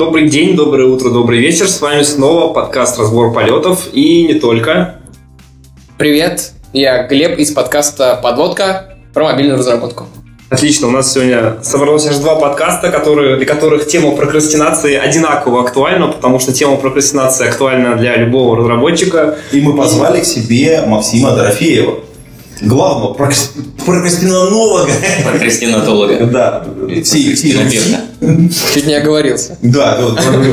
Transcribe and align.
Добрый 0.00 0.30
день, 0.30 0.56
доброе 0.56 0.88
утро, 0.88 1.10
добрый 1.10 1.40
вечер. 1.40 1.68
С 1.68 1.78
вами 1.78 2.00
снова 2.04 2.54
подкаст 2.54 2.98
«Разбор 2.98 3.34
полетов» 3.34 3.86
и 3.92 4.26
не 4.26 4.32
только. 4.32 4.94
Привет, 5.98 6.52
я 6.72 7.06
Глеб 7.06 7.38
из 7.38 7.50
подкаста 7.50 8.18
«Подводка» 8.22 8.94
про 9.12 9.24
мобильную 9.24 9.58
разработку. 9.58 10.06
Отлично, 10.48 10.88
у 10.88 10.90
нас 10.90 11.12
сегодня 11.12 11.62
собралось 11.62 12.06
аж 12.06 12.16
два 12.16 12.36
подкаста, 12.36 12.90
которые, 12.90 13.36
для 13.36 13.44
которых 13.44 13.88
тема 13.88 14.12
прокрастинации 14.12 14.94
одинаково 14.94 15.60
актуальна, 15.60 16.08
потому 16.08 16.38
что 16.38 16.54
тема 16.54 16.76
прокрастинации 16.78 17.46
актуальна 17.46 17.94
для 17.96 18.16
любого 18.16 18.56
разработчика. 18.56 19.36
И 19.52 19.60
мы 19.60 19.76
позвали 19.76 20.22
к 20.22 20.24
себе 20.24 20.82
Максима 20.86 21.36
Дорофеева 21.36 21.96
главного 22.60 23.14
прокрастинолога. 23.14 24.90
Прокрастинатолога. 25.24 26.26
Да. 26.26 26.66
Чуть 26.88 28.86
не 28.86 28.94
оговорился. 28.94 29.56
Да, 29.62 29.98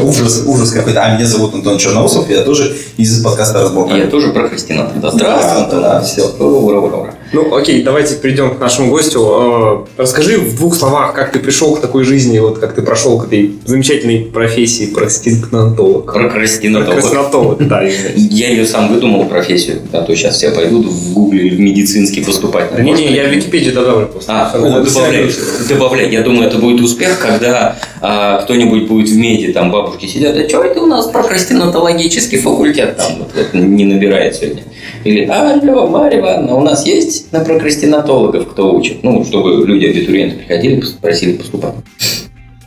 ужас, 0.03 0.43
ужас 0.45 0.71
какой-то. 0.71 1.03
А 1.03 1.15
меня 1.15 1.25
зовут 1.25 1.53
Антон 1.53 1.77
Черноусов, 1.77 2.29
я 2.29 2.41
тоже 2.43 2.75
из 2.97 3.21
подкаста 3.21 3.61
«Разбор». 3.61 3.93
Я 3.93 4.07
тоже 4.07 4.29
прокрастинатор. 4.29 4.97
Да, 4.99 5.11
здравствуй, 5.11 5.63
Антон. 5.63 5.81
Да, 5.81 6.01
все. 6.01 6.23
Ура, 6.39 6.79
ура, 6.79 6.97
ура. 6.97 7.13
Ну, 7.33 7.55
окей, 7.55 7.83
давайте 7.83 8.15
перейдем 8.15 8.55
к 8.55 8.59
нашему 8.59 8.91
гостю. 8.91 9.85
Э, 9.97 10.01
расскажи 10.01 10.39
в 10.39 10.55
двух 10.55 10.75
словах, 10.75 11.13
как 11.13 11.31
ты 11.31 11.39
пришел 11.39 11.75
к 11.75 11.81
такой 11.81 12.03
жизни, 12.03 12.39
вот 12.39 12.59
как 12.59 12.73
ты 12.73 12.81
прошел 12.81 13.19
к 13.19 13.25
этой 13.25 13.53
замечательной 13.65 14.19
профессии 14.19 14.85
прокрастинатолог. 14.85 16.13
Прокрастинатолог. 16.13 16.93
Прокрастинатолог, 16.93 17.67
да. 17.67 17.81
Я 17.81 18.49
ее 18.49 18.65
сам 18.65 18.93
выдумал, 18.93 19.25
профессию. 19.25 19.81
А 19.91 20.01
то 20.01 20.15
сейчас 20.15 20.37
все 20.37 20.51
пойдут 20.51 20.85
в 20.85 21.13
гугле 21.13 21.47
или 21.47 21.55
в 21.55 21.59
медицинский 21.59 22.23
поступать. 22.23 22.77
Не-не, 22.77 23.13
я 23.13 23.27
в 23.27 23.31
Википедию 23.31 23.73
добавлю 23.73 24.07
просто. 24.07 24.31
А, 24.33 24.57
добавляй, 24.57 25.31
добавляй. 25.67 26.11
Я 26.11 26.21
думаю, 26.21 26.47
это 26.47 26.57
будет 26.57 26.81
успех, 26.81 27.19
когда 27.19 27.77
а, 28.01 28.41
кто-нибудь 28.41 28.87
будет 28.87 29.09
в 29.09 29.15
меди, 29.17 29.51
там 29.51 29.71
бабушки 29.71 30.05
сидят, 30.05 30.35
а 30.35 30.47
что 30.47 30.63
это 30.63 30.81
у 30.81 30.85
нас 30.85 31.07
прокрастинатологический 31.07 32.39
факультет 32.39 32.97
там 32.97 33.75
не 33.75 33.85
набирает 33.85 34.35
сегодня. 34.35 34.63
Или, 35.03 35.25
алло, 35.25 35.87
Марья 35.87 36.19
Ивановна, 36.19 36.55
у 36.55 36.61
нас 36.61 36.85
есть 36.85 37.16
на 37.31 37.41
прокрастинатологов 37.41 38.49
кто 38.49 38.75
учит? 38.75 39.03
Ну, 39.03 39.23
чтобы 39.23 39.65
люди, 39.65 39.85
абитуриенты 39.85 40.37
приходили, 40.37 40.83
просили 41.01 41.33
поступать. 41.33 41.75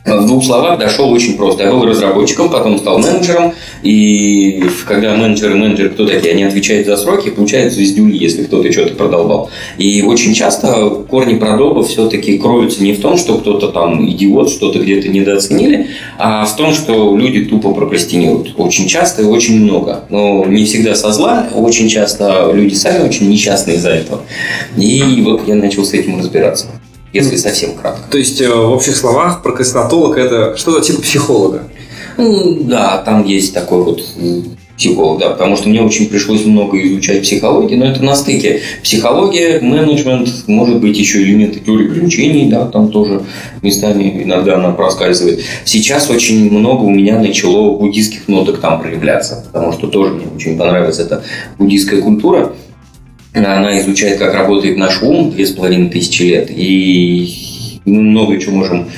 В 0.02 0.26
двух 0.26 0.42
словах 0.42 0.78
дошел 0.78 1.10
очень 1.10 1.36
просто. 1.36 1.64
Я 1.64 1.72
был 1.72 1.84
разработчиком, 1.84 2.48
потом 2.48 2.78
стал 2.78 2.98
менеджером. 2.98 3.52
И 3.82 4.64
когда 4.86 5.14
менеджеры 5.14 5.56
менеджеры 5.56 5.90
кто 5.90 6.06
такие? 6.06 6.32
Они 6.32 6.42
отвечают 6.42 6.86
за 6.86 6.96
сроки, 6.96 7.28
получают 7.28 7.74
звездюли, 7.74 8.16
если 8.16 8.44
кто-то 8.44 8.72
что-то 8.72 8.94
продолбал. 8.94 9.50
И 9.76 10.00
очень 10.02 10.32
часто 10.32 10.88
корни 11.08 11.34
продолба 11.34 11.82
все-таки 11.82 12.38
кроются 12.38 12.82
не 12.82 12.94
в 12.94 13.00
том, 13.00 13.18
что 13.18 13.36
кто-то 13.36 13.68
там 13.68 14.08
идиот, 14.08 14.48
что-то 14.48 14.78
где-то 14.78 15.08
недооценили, 15.08 15.88
а 16.18 16.46
в 16.46 16.56
том, 16.56 16.72
что 16.72 17.14
люди 17.14 17.44
тупо 17.44 17.74
прокрастинируют. 17.74 18.54
Очень 18.56 18.88
часто 18.88 19.20
и 19.20 19.26
очень 19.26 19.60
много. 19.60 20.04
Но 20.08 20.46
не 20.46 20.64
всегда 20.64 20.94
со 20.94 21.12
зла, 21.12 21.48
очень 21.54 21.90
часто 21.90 22.50
люди 22.54 22.72
сами 22.72 23.06
очень 23.06 23.28
несчастные 23.28 23.76
из-за 23.76 23.90
этого. 23.90 24.22
И 24.78 25.20
вот 25.22 25.46
я 25.46 25.56
начал 25.56 25.84
с 25.84 25.92
этим 25.92 26.18
разбираться 26.18 26.68
если 27.12 27.36
совсем 27.36 27.74
кратко. 27.74 28.08
То 28.10 28.18
есть, 28.18 28.40
э, 28.40 28.48
в 28.48 28.72
общих 28.72 28.96
словах, 28.96 29.42
прокрастинатолог– 29.42 30.16
это 30.18 30.56
что-то 30.56 30.80
типа 30.80 31.02
психолога? 31.02 31.64
Ну, 32.16 32.58
да, 32.64 32.98
там 32.98 33.24
есть 33.24 33.54
такой 33.54 33.82
вот 33.82 34.02
психолог, 34.80 35.20
да, 35.20 35.30
потому 35.30 35.56
что 35.56 35.68
мне 35.68 35.82
очень 35.82 36.08
пришлось 36.08 36.46
много 36.46 36.82
изучать 36.82 37.22
психологии, 37.22 37.76
но 37.76 37.84
это 37.84 38.02
на 38.02 38.14
стыке. 38.14 38.60
Психология, 38.82 39.60
менеджмент, 39.60 40.28
может 40.46 40.80
быть, 40.80 40.96
еще 40.98 41.22
элементы 41.22 41.60
теории 41.60 41.86
приключений, 41.86 42.50
да, 42.50 42.64
там 42.64 42.90
тоже 42.90 43.22
местами 43.60 44.22
иногда 44.24 44.54
она 44.54 44.70
проскальзывает. 44.70 45.40
Сейчас 45.66 46.08
очень 46.08 46.50
много 46.50 46.84
у 46.84 46.90
меня 46.90 47.18
начало 47.18 47.76
буддийских 47.76 48.26
ноток 48.26 48.60
там 48.60 48.80
проявляться, 48.80 49.44
потому 49.52 49.72
что 49.72 49.86
тоже 49.86 50.14
мне 50.14 50.24
очень 50.34 50.56
понравилась 50.56 50.98
эта 50.98 51.22
буддийская 51.58 52.00
культура. 52.00 52.52
Она 53.32 53.78
изучает, 53.78 54.18
как 54.18 54.34
работает 54.34 54.76
наш 54.76 55.02
ум 55.02 55.30
две 55.30 55.46
с 55.46 55.52
половиной 55.52 55.88
тысячи 55.88 56.22
лет, 56.22 56.50
и 56.50 57.80
мы 57.84 58.02
много 58.02 58.38
чего 58.40 58.56
можем 58.56 58.88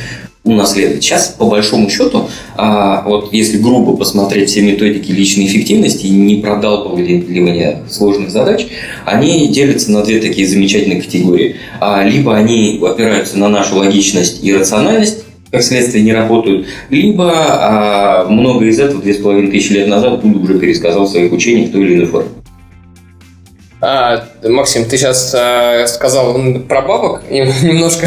унаследовать. 0.45 1.05
Сейчас, 1.05 1.29
по 1.39 1.47
большому 1.47 1.89
счету, 1.89 2.29
а, 2.57 3.03
вот 3.07 3.33
если 3.33 3.59
грубо 3.59 3.97
посмотреть 3.97 4.51
все 4.51 4.63
методики 4.63 5.13
личной 5.13 5.47
эффективности 5.47 6.07
и 6.07 6.11
не 6.11 6.37
продалбывания 6.37 7.83
сложных 7.89 8.31
задач, 8.31 8.67
они 9.05 9.47
делятся 9.49 9.93
на 9.93 10.03
две 10.03 10.21
такие 10.21 10.47
замечательные 10.47 11.01
категории. 11.01 11.57
А, 11.81 12.03
либо 12.03 12.37
они 12.37 12.81
опираются 12.83 13.39
на 13.39 13.49
нашу 13.49 13.77
логичность 13.77 14.43
и 14.43 14.53
рациональность, 14.53 15.25
как 15.53 15.63
следствие 15.63 16.03
не 16.03 16.13
работают, 16.13 16.67
либо 16.91 17.31
а, 17.35 18.27
много 18.29 18.65
из 18.65 18.81
этого 18.81 19.01
две 19.01 19.15
с 19.15 19.19
половиной 19.19 19.51
тысячи 19.53 19.73
лет 19.73 19.87
назад 19.87 20.23
Будда 20.23 20.41
уже 20.41 20.59
пересказал 20.59 21.07
своих 21.07 21.33
учениях 21.33 21.69
в 21.69 21.73
той 21.73 21.83
или 21.83 21.95
иной 21.95 22.07
форме. 22.07 22.31
А, 23.85 24.29
Максим, 24.45 24.85
ты 24.85 24.97
сейчас 24.97 25.35
а, 25.37 25.89
сказал 25.89 26.41
про 26.69 26.83
бабок, 26.83 27.23
немножко 27.31 28.07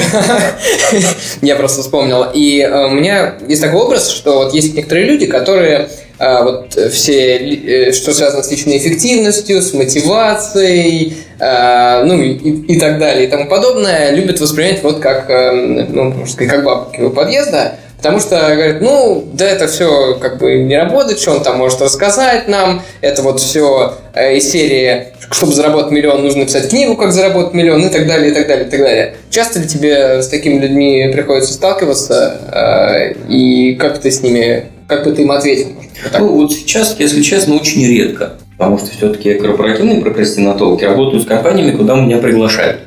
я 1.41 1.58
просто 1.58 1.81
вспомнил. 1.81 2.28
И 2.34 2.62
а, 2.62 2.88
у 2.88 2.91
меня 2.91 3.36
есть 3.46 3.62
такой 3.62 3.81
образ, 3.81 4.09
что 4.09 4.46
вот 4.46 4.53
есть 4.53 4.74
некоторые 4.74 5.06
люди, 5.06 5.25
которые 5.25 5.90
а, 6.18 6.44
вот 6.44 6.75
все, 6.94 7.90
э, 7.90 7.91
что 7.91 8.14
связано 8.14 8.41
с 8.41 8.50
личной 8.50 8.78
эффективностью, 8.78 9.62
с 9.62 9.74
мотивацией, 9.74 11.18
а, 11.41 12.06
ну 12.06 12.22
и, 12.22 12.35
и 12.74 12.80
так 12.80 12.97
далее 12.97 13.28
и 13.28 13.30
тому 13.30 13.50
подобное, 13.50 14.12
любят 14.12 14.40
воспринять 14.40 14.81
вот 14.81 15.02
как, 15.02 15.30
а, 15.30 15.52
ну, 15.52 16.12
можно 16.12 16.25
сказать, 16.25 16.53
как 16.53 16.64
бабки 16.64 17.02
у 17.02 17.09
подъезда. 17.09 17.75
Потому 17.98 18.20
что 18.20 18.36
говорят, 18.54 18.82
ну, 18.82 19.26
да 19.34 19.46
это 19.48 19.68
все 19.68 20.16
как 20.20 20.38
бы 20.38 20.60
не 20.60 20.78
работает, 20.78 21.20
что 21.20 21.32
он 21.32 21.44
там 21.44 21.58
может 21.58 21.82
рассказать 21.82 22.48
нам, 22.48 22.82
это 23.02 23.22
вот 23.22 23.40
все 23.40 23.96
э, 24.14 24.38
из 24.38 24.52
серии, 24.52 25.08
чтобы 25.32 25.54
заработать 25.54 25.92
миллион, 25.92 26.24
нужно 26.24 26.46
писать 26.46 26.70
книгу, 26.70 26.96
как 26.96 27.12
заработать 27.12 27.54
миллион, 27.54 27.86
и 27.86 27.90
так 27.90 28.06
далее, 28.08 28.32
и 28.32 28.34
так 28.34 28.48
далее, 28.48 28.68
и 28.68 28.70
так 28.70 28.80
далее. 28.80 29.16
Часто 29.30 29.60
ли 29.60 29.68
тебе 29.68 30.22
с 30.22 30.28
такими 30.28 30.60
людьми 30.60 31.10
приходится 31.12 31.54
сталкиваться, 31.54 32.38
э, 32.52 33.14
и 33.30 33.76
как 33.76 33.98
ты 34.00 34.12
с 34.12 34.22
ними, 34.22 34.66
как 34.88 35.04
бы 35.04 35.12
ты 35.12 35.24
им 35.24 35.32
ответил? 35.32 35.70
Вот 35.76 36.20
ну, 36.20 36.28
вот 36.28 36.54
сейчас, 36.54 36.96
если 37.00 37.22
честно, 37.22 37.56
очень 37.56 37.86
редко. 37.88 38.34
Потому 38.58 38.78
что 38.78 38.92
все-таки 38.92 39.34
корпоративные 39.34 40.02
прокрастинатологи 40.02 40.86
работают 40.86 41.24
с 41.24 41.28
компаниями, 41.28 41.76
куда 41.76 41.96
меня 41.96 42.18
приглашают. 42.18 42.82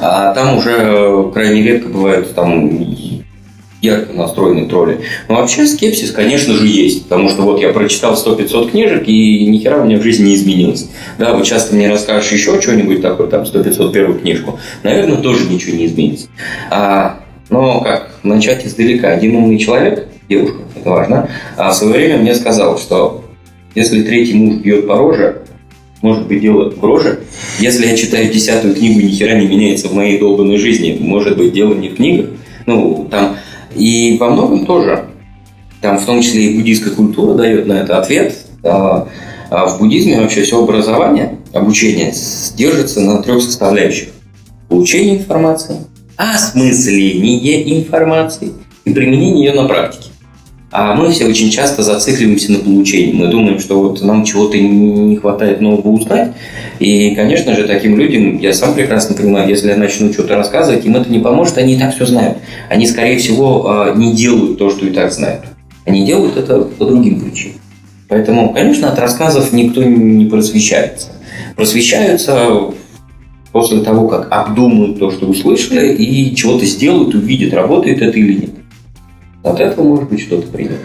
А 0.00 0.32
там 0.34 0.58
уже 0.58 1.30
крайне 1.32 1.62
редко 1.62 1.88
бывают 1.88 2.34
там 2.34 2.68
ярко 3.82 4.12
настроенные 4.12 4.66
тролли. 4.66 5.00
Но 5.28 5.34
вообще 5.34 5.66
скепсис, 5.66 6.12
конечно 6.12 6.54
же, 6.54 6.66
есть. 6.66 7.04
Потому 7.04 7.28
что 7.28 7.42
вот 7.42 7.60
я 7.60 7.70
прочитал 7.70 8.14
100-500 8.14 8.70
книжек, 8.70 9.02
и 9.06 9.46
ни 9.46 9.58
хера 9.58 9.82
у 9.82 9.84
меня 9.84 9.98
в 9.98 10.02
жизни 10.02 10.28
не 10.28 10.34
изменилось. 10.36 10.88
Да, 11.18 11.34
вот 11.34 11.44
часто 11.44 11.74
мне 11.74 11.90
расскажешь 11.90 12.32
еще 12.32 12.60
что-нибудь 12.60 13.02
такое, 13.02 13.26
там, 13.26 13.42
100-500 13.42 13.92
первую 13.92 14.20
книжку. 14.20 14.58
Наверное, 14.84 15.18
тоже 15.18 15.48
ничего 15.50 15.76
не 15.76 15.86
изменится. 15.86 16.28
А, 16.70 17.20
но 17.50 17.80
как 17.80 18.10
начать 18.22 18.64
издалека? 18.64 19.10
Один 19.10 19.36
умный 19.36 19.58
человек, 19.58 20.06
девушка, 20.28 20.58
это 20.76 20.88
важно, 20.88 21.28
а 21.56 21.70
в 21.70 21.74
свое 21.74 21.92
время 21.92 22.18
мне 22.18 22.34
сказал, 22.34 22.78
что 22.78 23.24
если 23.74 24.02
третий 24.02 24.34
муж 24.34 24.56
бьет 24.56 24.86
по 24.86 24.96
роже, 24.96 25.42
может 26.02 26.26
быть, 26.26 26.40
дело 26.40 26.70
в 26.70 26.84
роже. 26.84 27.20
Если 27.58 27.86
я 27.86 27.96
читаю 27.96 28.32
десятую 28.32 28.74
книгу, 28.74 29.00
ни 29.00 29.10
хера 29.10 29.34
не 29.34 29.46
меняется 29.46 29.88
в 29.88 29.94
моей 29.94 30.18
долбанной 30.18 30.58
жизни, 30.58 30.96
может 31.00 31.36
быть, 31.36 31.52
дело 31.52 31.74
не 31.74 31.88
в 31.88 31.96
книгах. 31.96 32.30
Ну, 32.66 33.08
там 33.10 33.31
и 33.74 34.16
во 34.18 34.30
многом 34.30 34.66
тоже. 34.66 35.04
Там 35.80 35.98
в 35.98 36.06
том 36.06 36.22
числе 36.22 36.46
и 36.46 36.56
буддийская 36.56 36.94
культура 36.94 37.34
дает 37.34 37.66
на 37.66 37.74
это 37.74 37.98
ответ. 37.98 38.36
А, 38.62 39.08
а 39.50 39.66
в 39.66 39.78
буддизме 39.78 40.20
вообще 40.20 40.42
все 40.42 40.62
образование, 40.62 41.38
обучение 41.52 42.14
держится 42.56 43.00
на 43.00 43.22
трех 43.22 43.42
составляющих. 43.42 44.08
Получение 44.68 45.18
информации, 45.18 45.76
осмысление 46.16 47.80
информации 47.80 48.52
и 48.84 48.92
применение 48.92 49.46
ее 49.46 49.60
на 49.60 49.68
практике. 49.68 50.11
А 50.72 50.94
мы 50.94 51.10
все 51.10 51.26
очень 51.26 51.50
часто 51.50 51.82
зацикливаемся 51.82 52.50
на 52.50 52.60
получении. 52.60 53.12
Мы 53.12 53.28
думаем, 53.28 53.60
что 53.60 53.78
вот 53.78 54.00
нам 54.00 54.24
чего-то 54.24 54.56
не 54.56 55.16
хватает 55.16 55.60
нового 55.60 55.86
узнать. 55.86 56.32
И, 56.78 57.14
конечно 57.14 57.54
же, 57.54 57.64
таким 57.64 57.98
людям, 57.98 58.38
я 58.38 58.54
сам 58.54 58.74
прекрасно 58.74 59.14
понимаю, 59.14 59.50
если 59.50 59.68
я 59.68 59.76
начну 59.76 60.10
что-то 60.14 60.34
рассказывать, 60.34 60.86
им 60.86 60.96
это 60.96 61.12
не 61.12 61.18
поможет, 61.18 61.58
они 61.58 61.74
и 61.74 61.78
так 61.78 61.94
все 61.94 62.06
знают. 62.06 62.38
Они, 62.70 62.86
скорее 62.86 63.18
всего, 63.18 63.68
а, 63.68 63.94
не 63.94 64.14
делают 64.14 64.56
то, 64.56 64.70
что 64.70 64.86
и 64.86 64.90
так 64.90 65.12
знают. 65.12 65.42
Они 65.84 66.06
делают 66.06 66.38
это 66.38 66.62
по 66.62 66.86
другим 66.86 67.20
причинам. 67.20 67.56
Поэтому, 68.08 68.54
конечно, 68.54 68.90
от 68.90 68.98
рассказов 68.98 69.52
никто 69.52 69.82
не 69.82 70.24
просвещается. 70.24 71.08
Просвещаются 71.54 72.72
после 73.52 73.80
того, 73.80 74.08
как 74.08 74.28
обдумают 74.30 74.98
то, 74.98 75.10
что 75.10 75.26
услышали, 75.26 75.94
и 75.94 76.34
чего-то 76.34 76.64
сделают, 76.64 77.14
увидят, 77.14 77.52
работает 77.52 78.00
это 78.00 78.18
или 78.18 78.40
нет. 78.40 78.50
От 79.42 79.60
этого 79.60 79.84
может 79.84 80.08
быть 80.08 80.20
что-то 80.20 80.46
придет. 80.48 80.78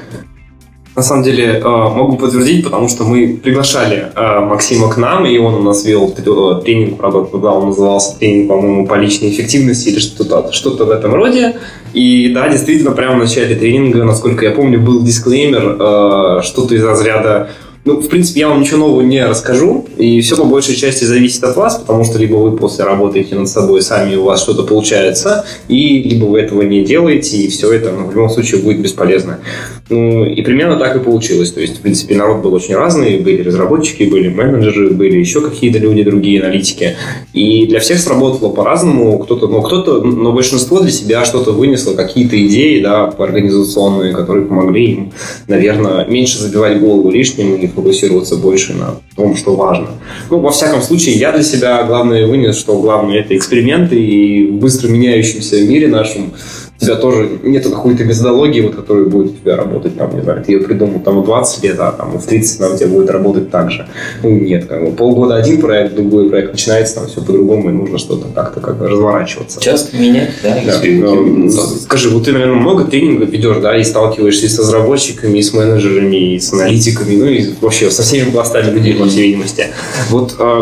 На 0.97 1.03
самом 1.03 1.21
деле 1.21 1.61
э, 1.63 1.63
могу 1.63 2.17
подтвердить, 2.17 2.63
потому 2.63 2.89
что 2.89 3.03
мы 3.03 3.39
приглашали 3.43 4.07
э, 4.15 4.39
Максима 4.39 4.89
к 4.89 4.97
нам, 4.97 5.27
и 5.27 5.37
он 5.37 5.53
у 5.53 5.61
нас 5.61 5.85
вел 5.85 6.11
э, 6.17 6.61
тренинг, 6.63 6.97
правда, 6.97 7.23
когда 7.31 7.51
он 7.51 7.67
назывался 7.67 8.17
тренинг, 8.17 8.49
по-моему, 8.49 8.87
по 8.87 8.95
личной 8.95 9.29
эффективности 9.29 9.89
или 9.89 9.99
что-то 9.99 10.51
что 10.53 10.71
в 10.71 10.89
этом 10.89 11.13
роде. 11.13 11.57
И 11.93 12.33
да, 12.33 12.49
действительно, 12.49 12.93
прямо 12.93 13.17
в 13.17 13.19
начале 13.19 13.55
тренинга, 13.55 14.03
насколько 14.05 14.43
я 14.43 14.49
помню, 14.49 14.79
был 14.79 15.03
дисклеймер, 15.03 16.41
что-то 16.41 16.73
из 16.73 16.83
разряда 16.83 17.51
ну, 17.87 18.01
в 18.01 18.09
принципе, 18.09 18.41
я 18.41 18.49
вам 18.49 18.59
ничего 18.59 18.79
нового 18.79 19.01
не 19.01 19.25
расскажу, 19.25 19.85
и 19.97 20.19
все 20.19 20.35
по 20.35 20.43
большей 20.43 20.75
части 20.75 21.05
зависит 21.05 21.41
от 21.45 21.55
вас, 21.55 21.77
потому 21.77 22.03
что 22.03 22.19
либо 22.19 22.35
вы 22.35 22.57
после 22.57 22.83
работаете 22.83 23.35
над 23.35 23.47
собой 23.47 23.81
сами, 23.81 24.15
у 24.15 24.25
вас 24.25 24.41
что-то 24.41 24.63
получается, 24.63 25.45
и 25.69 26.03
либо 26.03 26.25
вы 26.25 26.41
этого 26.41 26.63
не 26.63 26.83
делаете, 26.83 27.37
и 27.37 27.47
все 27.47 27.71
это 27.71 27.93
ну, 27.93 28.07
в 28.07 28.11
любом 28.13 28.29
случае 28.29 28.61
будет 28.61 28.81
бесполезно. 28.81 29.39
Ну, 29.89 30.25
и 30.25 30.41
примерно 30.41 30.75
так 30.77 30.97
и 30.97 30.99
получилось. 30.99 31.51
То 31.51 31.61
есть, 31.61 31.77
в 31.77 31.81
принципе, 31.81 32.15
народ 32.15 32.41
был 32.41 32.53
очень 32.53 32.75
разный, 32.75 33.19
были 33.19 33.41
разработчики, 33.41 34.03
были 34.03 34.27
менеджеры, 34.27 34.89
были 34.89 35.17
еще 35.17 35.39
какие-то 35.39 35.79
люди, 35.79 36.03
другие 36.03 36.41
аналитики. 36.41 36.97
И 37.33 37.67
для 37.67 37.79
всех 37.79 37.99
сработало 37.99 38.49
по-разному. 38.49 39.17
Кто-то, 39.19 39.47
но 39.47 39.61
кто-то, 39.61 40.01
но 40.01 40.33
большинство 40.33 40.81
для 40.81 40.91
себя 40.91 41.23
что-то 41.23 41.51
вынесло, 41.51 41.93
какие-то 41.93 42.35
идеи, 42.47 42.81
да, 42.81 43.05
организационные, 43.05 44.13
которые 44.13 44.45
помогли 44.45 44.91
им, 44.91 45.13
наверное, 45.47 46.05
меньше 46.05 46.39
забивать 46.39 46.81
голову 46.81 47.09
лишним 47.09 47.55
и 47.55 47.67
фокусироваться 47.77 48.37
больше 48.37 48.73
на 48.73 48.95
том, 49.15 49.35
что 49.35 49.55
важно. 49.55 49.89
Ну, 50.31 50.39
во 50.39 50.49
всяком 50.49 50.81
случае, 50.81 51.15
я 51.15 51.31
для 51.31 51.43
себя 51.43 51.83
главное 51.83 52.25
вынес, 52.25 52.57
что 52.57 52.79
главное 52.81 53.19
это 53.19 53.37
эксперименты, 53.37 53.95
и 54.01 54.47
в 54.47 54.55
быстро 54.55 54.87
меняющемся 54.87 55.61
мире 55.61 55.87
нашем 55.87 56.33
у 56.79 56.85
тебя 56.85 56.95
тоже 56.95 57.39
нету 57.43 57.71
какой-то 57.71 58.03
методологии, 58.03 58.61
вот, 58.61 58.75
которая 58.75 59.05
будет 59.05 59.31
у 59.31 59.35
тебя 59.35 59.55
работать, 59.55 59.97
там, 59.97 60.15
не 60.15 60.21
знаю, 60.21 60.43
ты 60.43 60.51
ее 60.51 60.59
придумал 60.59 60.99
там 60.99 61.21
в 61.21 61.25
20 61.25 61.63
лет, 61.63 61.79
а 61.79 61.91
там 61.91 62.17
в 62.17 62.25
30 62.25 62.61
она 62.61 62.75
у 62.75 62.77
тебя 62.77 62.87
будет 62.87 63.09
работать 63.09 63.49
так 63.49 63.71
же. 63.71 63.87
Ну, 64.21 64.29
нет, 64.29 64.65
как 64.65 64.83
бы 64.83 64.91
полгода 64.91 65.35
один 65.35 65.59
проект, 65.59 65.95
другой 65.95 66.29
проект 66.29 66.51
начинается, 66.51 66.95
там 66.95 67.07
все 67.07 67.21
по-другому, 67.21 67.69
и 67.69 67.73
нужно 67.73 67.97
что-то 67.97 68.27
как-то 68.33 68.59
как 68.59 68.77
бы 68.77 68.87
разворачиваться. 68.87 69.59
Часто 69.59 69.97
менять, 69.97 70.31
да, 70.43 70.55
Да. 70.65 70.79
Ну, 70.83 71.49
Скажи, 71.49 72.09
вот 72.09 72.25
ты, 72.25 72.31
наверное, 72.31 72.55
много 72.55 72.83
тренингов 72.85 73.29
ведешь, 73.29 73.57
да, 73.57 73.75
и 73.77 73.83
сталкиваешься 73.83 74.45
и 74.45 74.49
с 74.49 74.59
разработчиками, 74.59 75.39
и 75.39 75.41
с 75.41 75.53
менеджерами, 75.53 76.35
и 76.35 76.39
с 76.39 76.53
аналитиками, 76.53 77.15
ну 77.15 77.25
и 77.25 77.53
вообще 77.59 77.89
со 77.89 78.03
всеми 78.03 78.29
пластами 78.29 78.71
людей, 78.71 78.93
по 78.93 79.05
всей 79.05 79.27
видимости. 79.27 79.67
Вот 80.09 80.35
э, 80.39 80.61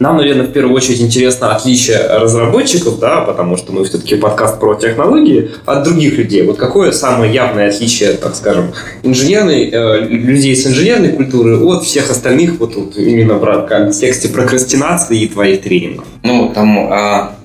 нам, 0.00 0.16
наверное, 0.16 0.46
в 0.46 0.52
первую 0.52 0.74
очередь 0.74 1.02
интересно 1.02 1.54
отличие 1.54 1.98
разработчиков, 1.98 2.98
да, 2.98 3.20
потому 3.20 3.58
что 3.58 3.72
мы 3.72 3.84
все-таки 3.84 4.16
подкаст 4.16 4.58
про 4.58 4.74
технологии, 4.74 5.50
от 5.66 5.84
других 5.84 6.16
людей. 6.16 6.42
Вот 6.42 6.56
какое 6.56 6.90
самое 6.90 7.32
явное 7.32 7.68
отличие, 7.68 8.14
так 8.14 8.34
скажем, 8.34 8.72
инженерной, 9.02 9.68
э, 9.70 10.00
людей 10.06 10.56
с 10.56 10.66
инженерной 10.66 11.10
культуры 11.10 11.58
от 11.58 11.84
всех 11.84 12.10
остальных, 12.10 12.58
вот 12.58 12.72
тут 12.72 12.96
именно 12.96 13.34
в 13.34 13.66
контексте 13.66 14.30
прокрастинации 14.30 15.20
и 15.20 15.28
твоих 15.28 15.60
тренингов? 15.60 16.06
Ну, 16.22 16.50
там 16.54 16.78
а, 16.90 17.36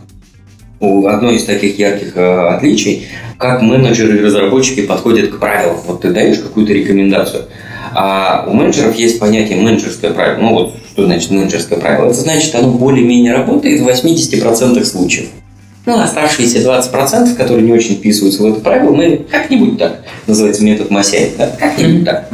одно 0.79 1.31
из 1.31 1.43
таких 1.43 1.77
ярких 1.77 2.13
а, 2.15 2.55
отличий, 2.55 3.05
как 3.37 3.63
менеджеры 3.63 4.17
и 4.17 4.21
разработчики 4.21 4.83
подходят 4.83 5.29
к 5.29 5.39
правилам. 5.39 5.79
Вот 5.85 6.01
ты 6.01 6.11
даешь 6.11 6.39
какую-то 6.39 6.71
рекомендацию, 6.71 7.43
а 7.93 8.45
у 8.47 8.53
менеджеров 8.53 8.95
есть 8.95 9.19
понятие 9.19 9.57
менеджерское 9.57 10.11
правило. 10.11 10.41
Ну 10.41 10.53
вот, 10.53 10.73
что 10.95 11.05
значит 11.05 11.29
менеджерское 11.29 11.77
правило? 11.77 12.05
Это 12.05 12.13
значит, 12.13 12.55
оно 12.55 12.69
более-менее 12.71 13.33
работает 13.33 13.81
в 13.81 13.87
80% 13.87 14.81
случаев. 14.85 15.27
Ну, 15.85 15.99
оставшиеся 15.99 16.59
20%, 16.59 17.35
которые 17.35 17.65
не 17.65 17.73
очень 17.73 17.95
вписываются 17.95 18.41
в 18.41 18.45
это 18.45 18.61
правило, 18.61 18.95
мы 18.95 19.25
как-нибудь 19.29 19.77
так, 19.77 20.03
называется 20.25 20.63
метод 20.63 20.89
Масяева, 20.89 21.31
да, 21.37 21.47
как-нибудь 21.59 22.05
так. 22.05 22.29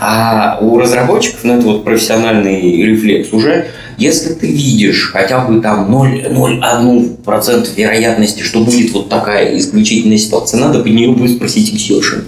А 0.00 0.58
у 0.60 0.76
разработчиков, 0.76 1.44
ну, 1.44 1.54
это 1.54 1.66
вот 1.66 1.84
профессиональный 1.84 2.60
рефлекс 2.60 3.32
уже, 3.32 3.68
если 3.96 4.34
ты 4.34 4.48
видишь 4.48 5.12
хотя 5.12 5.38
бы 5.44 5.60
там 5.62 5.88
0,01% 5.94 7.68
вероятности, 7.76 8.42
что 8.42 8.64
будет 8.64 8.92
вот 8.92 9.08
такая 9.08 9.56
исключительная 9.56 10.18
ситуация, 10.18 10.58
надо 10.58 10.80
под 10.80 10.92
нее 10.92 11.12
будет 11.12 11.36
спросить 11.36 11.72
exception. 11.72 12.24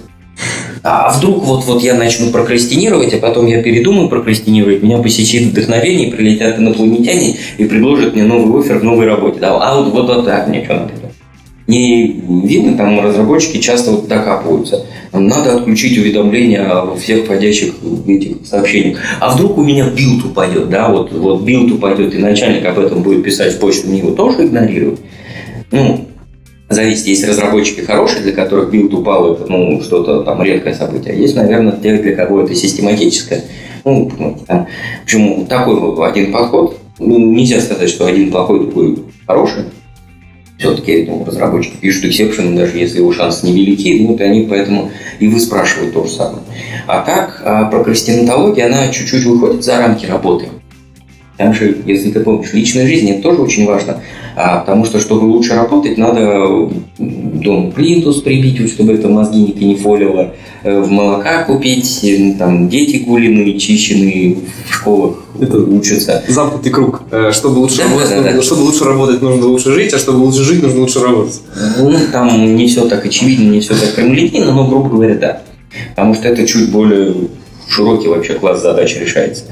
А 0.83 1.13
вдруг 1.13 1.45
вот, 1.45 1.65
вот 1.65 1.83
я 1.83 1.95
начну 1.95 2.31
прокрастинировать, 2.31 3.15
а 3.15 3.19
потом 3.19 3.47
я 3.47 3.63
передумаю 3.63 4.09
прокрастинировать, 4.09 4.83
меня 4.83 4.99
посещит 4.99 5.45
вдохновение, 5.45 6.11
прилетят 6.11 6.59
инопланетяне 6.59 7.37
и 7.57 7.65
предложат 7.65 8.15
мне 8.15 8.25
новый 8.25 8.61
оффер 8.61 8.81
в 8.81 8.85
новой 8.85 9.07
работе. 9.07 9.39
Да, 9.39 9.57
а 9.61 9.81
вот, 9.81 9.93
вот, 9.93 10.09
вот 10.09 10.25
так 10.25 10.49
мне 10.49 10.65
что 10.65 10.75
надо? 10.75 10.93
Не 11.69 12.21
видно, 12.45 12.77
там 12.77 13.01
разработчики 13.01 13.59
часто 13.59 13.93
вот 13.93 14.09
докапываются. 14.09 14.85
Надо 15.13 15.59
отключить 15.59 15.97
уведомления 15.97 16.67
во 16.67 16.97
всех 16.97 17.27
входящих 17.27 17.75
этих 18.09 18.45
сообщениях. 18.45 18.99
А 19.21 19.33
вдруг 19.33 19.59
у 19.59 19.63
меня 19.63 19.89
build 19.89 20.25
упадет, 20.25 20.69
да, 20.69 20.89
вот, 20.89 21.13
вот 21.13 21.43
build 21.43 21.71
упадет, 21.71 22.13
и 22.15 22.19
начальник 22.19 22.67
об 22.67 22.81
этом 22.81 23.03
будет 23.03 23.23
писать 23.23 23.55
в 23.55 23.61
почту, 23.61 23.89
мне 23.89 23.99
его 23.99 24.11
тоже 24.11 24.47
игнорировать? 24.47 24.99
Ну, 25.71 26.09
зависит, 26.69 27.07
есть 27.07 27.27
разработчики 27.27 27.81
хорошие, 27.81 28.23
для 28.23 28.33
которых 28.33 28.71
build 28.71 28.95
упал, 28.95 29.35
это 29.35 29.47
ну, 29.51 29.81
что-то 29.83 30.23
там 30.23 30.43
редкое 30.43 30.75
событие. 30.75 31.15
А 31.15 31.17
есть, 31.17 31.37
наверное, 31.37 31.73
те, 31.73 31.97
для 31.99 32.15
кого 32.15 32.43
это 32.43 32.55
систематическое. 32.55 33.45
Ну, 33.85 34.39
там, 34.47 34.69
почему 35.05 35.45
такой 35.47 36.09
один 36.09 36.33
подход, 36.33 36.79
ну, 36.99 37.19
нельзя 37.19 37.61
сказать, 37.61 37.89
что 37.91 38.07
один 38.07 38.31
плохой, 38.31 38.61
другой 38.61 38.99
хороший. 39.27 39.65
Все-таки 40.59 41.07
ну, 41.09 41.25
разработчики 41.25 41.77
пишут 41.81 42.05
exception 42.05 42.47
ы, 42.47 42.57
даже 42.57 42.79
если 42.79 42.99
его 42.99 43.13
шансы 43.13 43.47
невелики, 43.47 43.99
ну, 44.01 44.13
вот 44.13 44.21
они 44.21 44.47
поэтому 44.49 44.93
и 45.19 45.27
вы 45.27 45.41
спрашивают 45.41 45.93
то 45.93 46.05
же 46.05 46.11
самое. 46.11 46.43
А 46.87 47.01
так, 47.01 47.43
а 47.45 47.65
прокрастинатология, 47.65 48.67
она 48.67 48.89
чуть-чуть 48.89 49.25
выходит 49.25 49.65
за 49.65 49.79
рамки 49.79 50.07
работы. 50.07 50.47
Там 51.43 51.55
же, 51.55 51.77
если 51.87 52.13
ты 52.13 52.21
помнишь, 52.21 52.53
личная 52.53 52.87
жизнь, 52.87 53.11
это 53.11 53.23
тоже 53.23 53.43
очень 53.43 53.67
важно. 53.67 54.01
А, 54.37 54.61
потому 54.61 54.85
что, 54.85 55.01
чтобы 55.01 55.25
лучше 55.25 55.55
работать, 55.55 55.99
надо 55.99 56.71
дом 56.99 57.73
плинтус 57.73 58.23
прибить, 58.23 58.71
чтобы 58.71 58.93
это 58.93 59.09
мозги 59.09 59.41
не 59.41 59.51
пенифолило, 59.51 60.35
э, 60.63 60.81
в 60.81 60.89
молока 60.89 61.43
купить, 61.43 61.99
э, 62.05 62.35
там 62.39 62.69
дети 62.69 62.99
гуленые, 62.99 63.59
чищенные 63.59 64.37
в 64.69 64.73
школах 64.73 65.17
Это 65.41 65.59
учатся. 65.59 66.23
Замкнутый 66.29 66.71
круг. 66.71 67.03
Э, 67.11 67.33
Чтобы 67.33 67.59
лучше, 67.59 67.79
Да, 67.79 67.85
работать, 67.85 68.09
да, 68.11 68.15
да, 68.15 68.23
нужно- 68.23 68.37
да. 68.37 68.43
чтобы 68.43 68.61
лучше 68.63 68.85
работать, 68.85 69.23
нужно 69.23 69.47
лучше 69.47 69.73
жить, 69.73 69.93
а 69.95 69.99
чтобы 69.99 70.19
лучше 70.19 70.45
жить, 70.45 70.63
нужно 70.63 70.81
лучше 70.83 71.01
работать. 71.01 71.41
Ну, 71.81 71.93
там 72.13 72.55
не 72.55 72.69
все 72.69 72.87
так 72.87 73.05
очевидно, 73.05 73.51
не 73.51 73.59
все 73.59 73.75
так 73.75 73.97
прямолинейно, 73.97 74.53
но, 74.53 74.69
грубо 74.69 74.91
говоря, 74.91 75.15
да. 75.17 75.43
Потому 75.97 76.15
что 76.15 76.29
это 76.29 76.47
чуть 76.47 76.71
более 76.71 77.15
широкий 77.73 78.09
вообще 78.09 78.35
класс 78.35 78.63
задач 78.63 78.97
решается. 78.97 79.45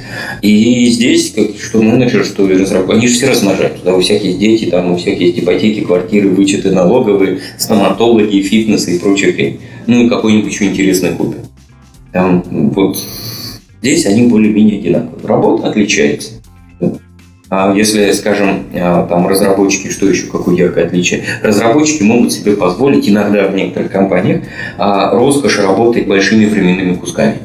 И 0.42 0.86
здесь, 0.86 1.32
как, 1.32 1.58
что 1.60 1.82
менеджер, 1.82 2.24
что 2.24 2.48
и 2.48 2.56
разработчик, 2.56 2.98
они 2.98 3.08
же 3.08 3.14
все 3.14 3.30
размножаются. 3.30 3.84
Да, 3.84 3.96
у 3.96 4.00
всех 4.00 4.22
есть 4.22 4.38
дети, 4.38 4.66
там 4.66 4.92
у 4.92 4.96
всех 4.96 5.18
есть 5.18 5.38
ипотеки, 5.38 5.80
квартиры, 5.80 6.28
вычеты 6.28 6.70
налоговые, 6.70 7.40
стоматологи, 7.58 8.42
фитнесы 8.42 8.96
и 8.96 8.98
прочее. 8.98 9.58
Ну 9.86 10.04
и 10.04 10.08
какой-нибудь 10.08 10.52
еще 10.52 10.66
интересный 10.66 11.12
купит. 11.12 11.40
Там 12.12 12.42
вот 12.74 12.98
здесь 13.80 14.06
они 14.06 14.26
более-менее 14.28 14.78
одинаковые. 14.80 15.26
Работа 15.26 15.68
отличается. 15.68 16.32
А 17.50 17.74
если, 17.74 18.12
скажем, 18.12 18.66
а, 18.74 19.06
там 19.08 19.26
разработчики, 19.26 19.88
что 19.88 20.08
еще, 20.08 20.28
какое 20.28 20.54
яркое 20.54 20.86
отличие? 20.86 21.24
Разработчики 21.42 22.04
могут 22.04 22.32
себе 22.32 22.52
позволить 22.52 23.08
иногда 23.08 23.48
в 23.48 23.54
некоторых 23.56 23.90
компаниях 23.90 24.44
а, 24.78 25.12
роскошь 25.12 25.58
работать 25.58 26.06
большими 26.06 26.44
временными 26.44 26.94
кусками. 26.94 27.38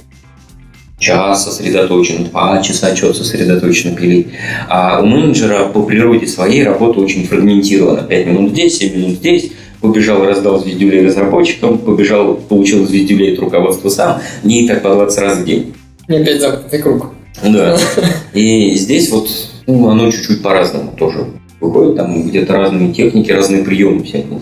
Час 1.06 1.46
сосредоточен, 1.46 2.24
два 2.26 2.64
часа 2.64 2.96
что-то 2.96 3.24
сосредоточенно 3.24 3.96
пилить. 3.96 4.30
А 4.68 5.02
у 5.04 5.06
менеджера 5.06 5.66
по 5.68 5.84
природе 5.84 6.26
своей 6.26 6.64
работа 6.64 7.00
очень 7.00 7.28
фрагментирована. 7.28 8.02
Пять 8.02 8.26
минут 8.26 8.54
здесь, 8.54 8.80
семь 8.80 8.98
минут 8.98 9.18
здесь, 9.18 9.52
побежал, 9.82 10.26
раздал 10.26 10.60
звездюлей 10.60 11.06
разработчикам, 11.06 11.78
побежал, 11.78 12.34
получил 12.34 12.88
звездюлей 12.88 13.34
от 13.34 13.40
руководства 13.40 13.90
сам, 13.90 14.22
и 14.44 14.68
так 14.68 14.82
по 14.82 14.96
20 14.96 15.20
раз 15.20 15.38
в 15.38 15.46
день. 15.46 15.76
И 16.08 16.16
опять 16.16 16.42
замкнутый 16.42 16.82
круг. 16.82 17.12
Да. 17.44 17.78
И 18.34 18.74
здесь 18.74 19.12
вот 19.12 19.30
ну, 19.68 19.88
оно 19.88 20.10
чуть-чуть 20.10 20.42
по-разному 20.42 20.96
тоже 20.98 21.28
выходит. 21.60 21.98
Там 21.98 22.28
где-то 22.28 22.54
разные 22.54 22.92
техники, 22.92 23.32
разные 23.32 23.64
приемы 23.64 24.04
всякие. 24.04 24.40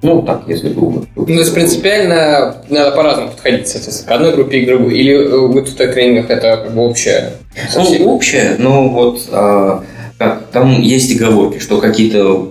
Ну, 0.00 0.22
так, 0.22 0.42
если 0.46 0.68
грубо. 0.68 1.04
Ну, 1.16 1.26
то 1.26 1.32
есть 1.32 1.52
принципиально 1.52 2.56
надо 2.68 2.92
по-разному 2.92 3.30
подходить, 3.30 3.66
соответственно, 3.66 4.08
к 4.08 4.14
одной 4.14 4.32
группе 4.32 4.58
и 4.58 4.64
к 4.64 4.68
другой. 4.68 4.94
Или 4.94 5.14
э, 5.14 5.36
в 5.36 5.64
тут 5.64 5.76
тренингах 5.76 6.30
это 6.30 6.56
как 6.64 6.72
бы 6.72 6.82
общее 6.82 7.32
со 7.68 7.82
всеми? 7.82 8.04
Ну, 8.04 8.14
общее, 8.14 8.56
но 8.58 8.88
вот 8.88 9.22
а, 9.32 9.82
как, 10.18 10.46
там 10.52 10.80
есть 10.80 11.14
оговорки, 11.20 11.58
что 11.58 11.78
какие-то 11.78 12.50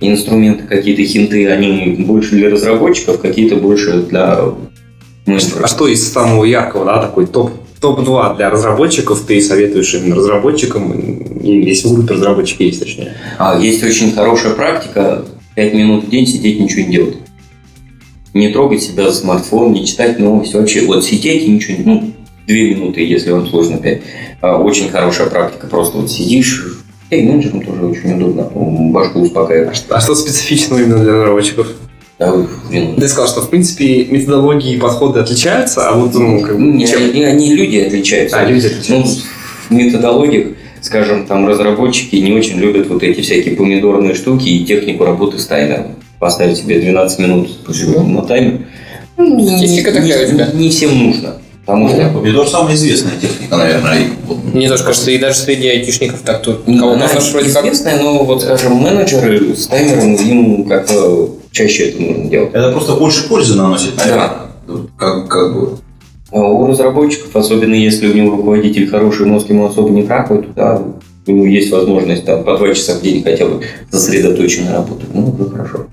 инструменты, 0.00 0.64
какие-то 0.64 1.04
хинты, 1.04 1.48
они 1.48 1.96
больше 2.06 2.36
для 2.36 2.50
разработчиков, 2.50 3.20
какие-то 3.20 3.56
больше 3.56 4.02
для 4.04 4.22
А 4.22 4.56
менеджеров. 5.26 5.68
что 5.68 5.86
из 5.86 6.10
самого 6.10 6.44
яркого, 6.44 6.84
да, 6.86 7.02
такой 7.02 7.26
топ 7.26 7.52
топ-2 7.80 8.36
для 8.36 8.48
разработчиков 8.48 9.20
ты 9.26 9.40
советуешь 9.40 9.92
именно 9.94 10.14
разработчикам, 10.14 10.94
если 11.42 11.88
в 11.88 11.94
группе 11.94 12.14
разработчики 12.14 12.62
есть, 12.62 12.78
точнее. 12.80 13.14
А, 13.38 13.58
есть 13.58 13.82
очень 13.82 14.14
хорошая 14.14 14.54
практика, 14.54 15.24
5 15.54 15.74
минут 15.74 16.04
в 16.04 16.10
день 16.10 16.26
сидеть 16.26 16.60
ничего 16.60 16.82
не 16.86 16.92
делать. 16.92 17.16
Не 18.34 18.48
трогать 18.48 18.82
себя 18.82 19.10
за 19.10 19.14
смартфон, 19.14 19.72
не 19.72 19.84
читать 19.86 20.18
новости, 20.18 20.56
вообще 20.56 20.86
вот 20.86 21.04
сидеть 21.04 21.44
и 21.44 21.50
ничего 21.50 21.76
не... 21.78 21.84
Ну, 21.84 22.12
2 22.46 22.56
минуты, 22.56 23.02
если 23.04 23.30
вам 23.30 23.46
сложно 23.46 23.76
5. 23.78 24.00
Очень 24.42 24.88
хорошая 24.88 25.28
практика, 25.28 25.66
просто 25.66 25.98
вот 25.98 26.10
сидишь, 26.10 26.78
и 27.10 27.20
менеджерам 27.22 27.60
тоже 27.62 27.84
очень 27.84 28.14
удобно, 28.14 28.48
м, 28.54 28.92
башку 28.92 29.18
А 29.20 29.22
успокаиваешь. 29.22 29.76
что, 29.76 29.94
а 29.96 30.00
что 30.00 30.14
специфичного 30.14 30.80
именно 30.80 30.98
для 30.98 31.12
разработчиков? 31.12 31.68
Да, 32.18 32.32
виноваты. 32.70 33.00
Ты 33.02 33.08
сказал, 33.08 33.28
что 33.28 33.40
в 33.42 33.50
принципе 33.50 34.06
методологии 34.06 34.74
и 34.74 34.78
подходы 34.78 35.20
отличаются, 35.20 35.88
а 35.88 35.94
вот 35.94 36.14
ну, 36.14 36.40
как 36.40 36.56
бы, 36.56 36.62
Не, 36.62 36.86
чем- 36.86 37.02
они, 37.02 37.22
они 37.24 37.54
люди 37.54 37.76
отличаются. 37.78 38.38
А, 38.40 38.44
люди 38.44 38.66
Ну, 38.66 38.72
отличаются. 38.78 39.20
в 39.68 39.72
методологиях, 39.74 40.48
скажем, 40.82 41.26
там 41.26 41.48
разработчики 41.48 42.16
не 42.16 42.32
очень 42.32 42.58
любят 42.58 42.88
вот 42.88 43.02
эти 43.02 43.20
всякие 43.22 43.56
помидорные 43.56 44.14
штуки 44.14 44.48
и 44.48 44.64
технику 44.64 45.04
работы 45.04 45.38
с 45.38 45.46
таймером. 45.46 45.96
Поставить 46.18 46.58
себе 46.58 46.80
12 46.80 47.18
минут 47.18 47.48
на 48.06 48.22
таймер. 48.22 48.66
Ну, 49.16 49.38
не- 49.38 49.82
такая 49.82 50.02
у 50.02 50.04
не- 50.04 50.32
тебя. 50.34 50.48
Не 50.52 50.70
всем 50.70 50.98
нужно. 50.98 51.36
Потому 51.64 51.88
что 51.88 52.08
Помидор 52.08 52.48
самая 52.48 52.74
известная 52.74 53.12
техника, 53.20 53.56
наверное. 53.56 54.08
Мне 54.52 54.68
тоже 54.68 54.82
кажется, 54.82 55.10
и 55.12 55.18
даже 55.18 55.38
среди 55.38 55.68
айтишников 55.68 56.20
так 56.22 56.42
тут 56.42 56.66
Ну, 56.66 56.78
кого 56.78 56.92
она 56.92 57.06
знаешь, 57.06 57.30
вроде 57.30 57.52
как 57.52 57.62
известная, 57.64 58.02
но 58.02 58.24
вот, 58.24 58.42
скажем, 58.42 58.74
менеджеры 58.74 59.54
с 59.54 59.68
таймером, 59.68 60.14
им 60.16 60.64
как-то 60.64 61.36
чаще 61.52 61.90
это 61.90 62.02
нужно 62.02 62.24
делать. 62.28 62.50
Это 62.52 62.72
просто 62.72 62.94
больше 62.94 63.28
пользы 63.28 63.54
наносит, 63.56 63.96
наверное. 63.96 64.30
Как, 64.98 65.28
как 65.28 65.54
бы. 65.54 65.78
А 66.32 66.40
у 66.40 66.66
разработчиков, 66.66 67.34
особенно 67.36 67.74
если 67.74 68.08
у 68.08 68.14
него 68.14 68.36
руководитель 68.36 68.88
хороший, 68.88 69.26
мозг 69.26 69.50
ему 69.50 69.66
особо 69.66 69.90
не 69.90 70.02
трахает, 70.02 70.54
да, 70.54 70.82
у 71.26 71.30
него 71.30 71.46
есть 71.46 71.70
возможность 71.70 72.24
там, 72.24 72.42
по 72.42 72.56
два 72.56 72.72
часа 72.74 72.94
в 72.94 73.02
день 73.02 73.22
хотя 73.22 73.46
бы 73.46 73.60
сосредоточенно 73.90 74.72
работать. 74.72 75.08
Ну, 75.12 75.34
это 75.38 75.50
хорошо. 75.50 75.86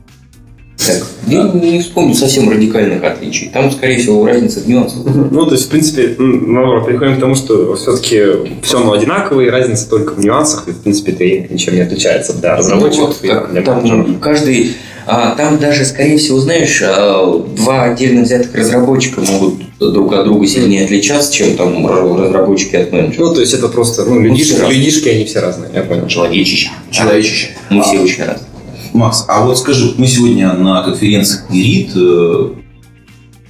Так, 0.77 1.03
я 1.27 1.43
не 1.53 1.81
вспомню 1.81 2.15
совсем 2.15 2.49
радикальных 2.49 3.03
отличий. 3.03 3.49
Там, 3.53 3.69
скорее 3.69 3.97
всего, 3.97 4.25
разница 4.25 4.61
в 4.61 4.67
нюансах. 4.67 5.01
Ну, 5.05 5.45
то 5.45 5.51
есть, 5.51 5.65
в 5.65 5.69
принципе, 5.69 6.15
наоборот, 6.17 6.87
переходим 6.87 7.17
к 7.17 7.19
тому, 7.19 7.35
что 7.35 7.75
все-таки 7.75 8.23
все 8.63 8.77
равно 8.77 8.93
одинаковые, 8.93 9.51
разница 9.51 9.89
только 9.89 10.13
в 10.13 10.19
нюансах, 10.23 10.67
и, 10.69 10.71
в 10.71 10.77
принципе, 10.77 11.11
тренинг 11.11 11.51
ничем 11.51 11.75
не 11.75 11.81
отличается 11.81 12.33
для 12.33 12.55
разработчиков 12.55 13.17
Ну, 13.21 13.27
и 13.29 13.33
вот, 13.33 13.51
для 13.51 13.61
так, 13.61 13.75
менеджеров. 13.75 14.05
там 14.05 14.15
каждый, 14.21 14.71
а, 15.05 15.35
там 15.35 15.59
даже, 15.59 15.83
скорее 15.83 16.17
всего, 16.17 16.39
знаешь, 16.39 16.81
а, 16.83 17.43
два 17.57 17.83
отдельно 17.83 18.21
взятых 18.23 18.55
разработчика 18.55 19.19
могут 19.19 19.55
друг 19.79 20.13
от 20.13 20.25
друга 20.25 20.45
сильнее 20.45 20.85
отличаться, 20.85 21.33
чем 21.33 21.55
там 21.55 21.87
разработчики 21.87 22.75
от 22.75 22.91
менеджера. 22.91 23.25
Ну, 23.25 23.33
то 23.33 23.41
есть, 23.41 23.53
это 23.53 23.69
просто, 23.69 24.05
ну, 24.05 24.19
людишки, 24.19 24.53
все 24.53 24.61
разные. 24.61 24.77
людишки, 24.79 25.09
они 25.09 25.25
все 25.25 25.39
разные, 25.39 25.71
я 25.73 25.83
понял. 25.83 26.07
Человечище. 26.07 26.69
Человечище. 26.91 27.49
Мы 27.69 27.83
все 27.83 27.99
очень 27.99 28.23
разные. 28.23 28.49
Макс, 28.93 29.25
а 29.27 29.45
вот 29.45 29.57
скажи, 29.57 29.93
мы 29.97 30.07
сегодня 30.07 30.53
на 30.53 30.81
конференции 30.83 31.41
ГИРИТ, 31.49 31.91
э, 31.95 32.49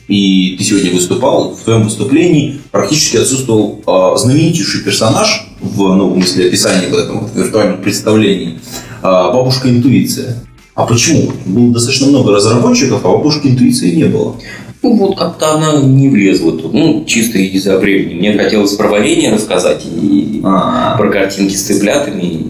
и 0.10 0.56
ты 0.58 0.64
сегодня 0.64 0.92
выступал, 0.92 1.56
в 1.56 1.62
твоем 1.62 1.84
выступлении 1.84 2.60
практически 2.72 3.18
отсутствовал 3.18 3.82
э, 3.86 4.18
знаменитейший 4.18 4.82
персонаж 4.82 5.48
в 5.62 5.96
новом 5.96 6.22
смысле 6.22 6.48
описании 6.48 6.88
в 6.88 6.94
этом 6.94 7.22
вот 7.22 7.36
виртуальном 7.36 7.82
представлении, 7.82 8.60
э, 9.02 9.04
бабушка 9.04 9.70
интуиция. 9.70 10.36
А 10.80 10.86
почему? 10.86 11.32
Было 11.46 11.74
достаточно 11.74 12.08
много 12.08 12.32
разработчиков, 12.34 13.02
а 13.04 13.10
бабушки 13.10 13.48
интуиции 13.48 13.92
не 13.96 14.06
было. 14.06 14.36
Ну, 14.82 14.96
вот 14.96 15.18
как-то 15.20 15.56
она 15.56 15.82
не 15.82 16.08
влезла 16.08 16.54
тут. 16.54 16.74
Ну, 16.74 17.04
чисто 17.06 17.38
из-за 17.38 17.78
времени. 17.78 18.18
Мне 18.20 18.38
хотелось 18.38 18.76
про 18.76 18.88
варенье 18.88 19.34
рассказать 19.34 19.86
и 19.86 20.40
А, 20.42 20.96
про 20.98 21.10
картинки 21.10 21.54
с 21.54 21.64
цыплятами. 21.64 22.22
и 22.22 22.48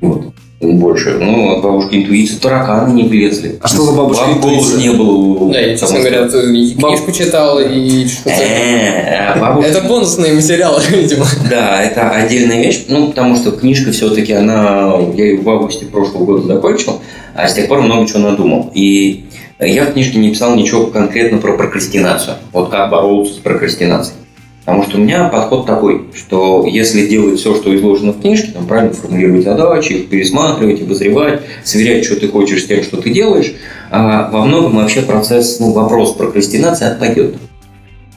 Вот. 0.00 0.22
Больше. 0.60 1.18
Ну, 1.20 1.56
от 1.56 1.62
бабушки 1.62 1.96
интуиции 1.96 2.34
тараканы 2.36 2.92
не 2.92 3.08
влезли. 3.08 3.58
А 3.60 3.68
что 3.68 3.82
за 3.82 3.92
бабушка 3.92 4.24
Баб- 4.26 4.36
интуиция? 4.38 4.78
не 4.80 4.90
было. 4.90 5.52
Да, 5.52 5.60
я, 5.60 5.76
честно 5.76 5.98
говоря, 5.98 6.28
книжку 6.28 7.12
читал, 7.12 7.60
и 7.60 8.06
что-то... 8.08 8.30
Э, 8.30 9.34
а 9.40 9.60
Это 9.62 9.80
бонусные 9.82 10.34
материалы, 10.34 10.80
видимо. 10.90 11.26
Да, 11.48 11.80
это 11.82 12.10
отдельная 12.10 12.60
вещь, 12.62 12.86
ну, 12.88 13.06
потому 13.08 13.36
что 13.36 13.52
книжка 13.52 13.92
все-таки, 13.92 14.32
она, 14.32 14.94
я 15.14 15.26
ее 15.26 15.40
в 15.40 15.48
августе 15.48 15.86
прошлого 15.86 16.24
года 16.24 16.46
закончил, 16.48 17.00
а 17.38 17.46
с 17.46 17.54
тех 17.54 17.68
пор 17.68 17.82
много 17.82 18.06
чего 18.06 18.18
надумал. 18.18 18.70
И 18.74 19.26
я 19.60 19.84
в 19.84 19.92
книжке 19.92 20.18
не 20.18 20.30
писал 20.30 20.56
ничего 20.56 20.86
конкретно 20.86 21.38
про 21.38 21.56
прокрастинацию, 21.56 22.36
вот 22.52 22.70
как 22.70 22.90
бороться 22.90 23.34
с 23.34 23.36
прокрастинацией. 23.36 24.18
Потому 24.64 24.82
что 24.82 24.98
у 24.98 25.00
меня 25.00 25.28
подход 25.28 25.64
такой, 25.64 26.08
что 26.14 26.66
если 26.66 27.06
делать 27.06 27.38
все, 27.38 27.54
что 27.54 27.74
изложено 27.74 28.12
в 28.12 28.20
книжке, 28.20 28.50
там 28.50 28.66
правильно 28.66 28.92
формулировать 28.92 29.44
задачи, 29.44 29.92
их 29.92 30.08
пересматривать, 30.08 30.82
обозревать, 30.82 31.42
сверять, 31.62 32.04
что 32.04 32.16
ты 32.16 32.26
хочешь 32.26 32.64
с 32.64 32.66
тем, 32.66 32.82
что 32.82 32.96
ты 33.00 33.10
делаешь, 33.10 33.54
а 33.90 34.28
во 34.32 34.44
многом 34.44 34.74
вообще 34.74 35.02
процесс, 35.02 35.60
ну, 35.60 35.72
вопрос 35.72 36.14
прокрастинации 36.14 36.86
отпадет. 36.86 37.36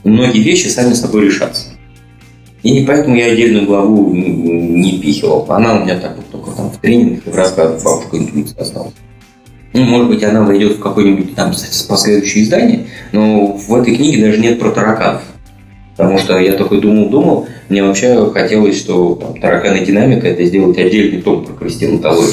Многие 0.02 0.42
вещи 0.42 0.66
сами 0.66 0.94
собой 0.94 1.26
решатся. 1.26 1.68
И 2.64 2.84
поэтому 2.84 3.14
я 3.14 3.26
отдельную 3.26 3.66
главу 3.66 4.12
не 4.12 4.98
пихивал. 4.98 5.46
Она 5.48 5.76
у 5.80 5.84
меня 5.84 5.98
так 5.98 6.16
вот 6.16 6.26
только 6.30 6.56
там 6.56 6.70
в 6.70 6.78
тренингах 6.78 7.26
и 7.26 7.30
в 7.30 7.36
рассказах 7.36 7.82
бабушка 7.84 8.18
интуиции 8.18 8.60
осталась. 8.60 8.92
Ну, 9.72 9.82
может 9.84 10.08
быть, 10.08 10.22
она 10.22 10.42
войдет 10.42 10.76
в 10.76 10.80
какое-нибудь 10.80 11.34
там 11.34 11.52
последующее 11.88 12.44
издание, 12.44 12.86
но 13.12 13.46
в 13.56 13.74
этой 13.74 13.96
книге 13.96 14.24
даже 14.24 14.38
нет 14.38 14.58
про 14.58 14.70
тараканов. 14.70 15.22
Потому 15.96 16.18
что 16.18 16.38
я 16.38 16.52
такой 16.52 16.80
думал-думал, 16.80 17.46
мне 17.68 17.82
вообще 17.82 18.30
хотелось, 18.32 18.78
что 18.78 19.14
там, 19.14 19.40
тараканы 19.40 19.84
динамика 19.84 20.26
это 20.26 20.44
сделать 20.44 20.78
отдельный 20.78 21.20
том 21.20 21.44
про 21.44 21.52
крестинатологию. 21.54 22.32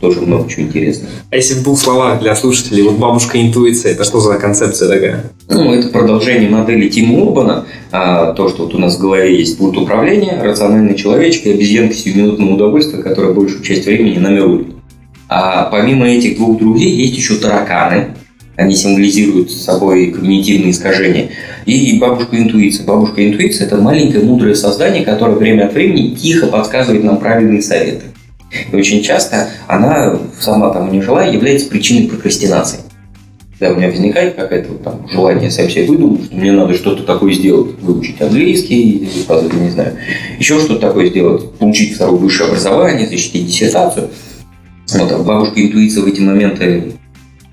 Тоже 0.00 0.20
много 0.20 0.48
чего 0.48 0.62
интересного. 0.62 1.10
А 1.30 1.36
если 1.36 1.54
в 1.54 1.64
двух 1.64 1.78
словах 1.80 2.20
для 2.20 2.36
слушателей, 2.36 2.84
вот 2.84 2.98
бабушка 2.98 3.40
интуиция, 3.40 3.92
это 3.92 4.04
что 4.04 4.20
за 4.20 4.34
концепция 4.34 4.88
такая? 4.88 5.24
Ну, 5.48 5.74
это 5.74 5.88
продолжение 5.88 6.48
модели 6.48 6.88
Тима 6.88 7.18
Урбана. 7.24 7.66
А, 7.90 8.32
то, 8.32 8.48
что 8.48 8.64
вот 8.64 8.74
у 8.74 8.78
нас 8.78 8.96
в 8.96 9.00
голове 9.00 9.36
есть 9.36 9.58
пульт 9.58 9.76
управления, 9.76 10.40
рациональный 10.40 10.94
человечек 10.94 11.46
и 11.46 11.50
обезьянка 11.50 11.94
сиюминутного 11.94 12.54
удовольствия, 12.54 13.02
которая 13.02 13.32
большую 13.32 13.62
часть 13.64 13.86
времени 13.86 14.18
нами 14.18 14.38
рулит. 14.38 14.75
А 15.28 15.64
помимо 15.64 16.06
этих 16.06 16.36
двух 16.36 16.58
друзей 16.58 16.90
есть 16.90 17.16
еще 17.16 17.36
тараканы. 17.36 18.08
Они 18.56 18.74
символизируют 18.74 19.50
собой 19.50 20.12
когнитивные 20.12 20.70
искажения. 20.70 21.30
И 21.66 21.98
бабушка 21.98 22.38
интуиция. 22.38 22.86
Бабушка 22.86 23.26
интуиция– 23.26 23.66
это 23.68 23.76
маленькое 23.76 24.24
мудрое 24.24 24.54
создание, 24.54 25.04
которое 25.04 25.36
время 25.36 25.66
от 25.66 25.74
времени 25.74 26.14
тихо 26.14 26.46
подсказывает 26.46 27.04
нам 27.04 27.18
правильные 27.18 27.60
советы. 27.60 28.04
И 28.72 28.76
очень 28.76 29.02
часто 29.02 29.50
она, 29.66 30.18
сама 30.40 30.70
того 30.70 30.88
не 30.90 31.02
желая, 31.02 31.30
является 31.32 31.68
причиной 31.68 32.08
прокрастинации. 32.08 32.78
Когда 33.58 33.74
у 33.74 33.78
меня 33.78 33.88
возникает 33.88 34.36
какое-то 34.36 34.68
вот 34.68 34.84
там 34.84 35.08
желание 35.10 35.50
сам 35.50 35.68
себе 35.68 35.86
выдумать, 35.86 36.26
что 36.26 36.36
мне 36.36 36.52
надо 36.52 36.74
что-то 36.74 37.04
такое 37.04 37.32
сделать, 37.32 37.78
выучить 37.80 38.20
английский, 38.20 39.08
не 39.60 39.70
знаю, 39.70 39.96
еще 40.38 40.60
что-то 40.60 40.80
такое 40.80 41.08
сделать, 41.08 41.52
получить 41.52 41.94
второе 41.94 42.16
высшее 42.16 42.48
образование, 42.48 43.08
защитить 43.08 43.46
диссертацию. 43.46 44.10
Вот, 44.92 45.12
а 45.12 45.18
бабушка 45.18 45.64
интуиция 45.64 46.02
в 46.02 46.06
эти 46.06 46.20
моменты 46.20 46.92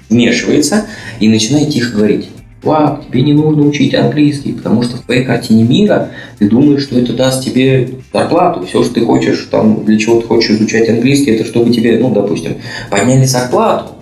вмешивается 0.09 0.85
и 1.19 1.27
начинает 1.27 1.69
тихо 1.69 1.97
говорить. 1.97 2.29
Вау, 2.61 2.99
тебе 3.03 3.23
не 3.23 3.33
нужно 3.33 3.63
учить 3.63 3.93
английский, 3.93 4.53
потому 4.53 4.83
что 4.83 4.95
в 4.95 5.01
твоей 5.01 5.25
картине 5.25 5.63
мира 5.63 6.11
ты 6.39 6.49
думаешь, 6.49 6.83
что 6.83 6.97
это 6.97 7.11
даст 7.11 7.43
тебе 7.43 7.89
зарплату. 8.13 8.65
Все, 8.65 8.83
что 8.83 8.93
ты 8.93 9.01
хочешь, 9.01 9.47
там, 9.51 9.83
для 9.83 9.99
чего 9.99 10.21
ты 10.21 10.27
хочешь 10.27 10.51
изучать 10.51 10.87
английский, 10.87 11.31
это 11.31 11.45
чтобы 11.45 11.73
тебе, 11.73 11.99
ну, 11.99 12.13
допустим, 12.13 12.55
подняли 12.89 13.25
зарплату. 13.25 13.93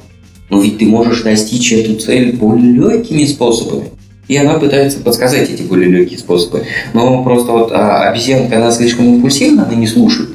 Но 0.51 0.61
ведь 0.61 0.77
ты 0.77 0.85
можешь 0.85 1.23
достичь 1.23 1.71
эту 1.73 1.95
цель 1.95 2.33
более 2.33 2.73
легкими 2.73 3.25
способами. 3.25 3.85
И 4.27 4.37
она 4.37 4.59
пытается 4.59 4.99
подсказать 4.99 5.49
эти 5.49 5.63
более 5.63 5.89
легкие 5.89 6.19
способы. 6.19 6.65
Но 6.93 7.23
просто 7.23 7.51
вот 7.51 7.71
а, 7.71 8.09
обезьянка, 8.09 8.57
она 8.57 8.71
слишком 8.71 9.05
импульсивна, 9.15 9.65
она 9.65 9.75
не 9.75 9.87
слушает. 9.87 10.29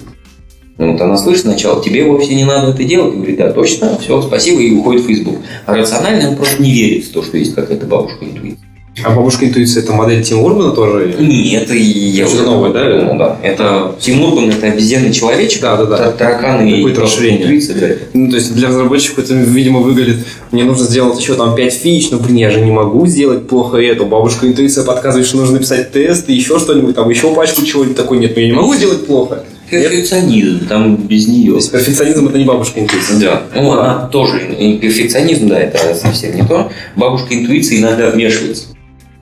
Ну, 0.78 0.92
вот 0.92 1.00
она 1.00 1.16
слышит 1.16 1.42
сначала, 1.42 1.82
тебе 1.82 2.04
вовсе 2.04 2.34
не 2.34 2.44
надо 2.44 2.72
это 2.72 2.84
делать. 2.84 3.14
И 3.14 3.16
говорит, 3.16 3.38
да, 3.38 3.50
точно, 3.52 3.98
все, 3.98 4.20
спасибо, 4.20 4.60
и 4.60 4.72
уходит 4.72 5.02
в 5.02 5.06
Facebook. 5.06 5.36
А 5.64 5.74
рационально 5.74 6.30
он 6.30 6.36
просто 6.36 6.62
не 6.62 6.70
верит 6.72 7.04
в 7.06 7.12
то, 7.12 7.22
что 7.22 7.38
есть 7.38 7.54
какая-то 7.54 7.86
бабушка 7.86 8.24
интуиция. 8.26 8.58
А 9.04 9.10
бабушка 9.10 9.44
интуиция 9.46 9.82
это 9.82 9.92
модель 9.92 10.22
Тима 10.22 10.42
Урбана 10.42 10.72
тоже? 10.72 11.14
Нет, 11.18 11.64
это 11.64 11.74
и 11.74 11.82
я 11.82 12.26
уже 12.26 12.42
новое, 12.42 12.72
да? 12.72 12.84
придумал, 12.84 13.18
да? 13.18 13.36
Это 13.42 13.94
Тим 14.00 14.22
Урбан, 14.24 14.48
это 14.50 14.66
обезьянный 14.68 15.12
человечек, 15.12 15.60
Да, 15.62 15.76
да, 15.76 15.84
да. 15.84 15.96
та- 15.98 16.12
тараканы 16.12 16.68
и 16.70 16.76
Какое-то 16.76 17.02
расширение. 17.02 17.60
да. 17.78 17.88
Ну, 18.14 18.30
то 18.30 18.36
есть 18.36 18.54
для 18.54 18.68
разработчиков 18.68 19.18
это, 19.24 19.34
видимо, 19.34 19.80
выглядит, 19.80 20.26
мне 20.50 20.64
нужно 20.64 20.84
сделать 20.86 21.18
еще 21.20 21.34
там 21.34 21.54
5 21.54 21.74
фич, 21.74 22.10
но, 22.10 22.18
блин, 22.18 22.36
я 22.36 22.50
же 22.50 22.60
не 22.62 22.70
могу 22.70 23.06
сделать 23.06 23.46
плохо 23.48 23.76
это. 23.78 24.04
Бабушка 24.04 24.46
интуиция 24.46 24.84
подсказывает, 24.84 25.26
что 25.26 25.36
нужно 25.38 25.54
написать 25.54 25.92
тест, 25.92 26.28
и 26.30 26.34
еще 26.34 26.58
что-нибудь, 26.58 26.94
там 26.94 27.08
еще 27.10 27.34
пачку 27.34 27.64
чего-нибудь 27.66 27.96
такой, 27.96 28.18
нет, 28.18 28.32
ну 28.34 28.40
я 28.42 28.46
не 28.48 28.54
могу 28.54 28.74
сделать 28.74 29.06
плохо. 29.06 29.44
Перфекционизм, 29.70 30.66
там 30.68 30.96
без 30.96 31.24
То 31.24 31.30
нее. 31.32 31.54
есть 31.54 31.72
перфекционизм 31.72 32.28
это 32.28 32.38
не 32.38 32.44
бабушка 32.44 32.80
интуиция. 32.80 33.18
Да, 33.20 33.42
ну 33.54 33.72
она 33.72 34.06
тоже, 34.08 34.38
перфекционизм, 34.80 35.48
да, 35.48 35.58
это 35.58 35.94
совсем 35.94 36.36
не 36.36 36.42
то. 36.42 36.70
Бабушка 36.94 37.34
интуиции 37.34 37.80
иногда 37.80 38.10
вмешивается. 38.10 38.68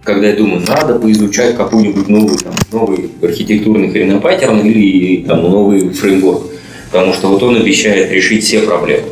Когда 0.02 0.28
я 0.28 0.36
думаю, 0.36 0.62
надо 0.66 0.98
поизучать 0.98 1.56
какой-нибудь 1.56 2.08
новый, 2.08 2.36
там, 2.36 2.52
новый 2.72 3.10
архитектурный 3.22 3.90
хренопаттерн 3.90 4.60
или 4.60 5.24
там, 5.24 5.42
новый 5.42 5.88
фреймворк. 5.90 6.42
Потому 6.92 7.14
что 7.14 7.28
вот 7.28 7.42
он 7.42 7.56
обещает 7.56 8.12
решить 8.12 8.44
все 8.44 8.60
проблемы. 8.60 9.04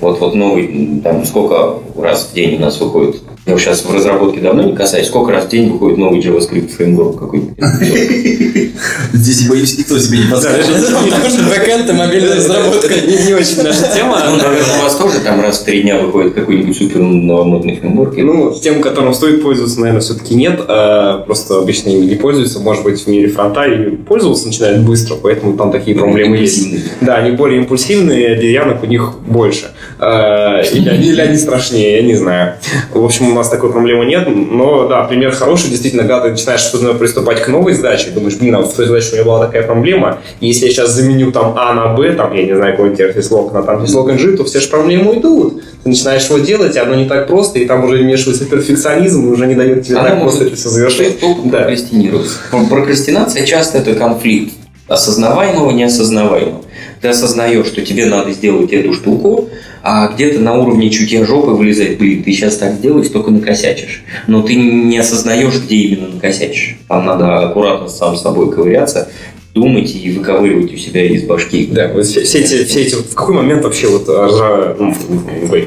Вот, 0.00 0.20
вот 0.20 0.36
новый, 0.36 1.00
там 1.02 1.24
сколько 1.24 1.80
раз 2.00 2.28
в 2.30 2.34
день 2.34 2.54
у 2.54 2.60
нас 2.60 2.80
выходит 2.80 3.16
Я 3.48 3.54
вот 3.54 3.62
сейчас 3.62 3.82
в 3.82 3.94
разработке 3.94 4.40
давно 4.40 4.62
не 4.62 4.74
касаюсь. 4.76 5.06
Сколько 5.06 5.32
раз 5.32 5.46
в 5.46 5.48
день 5.48 5.70
выходит 5.70 5.96
новый 5.96 6.20
JavaScript 6.20 6.68
фреймворк 6.68 7.18
какой-нибудь? 7.18 7.56
Здесь, 9.14 9.48
боюсь, 9.48 9.78
никто 9.78 9.98
тебе 9.98 10.18
не 10.18 10.24
подскажет. 10.30 10.66
Бэкэнд 10.68 11.88
и 11.88 11.92
мобильная 11.94 12.36
разработка. 12.36 12.88
Не, 12.94 13.16
не 13.26 13.32
очень 13.32 13.62
наша 13.62 13.86
Ну, 13.88 13.94
тема. 13.96 14.18
наверное, 14.18 14.78
у 14.80 14.82
вас 14.82 14.96
тоже 14.96 15.20
там 15.20 15.40
раз 15.40 15.60
в 15.60 15.64
три 15.64 15.80
дня 15.80 15.96
выходит 15.96 16.34
какой-нибудь 16.34 16.76
супер 16.76 16.98
новомодный 17.00 17.76
фреймворк. 17.76 18.18
Ну, 18.18 18.52
тем, 18.62 18.82
которым 18.82 19.14
стоит 19.14 19.42
пользоваться, 19.42 19.80
наверное, 19.80 20.02
все-таки 20.02 20.34
нет. 20.34 20.60
а 20.68 21.22
Просто 21.24 21.56
обычно 21.56 21.88
ими 21.88 22.04
не 22.04 22.16
пользуются. 22.16 22.58
Может 22.60 22.84
быть, 22.84 23.00
в 23.02 23.06
мире 23.06 23.28
фронта 23.28 23.64
и 23.64 23.96
пользоваться 23.96 24.46
начинают 24.46 24.80
быстро, 24.82 25.14
поэтому 25.16 25.56
там 25.56 25.72
такие 25.72 25.96
проблемы 25.96 26.36
есть. 26.36 26.68
Да, 27.00 27.14
они 27.16 27.30
более 27.34 27.60
импульсивные, 27.60 28.36
деревянных 28.36 28.82
у 28.82 28.86
них 28.86 29.14
больше. 29.26 29.70
Э, 29.98 30.62
Или 30.70 30.90
они, 30.90 31.08
или 31.08 31.20
они 31.22 31.38
страшнее, 31.38 31.96
я 31.96 32.02
не 32.02 32.14
знаю. 32.14 32.54
В 32.92 33.02
общем, 33.02 33.37
нас 33.38 33.48
такой 33.48 33.70
проблемы 33.70 34.04
нет. 34.04 34.28
Но 34.28 34.86
да, 34.86 35.04
пример 35.04 35.32
хороший, 35.32 35.70
действительно, 35.70 36.02
когда 36.02 36.20
ты 36.20 36.30
начинаешь 36.30 36.60
что-то 36.60 36.94
приступать 36.94 37.42
к 37.42 37.48
новой 37.48 37.74
задаче, 37.74 38.10
думаешь, 38.10 38.36
блин, 38.36 38.54
а 38.54 38.58
вот 38.60 38.72
в 38.72 38.76
той 38.76 38.86
задаче 38.86 39.10
у 39.10 39.14
меня 39.14 39.24
была 39.24 39.46
такая 39.46 39.62
проблема, 39.62 40.18
и 40.40 40.48
если 40.48 40.66
я 40.66 40.70
сейчас 40.70 40.90
заменю 40.90 41.32
там 41.32 41.54
А 41.56 41.74
на 41.74 41.94
Б, 41.94 42.12
там, 42.12 42.34
я 42.34 42.44
не 42.44 42.54
знаю, 42.54 42.72
какой-нибудь 42.72 43.00
TRC-слог 43.00 43.52
на 43.52 43.62
там 43.62 43.86
слог 43.86 44.10
NG, 44.10 44.36
то 44.36 44.44
все 44.44 44.60
же 44.60 44.68
проблемы 44.68 45.12
уйдут. 45.12 45.62
Ты 45.82 45.88
начинаешь 45.88 46.26
его 46.28 46.38
делать, 46.38 46.76
и 46.76 46.78
оно 46.78 46.94
не 46.94 47.06
так 47.06 47.26
просто, 47.26 47.58
и 47.58 47.66
там 47.66 47.84
уже 47.84 47.98
вмешивается 47.98 48.44
перфекционизм, 48.44 49.28
и 49.28 49.30
уже 49.30 49.46
не 49.46 49.54
дает 49.54 49.86
тебе 49.86 49.98
Она 49.98 50.10
так 50.10 50.20
просто 50.22 50.44
это 50.44 50.56
все 50.56 50.68
завершить. 50.68 51.18
Да. 51.44 51.64
Прокрастинация 52.68 53.46
часто 53.46 53.78
это 53.78 53.94
конфликт 53.94 54.54
осознаваемого, 54.88 55.70
неосознаваемого. 55.70 56.62
Ты 57.00 57.08
осознаешь, 57.08 57.66
что 57.66 57.82
тебе 57.82 58.06
надо 58.06 58.32
сделать 58.32 58.72
эту 58.72 58.92
штуку, 58.94 59.48
а 59.82 60.08
где-то 60.08 60.40
на 60.40 60.54
уровне 60.58 60.90
чутья 60.90 61.24
жопы 61.24 61.52
вылезает, 61.52 61.98
блин, 61.98 62.22
ты 62.22 62.32
сейчас 62.32 62.56
так 62.56 62.74
сделаешь, 62.74 63.08
только 63.08 63.30
накосячишь. 63.30 64.02
Но 64.26 64.42
ты 64.42 64.54
не 64.54 64.98
осознаешь, 64.98 65.54
где 65.64 65.76
именно 65.76 66.08
накосячишь. 66.08 66.78
Там 66.88 67.06
надо 67.06 67.48
аккуратно 67.48 67.88
сам 67.88 68.16
с 68.16 68.22
собой 68.22 68.52
ковыряться, 68.52 69.08
думать 69.54 69.94
и 69.94 70.10
выковыривать 70.12 70.72
у 70.72 70.76
себя 70.76 71.04
из 71.04 71.24
башки. 71.24 71.68
Да, 71.70 71.88
вот 71.88 72.06
все, 72.06 72.22
все 72.22 72.38
эти, 72.38 72.64
все 72.64 72.82
эти, 72.82 72.94
в 72.94 73.14
какой 73.14 73.34
момент 73.34 73.64
вообще 73.64 73.88
вот 73.88 74.08
разра- 74.08 74.76
ну, 74.78 74.94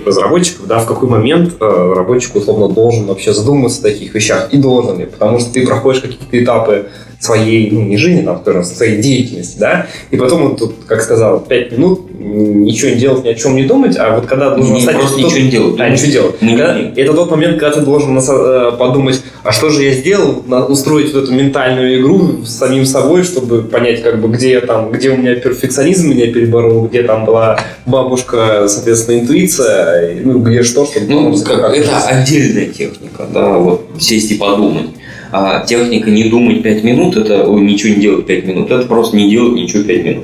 разработчиков, 0.05 0.67
да, 0.67 0.79
в 0.79 0.85
какой 0.85 1.09
момент 1.09 1.55
э, 1.59 1.65
разработчик 1.65 2.35
условно 2.35 2.69
должен 2.69 3.05
вообще 3.05 3.33
задуматься 3.33 3.79
о 3.79 3.83
таких 3.83 4.13
вещах 4.13 4.49
и 4.51 4.57
должен 4.57 4.99
ли, 4.99 5.05
потому 5.05 5.39
что 5.39 5.51
ты 5.51 5.65
проходишь 5.65 6.01
какие-то 6.01 6.43
этапы 6.43 6.85
своей, 7.21 7.69
ну, 7.69 7.81
не 7.83 7.97
жизни, 7.97 8.23
там, 8.23 8.39
скажем, 8.41 8.63
своей 8.63 8.99
деятельности, 8.99 9.59
да, 9.59 9.85
и 10.09 10.17
потом 10.17 10.49
вот 10.49 10.57
тут, 10.57 10.73
как 10.87 11.01
сказал, 11.03 11.39
пять 11.39 11.71
минут 11.71 12.09
ничего 12.19 12.89
не 12.91 12.97
делать, 12.97 13.23
ни 13.23 13.29
о 13.29 13.35
чем 13.35 13.55
не 13.55 13.63
думать, 13.63 13.95
а 13.97 14.15
вот 14.15 14.25
когда 14.25 14.49
должен 14.55 14.73
Не, 14.73 14.81
просто 14.83 15.15
тот- 15.17 15.25
ничего 15.25 15.39
не 15.39 15.49
делать. 15.49 15.79
А, 15.79 15.89
ничего 15.89 16.11
делать. 16.11 16.35
Когда- 16.39 16.77
это 16.95 17.13
тот 17.13 17.29
момент, 17.29 17.59
когда 17.59 17.75
ты 17.77 17.81
должен 17.81 18.17
э, 18.17 18.71
подумать, 18.77 19.21
а 19.43 19.51
что 19.51 19.69
же 19.69 19.83
я 19.83 19.93
сделал, 19.93 20.43
устроить 20.67 21.13
вот 21.13 21.25
эту 21.25 21.33
ментальную 21.33 21.99
игру 22.01 22.43
с 22.43 22.57
самим 22.57 22.85
собой, 22.85 23.23
чтобы 23.23 23.61
понять, 23.63 24.01
как 24.01 24.19
бы, 24.19 24.27
где 24.27 24.51
я 24.53 24.61
там, 24.61 24.91
где 24.91 25.11
у 25.11 25.17
меня 25.17 25.35
перфекционизм 25.35 26.09
меня 26.09 26.25
переборол, 26.33 26.87
где 26.87 27.03
там 27.03 27.25
была 27.25 27.59
бабушка, 27.85 28.65
соответственно, 28.67 29.19
интуиция, 29.19 30.17
ну, 30.23 30.39
где 30.39 30.63
что, 30.63 30.85
чтобы... 30.85 31.05
Ну, 31.07 31.37
как- 31.43 31.75
это 31.75 31.97
отдельная 32.07 32.65
техника, 32.65 33.27
да, 33.31 33.57
вот 33.59 33.85
сесть 33.99 34.31
и 34.31 34.35
подумать. 34.35 34.87
А 35.31 35.65
техника 35.65 36.09
не 36.09 36.25
думать 36.25 36.61
5 36.61 36.83
минут, 36.83 37.15
это 37.15 37.47
ой, 37.47 37.61
ничего 37.61 37.95
не 37.95 38.01
делать 38.01 38.25
5 38.25 38.45
минут, 38.45 38.71
это 38.71 38.85
просто 38.85 39.15
не 39.15 39.29
делать 39.29 39.53
ничего 39.53 39.83
5 39.83 40.05
минут. 40.05 40.23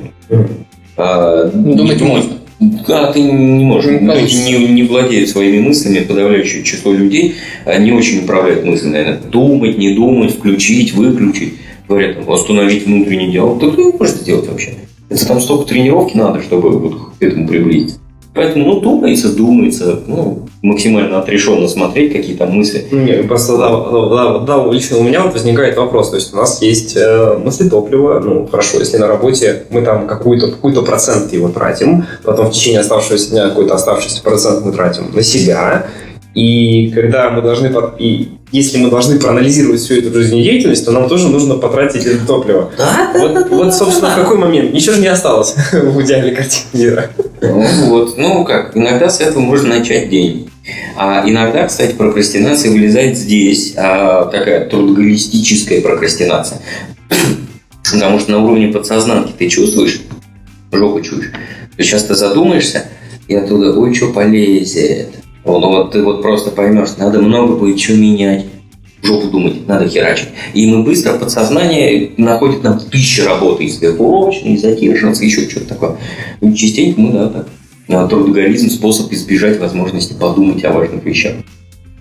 А, 0.96 1.50
не 1.54 1.74
Думать 1.74 2.00
можно. 2.00 2.32
Да, 2.60 3.12
ты 3.12 3.22
не 3.22 3.64
можешь. 3.64 4.00
Не 4.00 4.58
не, 4.58 4.66
не 4.66 4.82
владеют 4.82 5.28
своими 5.28 5.60
мыслями, 5.60 6.00
подавляющее 6.00 6.64
число 6.64 6.92
людей 6.92 7.36
не 7.78 7.92
очень 7.92 8.24
управляют 8.24 8.64
мыслями, 8.64 8.92
наверное. 8.92 9.20
Думать, 9.30 9.78
не 9.78 9.94
думать, 9.94 10.34
включить, 10.34 10.92
выключить. 10.92 11.54
Говорят, 11.88 12.16
там, 12.16 12.30
остановить 12.32 12.84
внутренний 12.84 13.30
диалог. 13.30 13.60
Да 13.60 13.70
кто 13.70 13.80
его 13.80 13.96
может 13.96 14.16
сделать 14.16 14.48
вообще? 14.48 14.74
Это 15.08 15.26
там 15.26 15.40
столько 15.40 15.68
тренировки 15.68 16.16
надо, 16.16 16.42
чтобы 16.42 16.70
вот 16.70 16.94
к 17.18 17.22
этому 17.22 17.46
приблизиться. 17.46 17.98
Поэтому, 18.38 18.64
ну, 18.74 18.80
думается, 18.80 19.34
думается, 19.36 20.00
ну, 20.06 20.46
максимально 20.62 21.18
отрешенно 21.18 21.66
смотреть, 21.68 22.12
какие 22.12 22.36
там 22.36 22.52
мысли. 22.52 22.86
Не, 22.92 23.24
просто 23.24 23.56
да, 23.56 23.68
да, 23.80 24.38
да, 24.38 24.72
лично 24.72 24.98
у 24.98 25.02
меня 25.02 25.22
вот 25.22 25.32
возникает 25.32 25.76
вопрос. 25.76 26.10
То 26.10 26.16
есть 26.16 26.32
у 26.32 26.36
нас 26.36 26.62
есть 26.62 26.96
э, 26.96 27.36
мысли 27.44 27.68
топлива. 27.68 28.20
Ну, 28.20 28.46
хорошо, 28.46 28.78
если 28.78 28.98
на 28.98 29.08
работе 29.08 29.64
мы 29.70 29.82
там 29.82 30.06
какой-то 30.06 30.48
какой 30.48 30.72
процент 30.84 31.32
его 31.32 31.48
тратим, 31.48 32.06
потом 32.24 32.46
в 32.46 32.52
течение 32.52 32.80
оставшегося 32.80 33.30
дня 33.30 33.48
какой-то 33.48 33.74
оставшийся 33.74 34.22
процент 34.22 34.64
мы 34.64 34.72
тратим 34.72 35.10
на 35.12 35.22
себя. 35.22 35.86
И 36.34 36.92
когда 36.94 37.30
мы 37.30 37.42
должны, 37.42 37.70
под- 37.70 38.00
и 38.00 38.28
если 38.52 38.78
мы 38.78 38.90
должны 38.90 39.18
проанализировать 39.18 39.80
всю 39.80 39.94
эту 39.98 40.12
жизнедеятельность, 40.14 40.84
то 40.84 40.92
нам 40.92 41.08
тоже 41.08 41.28
нужно 41.28 41.54
потратить 41.56 42.06
это 42.06 42.24
топливо. 42.26 42.70
Да, 42.78 43.10
Вот, 43.14 43.50
вот, 43.50 43.74
собственно, 43.74 44.10
в 44.10 44.14
какой 44.14 44.38
момент? 44.38 44.72
Ничего 44.72 44.94
же 44.94 45.00
не 45.00 45.08
осталось 45.08 45.54
в 45.72 46.00
идеальной 46.02 46.34
картине 46.34 46.64
мира. 46.84 47.10
Вот, 47.40 48.16
ну 48.16 48.44
как, 48.44 48.76
иногда 48.76 49.08
с 49.08 49.20
этого 49.20 49.40
можно 49.40 49.78
начать 49.78 50.08
день. 50.08 50.50
А 50.96 51.22
иногда, 51.26 51.66
кстати, 51.66 51.94
прокрастинация 51.94 52.70
вылезает 52.70 53.16
здесь, 53.16 53.74
а, 53.76 54.26
такая 54.26 54.68
трудоголистическая 54.68 55.80
прокрастинация. 55.80 56.60
Потому 57.90 58.18
что 58.18 58.32
на 58.32 58.44
уровне 58.44 58.68
подсознанки 58.68 59.32
ты 59.38 59.48
чувствуешь, 59.48 60.02
жопу 60.72 61.00
чуешь, 61.00 61.32
ты 61.76 61.82
часто 61.84 62.14
задумаешься, 62.14 62.84
и 63.28 63.34
оттуда, 63.34 63.72
ой, 63.78 63.94
что 63.94 64.12
полезет. 64.12 65.10
Вот, 65.44 65.62
вот 65.62 65.92
ты 65.92 66.02
вот 66.02 66.20
просто 66.20 66.50
поймешь, 66.50 66.96
надо 66.98 67.20
много 67.20 67.56
будет 67.56 67.80
что 67.80 67.94
менять. 67.94 68.44
Жопу 69.02 69.28
думать, 69.28 69.66
надо 69.68 69.88
херачить. 69.88 70.28
И 70.54 70.66
мы 70.66 70.82
быстро, 70.82 71.14
подсознание 71.14 72.10
находит 72.16 72.64
нам 72.64 72.80
тысячи 72.80 73.20
работы 73.20 73.64
и 73.64 73.70
сверхурочные, 73.70 74.54
и 74.54 74.58
задерживаться, 74.58 75.24
еще 75.24 75.48
что-то 75.48 75.68
такое. 75.68 75.96
И 76.40 76.52
частенько 76.54 77.00
мы, 77.00 77.12
да, 77.12 77.28
так. 77.28 77.48
Трудоголизм– 78.10 78.68
способ 78.70 79.10
избежать 79.12 79.58
возможности 79.58 80.12
подумать 80.12 80.62
о 80.64 80.72
важных 80.72 81.04
вещах. 81.04 81.36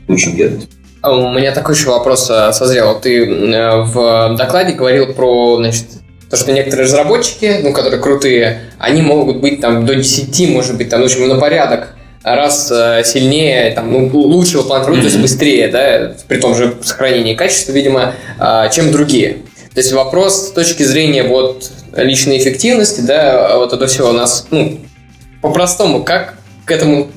Очень 0.08 0.36
верно. 0.36 0.60
А 1.02 1.16
У 1.16 1.32
меня 1.32 1.54
такой 1.54 1.76
еще 1.76 1.90
вопрос 1.90 2.30
э, 2.30 2.52
созрел. 2.52 3.00
Ты 3.00 3.26
э, 3.26 3.82
в 3.84 4.36
докладе 4.38 4.74
говорил 4.74 5.14
про, 5.14 5.58
значит, 5.58 5.86
то, 6.30 6.36
что 6.36 6.52
некоторые 6.52 6.86
разработчики, 6.86 7.62
ну, 7.64 7.72
которые 7.72 8.02
крутые, 8.02 8.62
они 8.80 9.02
могут 9.02 9.40
быть 9.40 9.62
там 9.62 9.86
до 9.86 9.96
10, 9.96 10.50
может 10.50 10.76
быть, 10.76 10.90
там, 10.90 11.02
в 11.02 11.06
общем, 11.06 11.28
на 11.28 11.36
порядок 11.40 11.96
раз 12.36 12.72
э, 12.72 13.04
сильнее, 13.06 13.72
там, 13.72 13.92
ну, 13.92 14.10
лучше 14.18 14.58
выполнять 14.58 14.86
работу, 14.88 15.04
то 15.04 15.08
есть 15.08 15.20
быстрее, 15.20 15.68
да, 15.68 16.14
при 16.28 16.40
том 16.40 16.56
же 16.56 16.76
сохранении 16.82 17.36
качества, 17.36 17.72
видимо, 17.72 18.14
э, 18.40 18.70
чем 18.72 18.92
другие. 18.92 19.38
То 19.74 19.82
есть 19.82 19.92
вопрос 19.94 20.48
с 20.48 20.52
точки 20.52 20.84
зрения 20.84 21.24
вот 21.24 21.70
личной 21.96 22.38
эффективности, 22.40 23.02
да, 23.02 23.58
вот 23.58 23.74
это 23.74 23.88
все 23.88 24.10
у 24.10 24.12
нас, 24.12 24.48
ну, 24.52 24.80
по-простому, 25.42 26.04
как 26.04 26.38
к 26.66 26.72
этому 26.72 27.10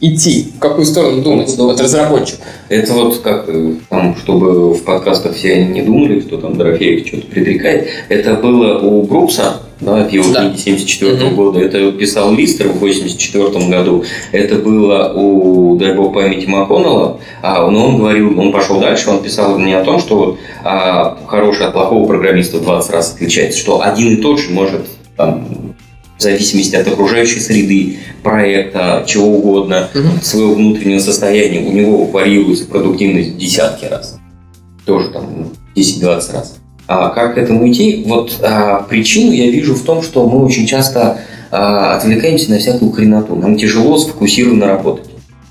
идти, 0.00 0.48
в 0.56 0.58
какую 0.58 0.86
сторону 0.86 1.22
думать, 1.22 1.52
Ну, 1.58 1.66
вот 1.66 1.80
разработчик. 1.80 2.38
Это 2.68 2.92
вот 2.94 3.18
как, 3.18 3.44
э, 3.48 3.74
там, 3.88 4.16
чтобы 4.16 4.72
в 4.74 4.82
подкастах 4.84 5.34
все 5.34 5.64
не 5.64 5.82
думали, 5.82 6.20
что 6.20 6.38
там 6.38 6.56
Дорофеев 6.56 7.06
что-то 7.06 7.26
предрекает. 7.26 7.88
Это 8.08 8.34
было 8.34 8.78
у 8.78 9.02
Брукса, 9.02 9.60
да, 9.80 10.04
в 10.08 10.12
его 10.12 10.32
Да. 10.32 10.40
книге 10.48 10.58
74 10.58 11.26
Мгм. 11.26 11.36
года. 11.36 11.60
Это 11.60 11.92
писал 11.92 12.32
Листер 12.34 12.68
в 12.68 12.78
84 12.80 13.68
году. 13.68 14.04
Это 14.32 14.56
было 14.56 15.12
у, 15.14 15.76
дай 15.76 15.94
бог 15.94 16.14
памяти, 16.14 16.46
МакКоннелла. 16.46 17.18
А, 17.42 17.70
но 17.70 17.88
он 17.88 17.98
говорил, 17.98 18.38
он 18.40 18.52
пошел 18.52 18.80
дальше, 18.80 19.10
он 19.10 19.22
писал 19.22 19.58
не 19.58 19.74
о 19.74 19.84
том, 19.84 19.98
что 20.00 20.16
вот, 20.16 20.38
а, 20.64 21.18
хороший 21.26 21.66
от 21.66 21.72
плохого 21.74 22.06
программиста 22.06 22.58
в 22.58 22.62
20 22.62 22.90
раз 22.92 23.14
отличается, 23.14 23.58
что 23.58 23.82
один 23.82 24.14
и 24.14 24.16
тот 24.16 24.38
же 24.38 24.50
может 24.50 24.82
там, 25.16 25.46
в 26.20 26.22
зависимости 26.22 26.76
от 26.76 26.86
окружающей 26.86 27.40
среды, 27.40 27.96
проекта, 28.22 29.04
чего 29.06 29.28
угодно, 29.38 29.88
Мгм. 29.94 30.20
своего 30.22 30.54
внутреннего 30.54 30.98
состояния, 31.00 31.66
у 31.66 31.72
него 31.72 32.04
варьируется 32.04 32.66
продуктивность 32.66 33.30
в 33.30 33.38
десятки 33.38 33.86
раз. 33.86 34.18
Тоже 34.84 35.08
там 35.12 35.24
ну, 35.34 35.46
10-20 35.74 36.32
раз. 36.34 36.56
А 36.86 37.08
как 37.08 37.36
к 37.36 37.38
этому 37.38 37.66
идти? 37.70 38.04
Вот 38.06 38.38
а, 38.42 38.82
причину 38.82 39.32
я 39.32 39.50
вижу 39.50 39.74
в 39.74 39.82
том, 39.82 40.02
что 40.02 40.28
мы 40.28 40.44
очень 40.44 40.66
часто 40.66 41.20
а, 41.50 41.96
отвлекаемся 41.96 42.50
на 42.50 42.58
всякую 42.58 42.92
хреноту. 42.92 43.34
Нам 43.34 43.56
тяжело 43.56 43.96
сфокусированно 43.96 44.66
работать. 44.66 45.06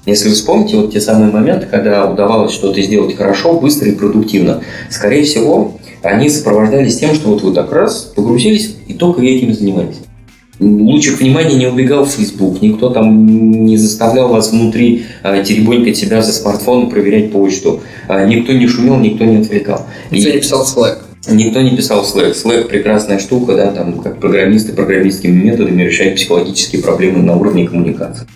Если 0.05 0.29
вы 0.29 0.35
вспомните 0.35 0.77
вот 0.77 0.93
те 0.93 1.01
самые 1.01 1.31
моменты, 1.31 1.65
когда 1.65 2.05
удавалось 2.05 2.51
что-то 2.51 2.79
сделать 2.81 3.15
хорошо, 3.17 3.59
быстро 3.59 3.89
и 3.89 3.95
продуктивно, 3.95 4.61
скорее 4.91 5.23
всего, 5.23 5.79
они 6.03 6.29
сопровождались 6.29 6.99
тем, 6.99 7.15
что 7.15 7.29
вот 7.29 7.41
вы 7.41 7.53
так 7.53 7.71
раз 7.71 8.11
погрузились 8.15 8.75
и 8.87 8.93
только 8.93 9.21
этим 9.23 9.53
занимались. 9.53 9.97
Лучик 10.59 11.19
внимания 11.19 11.55
не 11.55 11.67
убегал 11.67 12.03
в 12.03 12.09
Facebook, 12.11 12.61
никто 12.61 12.89
там 12.89 13.25
не 13.65 13.77
заставлял 13.77 14.27
вас 14.27 14.51
внутри 14.51 15.05
э, 15.23 15.41
теребонькать 15.43 15.95
себя 15.95 16.21
за 16.21 16.33
смартфон, 16.33 16.89
проверять 16.89 17.31
почту. 17.31 17.81
Э, 18.09 18.27
никто 18.27 18.51
не 18.51 18.67
шумел, 18.67 18.97
никто 18.99 19.23
не 19.23 19.37
отвлекал. 19.37 19.85
И- 20.11 20.17
Никто 20.17 20.31
не 20.31 20.39
писал 20.39 20.65
Slack. 20.65 20.97
Никто 21.29 21.61
не 21.61 21.77
писал 21.77 22.03
Slack. 22.03 22.33
Slack 22.33 22.67
прекрасная 22.67 23.19
штука, 23.19 23.55
да, 23.55 23.71
там 23.71 23.99
как 24.01 24.19
программисты 24.19 24.73
программистскими 24.73 25.31
методами 25.31 25.81
решают 25.83 26.15
психологические 26.15 26.81
проблемы 26.81 27.19
на 27.23 27.37
уровне 27.37 27.65
коммуникации. 27.65 28.27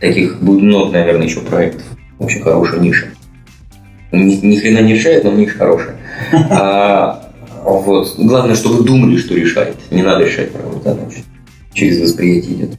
Таких 0.00 0.40
будет 0.42 0.62
много, 0.62 0.90
наверное, 0.92 1.26
еще 1.26 1.40
проектов. 1.40 1.84
Очень 2.18 2.42
хорошая 2.42 2.80
ниша. 2.80 3.06
Ни, 4.10 4.34
ни 4.44 4.56
хрена 4.56 4.80
не 4.80 4.94
решает, 4.94 5.22
но 5.22 5.30
них 5.32 5.56
хорошая. 5.56 5.96
А, 6.50 7.28
вот. 7.64 8.14
Главное, 8.18 8.56
чтобы 8.56 8.82
думали, 8.82 9.16
что 9.16 9.34
решает. 9.34 9.76
Не 9.92 10.02
надо 10.02 10.24
решать 10.24 10.50
правильно 10.50 10.80
задачу. 10.82 11.20
Через 11.78 12.00
восприятие 12.00 12.54
идет. 12.54 12.70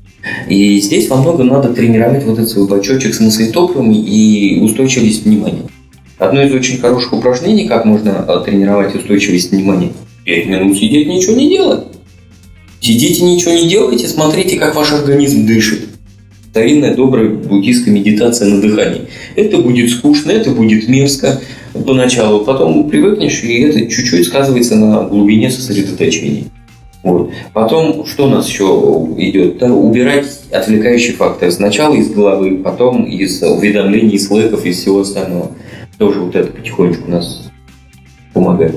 И 0.50 0.78
здесь 0.82 1.08
во 1.08 1.16
многом 1.16 1.48
надо 1.48 1.70
тренировать 1.74 2.26
вот 2.26 2.38
этот 2.38 2.50
свой 2.50 2.68
бачочек 2.68 3.16
с 3.16 3.22
мыслетопливом 3.22 3.94
и 3.94 4.60
устойчивость 4.60 5.24
внимания. 5.24 5.64
Одно 6.18 6.44
из 6.44 6.54
очень 6.54 6.80
хороших 6.80 7.14
упражнений, 7.14 7.66
как 7.66 7.86
можно 7.86 8.20
а, 8.20 8.42
тренировать 8.42 8.94
устойчивость 8.94 9.52
внимания. 9.52 9.94
Пять 10.26 10.48
минут 10.48 10.78
сидеть, 10.78 11.08
ничего 11.08 11.34
не 11.34 11.48
делать. 11.48 11.86
Сидите, 12.82 13.24
ничего 13.24 13.54
не 13.54 13.70
делайте, 13.70 14.06
смотрите, 14.10 14.60
как 14.60 14.76
ваш 14.76 14.92
организм 14.92 15.46
дышит. 15.46 15.88
Старинная 16.50 16.94
добрая 16.94 17.30
буддийская 17.30 17.94
медитация 17.94 18.50
на 18.50 18.60
дыхании. 18.60 19.04
Это 19.38 19.60
будет 19.60 19.92
скучно, 19.92 20.32
это 20.32 20.52
будет 20.52 20.90
мерзко 20.90 21.40
поначалу, 21.86 22.44
потом 22.44 22.90
привыкнешь, 22.90 23.44
и 23.44 23.62
это 23.62 23.90
чуть-чуть 23.90 24.28
сказывается 24.28 24.76
на 24.76 25.04
глубине 25.04 25.50
сосредоточения. 25.50 26.46
Вот. 27.04 27.32
Потом, 27.54 28.06
что 28.06 28.26
у 28.26 28.30
нас 28.30 28.48
еще 28.48 28.66
идет? 29.18 29.58
Да, 29.58 29.74
убирать 29.74 30.28
отвлекающие 30.52 31.14
факторы. 31.14 31.52
Сначала 31.52 31.96
из 31.96 32.10
головы, 32.10 32.58
потом 32.58 33.04
из 33.06 33.42
уведомлений, 33.42 34.16
из 34.16 34.30
лэков, 34.30 34.66
из 34.66 34.80
всего 34.80 35.02
остального. 35.02 35.52
Тоже 35.98 36.20
вот 36.20 36.36
это 36.36 36.52
потихонечку 36.52 37.08
у 37.08 37.12
нас 37.12 37.50
помогает. 38.34 38.76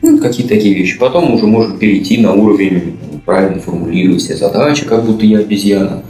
Ну, 0.00 0.18
какие-то 0.18 0.54
такие 0.54 0.74
вещи. 0.74 0.98
Потом 0.98 1.34
уже 1.34 1.46
можно 1.46 1.76
перейти 1.76 2.18
на 2.18 2.32
уровень 2.32 2.96
правильно 3.26 3.60
формулировать 3.60 4.22
все 4.22 4.36
задачи, 4.36 4.86
как 4.86 5.04
будто 5.04 5.26
я 5.26 5.40
обезьяна. 5.40 6.02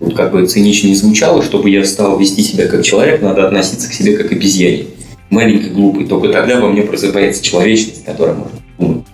Вот 0.00 0.14
как 0.14 0.32
бы 0.32 0.46
цинично 0.46 0.88
не 0.88 0.94
звучало, 0.94 1.42
чтобы 1.42 1.70
я 1.70 1.84
стал 1.84 2.18
вести 2.18 2.42
себя 2.42 2.66
как 2.66 2.82
человек, 2.82 3.20
надо 3.20 3.46
относиться 3.46 3.88
к 3.88 3.92
себе 3.92 4.16
как 4.16 4.32
обезьяне. 4.32 4.86
Маленький, 5.30 5.70
глупый. 5.70 6.06
Только 6.06 6.28
тогда 6.28 6.60
во 6.60 6.68
мне 6.68 6.82
просыпается 6.82 7.42
человечность, 7.42 8.04
которая 8.04 8.34
может 8.34 8.54
думать. 8.78 9.04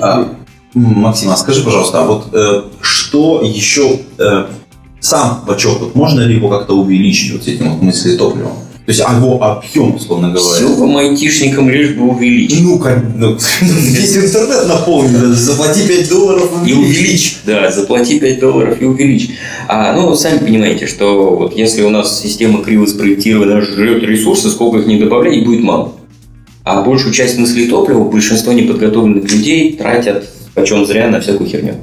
А, 0.00 0.28
Максим, 0.74 1.30
а 1.30 1.36
скажи, 1.36 1.62
пожалуйста, 1.62 2.02
а 2.02 2.06
вот 2.06 2.28
э, 2.32 2.62
что 2.80 3.42
еще 3.42 4.00
э, 4.18 4.46
сам 5.00 5.44
бачок, 5.46 5.80
вот 5.80 5.94
можно 5.94 6.20
ли 6.20 6.34
его 6.34 6.48
как-то 6.48 6.74
увеличить 6.74 7.32
вот 7.32 7.48
этим 7.48 7.72
вот 7.72 7.82
мыслетопливом? 7.82 8.52
То 8.88 8.92
есть 8.92 9.00
его 9.00 9.42
объем, 9.42 9.96
условно 9.96 10.30
говоря. 10.30 10.66
Все 10.66 10.74
вам 10.74 10.96
айтишникам 10.96 11.68
лишь 11.68 11.90
бы 11.90 12.08
увеличить. 12.08 12.62
Ну, 12.62 12.78
как, 12.78 13.04
ну, 13.14 13.36
весь 13.60 14.16
интернет 14.16 14.66
наполнен, 14.66 15.34
заплати 15.34 15.86
5 15.86 16.08
долларов 16.08 16.50
И 16.64 16.72
увеличь. 16.72 17.36
Да, 17.44 17.70
заплати 17.70 18.18
5 18.18 18.40
долларов 18.40 18.80
и 18.80 18.86
увеличь. 18.86 19.28
А, 19.68 19.92
ну, 19.92 20.14
сами 20.14 20.38
понимаете, 20.38 20.86
что 20.86 21.36
вот 21.36 21.54
если 21.54 21.82
у 21.82 21.90
нас 21.90 22.18
система 22.18 22.64
криво 22.64 22.86
спроектирована, 22.86 23.60
жрет 23.60 24.02
ресурсы, 24.04 24.48
сколько 24.48 24.78
их 24.78 24.86
не 24.86 24.98
добавляй, 24.98 25.44
будет 25.44 25.62
мало. 25.62 25.92
А 26.64 26.80
большую 26.80 27.12
часть 27.12 27.36
мыслетоплива 27.36 28.04
большинство 28.04 28.54
неподготовленных 28.54 29.30
людей 29.30 29.74
тратят 29.74 30.24
почем 30.60 30.84
зря 30.86 31.08
на 31.08 31.20
всякую 31.20 31.48
херню 31.48 31.74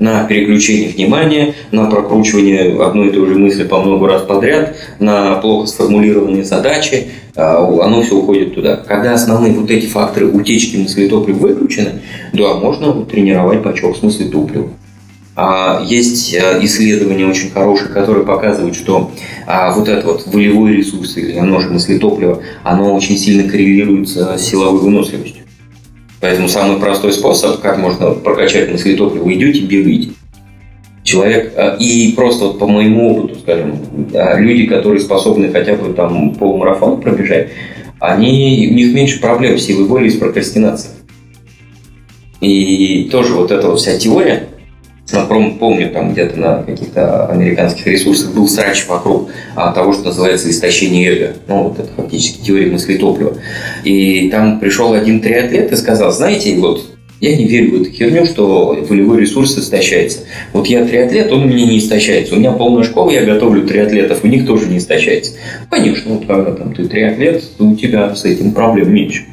на 0.00 0.24
переключение 0.24 0.88
внимания, 0.88 1.54
на 1.70 1.88
прокручивание 1.88 2.82
одной 2.82 3.08
и 3.08 3.12
той 3.12 3.28
же 3.28 3.34
мысли 3.34 3.64
по 3.64 3.80
много 3.80 4.08
раз 4.08 4.22
подряд, 4.22 4.74
на 4.98 5.36
плохо 5.36 5.66
сформулированные 5.66 6.42
задачи, 6.42 7.08
а, 7.36 7.58
оно 7.84 8.02
все 8.02 8.16
уходит 8.16 8.54
туда. 8.54 8.76
Когда 8.76 9.12
основные 9.12 9.52
вот 9.52 9.70
эти 9.70 9.86
факторы 9.86 10.26
утечки 10.26 10.78
мыслетоплива 10.78 11.38
выключены, 11.38 12.00
да, 12.32 12.54
можно 12.54 13.04
тренировать 13.04 13.60
бачок 13.60 13.96
с 13.96 14.02
мыслетопливом. 14.02 14.72
А, 15.36 15.84
есть 15.86 16.34
а, 16.34 16.58
исследования 16.64 17.26
очень 17.26 17.50
хорошие, 17.50 17.90
которые 17.90 18.24
показывают, 18.24 18.74
что 18.74 19.10
вот 19.46 19.88
этот 19.88 20.04
вот 20.04 20.26
волевой 20.26 20.76
ресурс, 20.76 21.16
или 21.18 21.36
оно 21.36 21.60
же 21.60 21.68
мыслетопливо, 21.68 22.40
оно 22.62 22.94
очень 22.94 23.18
сильно 23.18 23.50
коррелирует 23.50 24.08
с 24.08 24.38
силовой 24.38 24.80
выносливостью. 24.80 25.39
Поэтому 26.20 26.48
самый 26.48 26.78
простой 26.78 27.12
способ, 27.12 27.60
как 27.60 27.78
можно 27.78 28.10
прокачать 28.10 28.70
мыслетопливо, 28.70 29.24
вы 29.24 29.34
идете, 29.34 29.60
бегаете. 29.60 30.10
Человек, 31.02 31.54
а, 31.56 31.76
и 31.80 32.12
просто 32.12 32.46
вот 32.46 32.58
по 32.58 32.66
моему 32.66 33.16
опыту, 33.16 33.40
скажем, 33.40 33.78
а, 34.14 34.38
люди, 34.38 34.66
которые 34.66 35.00
способны 35.00 35.50
хотя 35.50 35.74
бы 35.74 35.94
там 35.94 36.34
полумарафон 36.34 37.00
пробежать, 37.00 37.48
они, 37.98 38.68
у 38.70 38.74
них 38.74 38.92
меньше 38.92 39.20
проблем 39.20 39.58
с 39.58 39.64
силой 39.64 39.86
воли 39.86 40.08
с 40.08 40.16
прокрастинацией. 40.16 40.94
И 42.40 43.08
тоже 43.10 43.34
вот 43.34 43.50
эта 43.50 43.68
вот 43.68 43.80
вся 43.80 43.98
теория, 43.98 44.48
помню, 45.58 45.90
там 45.90 46.12
где-то 46.12 46.38
на 46.38 46.62
каких-то 46.62 47.26
американских 47.26 47.86
ресурсах 47.86 48.32
был 48.32 48.48
срач 48.48 48.86
вокруг 48.86 49.30
а, 49.56 49.72
того, 49.72 49.92
что 49.92 50.04
называется 50.04 50.50
истощение 50.50 51.10
эго. 51.10 51.34
Ну, 51.48 51.64
вот 51.64 51.78
это 51.78 51.88
фактически 51.96 52.44
теория 52.44 52.70
мысли 52.70 52.96
топлива. 52.96 53.36
И 53.84 54.30
там 54.30 54.60
пришел 54.60 54.92
один 54.92 55.20
триатлет 55.20 55.72
и 55.72 55.76
сказал, 55.76 56.12
знаете, 56.12 56.56
вот 56.56 56.84
я 57.20 57.36
не 57.36 57.46
верю 57.46 57.72
в 57.78 57.82
эту 57.82 57.90
херню, 57.90 58.24
что 58.24 58.78
волевой 58.88 59.20
ресурс 59.20 59.56
истощается. 59.58 60.20
Вот 60.52 60.66
я 60.68 60.86
триатлет, 60.86 61.30
он 61.30 61.48
меня 61.48 61.66
не 61.66 61.78
истощается. 61.78 62.34
У 62.34 62.38
меня 62.38 62.52
полная 62.52 62.82
школа, 62.82 63.10
я 63.10 63.24
готовлю 63.24 63.66
триатлетов, 63.66 64.24
у 64.24 64.26
них 64.26 64.46
тоже 64.46 64.66
не 64.66 64.78
истощается. 64.78 65.32
Конечно, 65.68 66.14
вот 66.14 66.26
когда 66.26 66.52
там 66.52 66.74
ты 66.74 66.88
триатлет, 66.88 67.44
то 67.58 67.64
у 67.64 67.76
тебя 67.76 68.14
с 68.14 68.24
этим 68.24 68.52
проблем 68.52 68.92
меньше. 68.92 69.26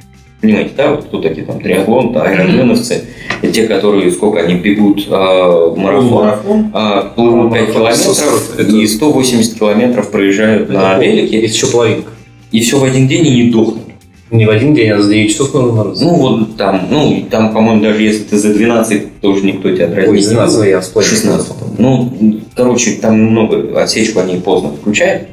Понимаете, 0.47 0.71
да, 0.77 0.91
вот 0.91 1.03
кто 1.03 1.21
такие 1.21 1.45
там 1.45 1.59
триатлон, 1.59 2.17
айронменовцы, 2.17 3.03
и 3.41 3.49
те, 3.49 3.67
которые 3.67 4.09
сколько 4.11 4.39
они 4.39 4.55
бегут 4.55 5.05
э, 5.05 5.11
марафон, 5.11 6.13
марафон? 6.13 6.71
Э, 6.73 7.03
плывут 7.13 7.53
5 7.53 7.73
километров 7.73 8.53
это... 8.57 8.71
и 8.71 8.87
180 8.87 9.59
километров 9.59 10.09
проезжают 10.09 10.69
это 10.69 10.71
на 10.71 10.97
велике. 10.99 11.39
Это 11.39 11.53
еще 11.53 11.67
половинка. 11.67 12.11
И 12.53 12.61
все 12.61 12.79
в 12.79 12.85
один 12.85 13.09
день 13.09 13.27
и 13.27 13.43
не 13.43 13.51
дохнут. 13.51 13.83
Не 14.31 14.45
в 14.45 14.49
один 14.49 14.73
день, 14.73 14.89
а 14.91 15.01
за 15.01 15.11
9 15.11 15.31
часов 15.31 15.53
нужно 15.53 15.73
мороз. 15.73 15.99
Ну, 15.99 16.15
вот 16.15 16.55
там, 16.55 16.87
ну, 16.89 17.25
там, 17.29 17.53
по-моему, 17.53 17.81
даже 17.81 18.01
если 18.01 18.23
ты 18.23 18.37
за 18.37 18.53
12, 18.53 19.19
тоже 19.19 19.45
никто 19.45 19.69
тебя 19.69 19.87
дразнит. 19.87 20.09
Ой, 20.11 20.21
12 20.21 20.65
я 20.65 20.81
16. 20.81 21.51
Ну, 21.77 22.39
короче, 22.55 22.91
там 23.01 23.19
много 23.19 23.81
отсечку 23.81 24.21
они 24.21 24.37
поздно 24.37 24.69
включают. 24.69 25.27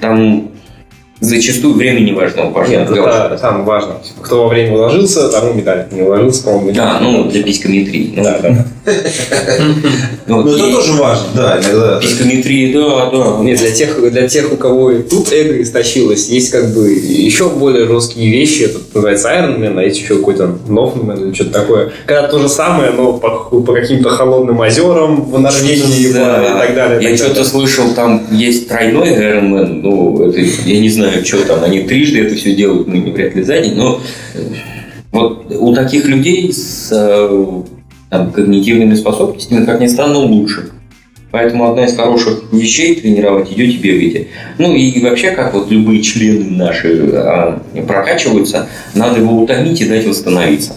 Там 0.00 0.51
зачастую 1.22 1.74
времени 1.74 2.12
важно 2.12 2.42
Нет, 2.68 2.90
это 2.90 3.38
самое 3.38 3.64
важно. 3.64 3.94
Кто 4.20 4.42
во 4.42 4.48
время 4.48 4.72
уложился, 4.72 5.28
тому 5.30 5.54
медаль. 5.54 5.86
Не 5.90 6.02
уложился, 6.02 6.44
по-моему, 6.44 6.72
Да, 6.72 6.98
ну, 7.00 7.24
для 7.24 7.42
писькометрии. 7.42 8.14
Да, 8.16 8.38
да. 8.40 8.66
Ну, 10.26 10.46
это 10.46 10.70
тоже 10.70 10.92
важно, 10.94 11.26
да, 11.34 11.60
иногда. 11.60 12.00
Писькометрии, 12.00 12.72
да, 12.72 13.10
да. 13.10 13.38
Нет, 13.42 13.58
для 13.58 13.70
тех, 13.70 14.10
для 14.10 14.28
тех, 14.28 14.52
у 14.52 14.56
кого 14.56 14.92
тут 14.94 15.32
эго 15.32 15.62
истощилось, 15.62 16.28
есть 16.28 16.50
как 16.50 16.74
бы 16.74 16.90
еще 16.90 17.48
более 17.48 17.86
жесткие 17.86 18.30
вещи. 18.30 18.62
Это 18.62 18.78
называется 18.94 19.28
Iron 19.28 19.58
Man, 19.58 19.78
а 19.78 19.82
есть 19.82 20.00
еще 20.00 20.16
какой-то 20.16 20.56
Noffman 20.68 21.26
или 21.26 21.34
что-то 21.34 21.50
такое. 21.50 21.92
Когда 22.06 22.28
то 22.28 22.38
же 22.38 22.48
самое, 22.48 22.90
но 22.90 23.14
по, 23.14 23.30
по 23.60 23.72
каким-то 23.72 24.08
холодным 24.10 24.58
озерам 24.60 25.30
в 25.30 25.38
Норвегии 25.38 26.12
да. 26.12 26.42
и 26.42 26.66
так 26.66 26.74
далее. 26.74 27.10
Я 27.10 27.16
что-то 27.16 27.44
слышал, 27.44 27.94
там 27.94 28.26
есть 28.32 28.68
тройной 28.68 29.10
Iron 29.10 29.50
Man, 29.50 29.80
ну, 29.82 30.28
это, 30.28 30.40
я 30.40 30.80
не 30.80 30.88
знаю, 30.88 31.24
что 31.24 31.38
там, 31.44 31.62
они 31.62 31.80
трижды 31.82 32.20
это 32.20 32.34
все 32.34 32.54
делают, 32.54 32.88
ну, 32.88 32.94
не 32.94 33.10
вряд 33.10 33.34
ли 33.34 33.42
за 33.42 33.58
день, 33.58 33.74
но 33.74 34.00
вот 35.12 35.54
у 35.54 35.74
таких 35.74 36.06
людей 36.06 36.52
с 36.52 36.88
э, 36.90 37.62
там, 38.12 38.30
когнитивными 38.30 38.94
способностями, 38.94 39.64
как 39.64 39.80
ни 39.80 39.86
странно, 39.86 40.18
лучше. 40.18 40.70
Поэтому 41.30 41.70
одна 41.70 41.86
из 41.86 41.96
хороших 41.96 42.42
вещей 42.52 42.94
тренировать 42.94 43.50
идете 43.50 43.78
бегаете. 43.78 44.28
Ну 44.58 44.74
и 44.74 45.00
вообще, 45.00 45.30
как 45.30 45.54
вот 45.54 45.70
любые 45.70 46.02
члены 46.02 46.50
наши 46.50 47.10
а, 47.14 47.62
прокачиваются, 47.88 48.68
надо 48.94 49.20
его 49.20 49.42
утомить 49.42 49.80
и 49.80 49.88
дать 49.88 50.06
восстановиться. 50.06 50.74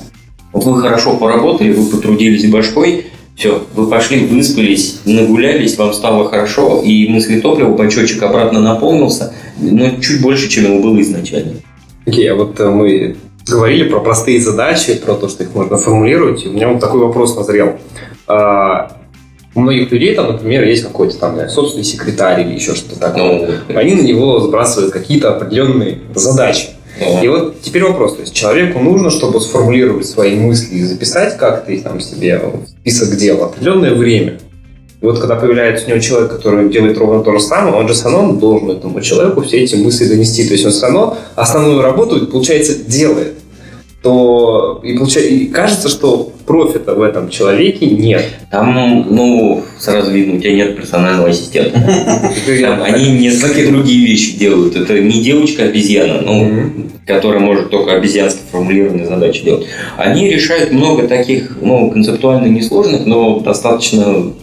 Вот 0.54 0.64
вы 0.64 0.82
хорошо 0.82 1.18
поработали, 1.18 1.74
вы 1.74 1.92
потрудились 1.92 2.50
башкой, 2.50 3.08
все, 3.36 3.68
вы 3.76 3.90
пошли, 3.90 4.26
выспались, 4.26 5.02
нагулялись, 5.04 5.78
вам 5.78 5.92
стало 5.92 6.30
хорошо, 6.30 6.84
и 6.86 7.06
мысли 7.10 7.42
топлива, 7.42 7.76
бачочек 7.76 8.24
обратно 8.24 8.62
наполнился, 8.62 9.34
но 9.60 9.90
чуть 10.00 10.22
больше, 10.22 10.48
чем 10.48 10.72
его 10.72 10.82
было 10.82 11.02
изначально. 11.02 11.56
Окей, 12.06 12.30
okay, 12.30 12.32
а 12.32 12.36
вот 12.36 12.58
э, 12.62 12.70
мы 12.70 13.18
говорили 13.48 13.90
про 13.90 14.00
простые 14.00 14.40
задачи, 14.42 14.96
про 14.96 15.16
то, 15.16 15.30
что 15.30 15.44
их 15.44 15.54
можно 15.54 15.78
формулировать, 15.78 16.46
и 16.46 16.50
у 16.50 16.54
меня 16.54 16.68
вот 16.70 16.80
такой 16.80 17.00
вопрос 17.00 17.36
назрел. 17.36 17.78
А, 18.28 18.98
у 19.54 19.62
многих 19.62 19.92
людей 19.92 20.14
там, 20.16 20.32
например, 20.32 20.64
есть 20.64 20.84
какой-то 20.84 21.18
там 21.18 21.48
собственный 21.50 21.86
секретарь 21.86 22.42
или 22.42 22.56
еще 22.56 22.76
что-то 22.76 23.00
такое. 23.00 23.62
Ну, 23.70 23.78
Они 23.78 23.94
на 23.96 24.02
него 24.02 24.40
сбрасывают 24.40 24.92
какие-то 24.92 25.36
определенные 25.36 26.00
задачи. 26.14 26.70
И 27.22 27.28
вот 27.28 27.62
теперь 27.62 27.84
вопрос. 27.84 28.16
То 28.16 28.22
есть 28.22 28.34
человеку 28.34 28.80
нужно, 28.80 29.10
чтобы 29.10 29.40
сформулировать 29.42 30.06
свои 30.08 30.36
мысли 30.36 30.76
и 30.76 30.84
записать 30.84 31.38
как-то 31.38 31.72
их 31.72 31.84
там 31.84 32.00
себе 32.00 32.38
в 32.40 32.68
список 32.68 33.18
дел 33.18 33.44
определенное 33.44 33.94
время. 33.94 34.40
И 35.06 35.08
вот 35.08 35.20
когда 35.20 35.36
появляется 35.36 35.86
у 35.86 35.90
него 35.90 36.00
человек, 36.00 36.32
который 36.32 36.68
делает 36.70 36.98
ровно 36.98 37.24
то 37.24 37.32
же 37.32 37.40
самое, 37.40 37.76
он 37.76 37.88
же 37.88 37.94
все 37.94 38.10
равно 38.10 38.34
должен 38.34 38.72
этому 38.72 39.00
человеку 39.02 39.44
все 39.44 39.58
эти 39.58 39.76
мысли 39.76 40.08
донести. 40.08 40.48
То 40.48 40.54
есть 40.54 40.66
он 40.66 40.72
все 40.72 40.82
равно 40.88 41.16
основную 41.36 41.84
работу, 41.84 42.26
получается, 42.26 42.74
делает. 42.84 43.36
то 44.02 44.82
и, 44.84 44.98
получается, 44.98 45.32
и 45.32 45.46
кажется, 45.46 45.90
что 45.90 46.32
профита 46.48 46.96
в 46.96 47.04
этом 47.04 47.30
человеке 47.30 47.86
нет. 47.86 48.26
Там, 48.50 49.06
ну, 49.12 49.62
сразу 49.78 50.10
видно, 50.10 50.38
у 50.38 50.40
тебя 50.40 50.56
нет 50.56 50.76
персонального 50.76 51.30
ассистента. 51.30 51.80
Там 52.62 52.82
они 52.82 53.12
несколько 53.12 53.68
другие 53.72 54.08
вещи 54.08 54.40
делают. 54.40 54.76
Это 54.76 55.00
не 55.00 55.22
девочка-обезьяна, 55.22 56.22
ну, 56.22 56.72
которая 57.06 57.42
может 57.42 57.70
только 57.70 57.94
обезьянски 57.94 58.40
формулированные 58.52 59.06
задачи 59.06 59.44
делать. 59.44 59.68
Они 59.98 60.28
решают 60.32 60.72
много 60.72 61.08
таких, 61.08 61.58
ну, 61.62 61.92
концептуально 61.92 62.48
несложных, 62.48 63.06
но 63.06 63.40
достаточно 63.40 64.34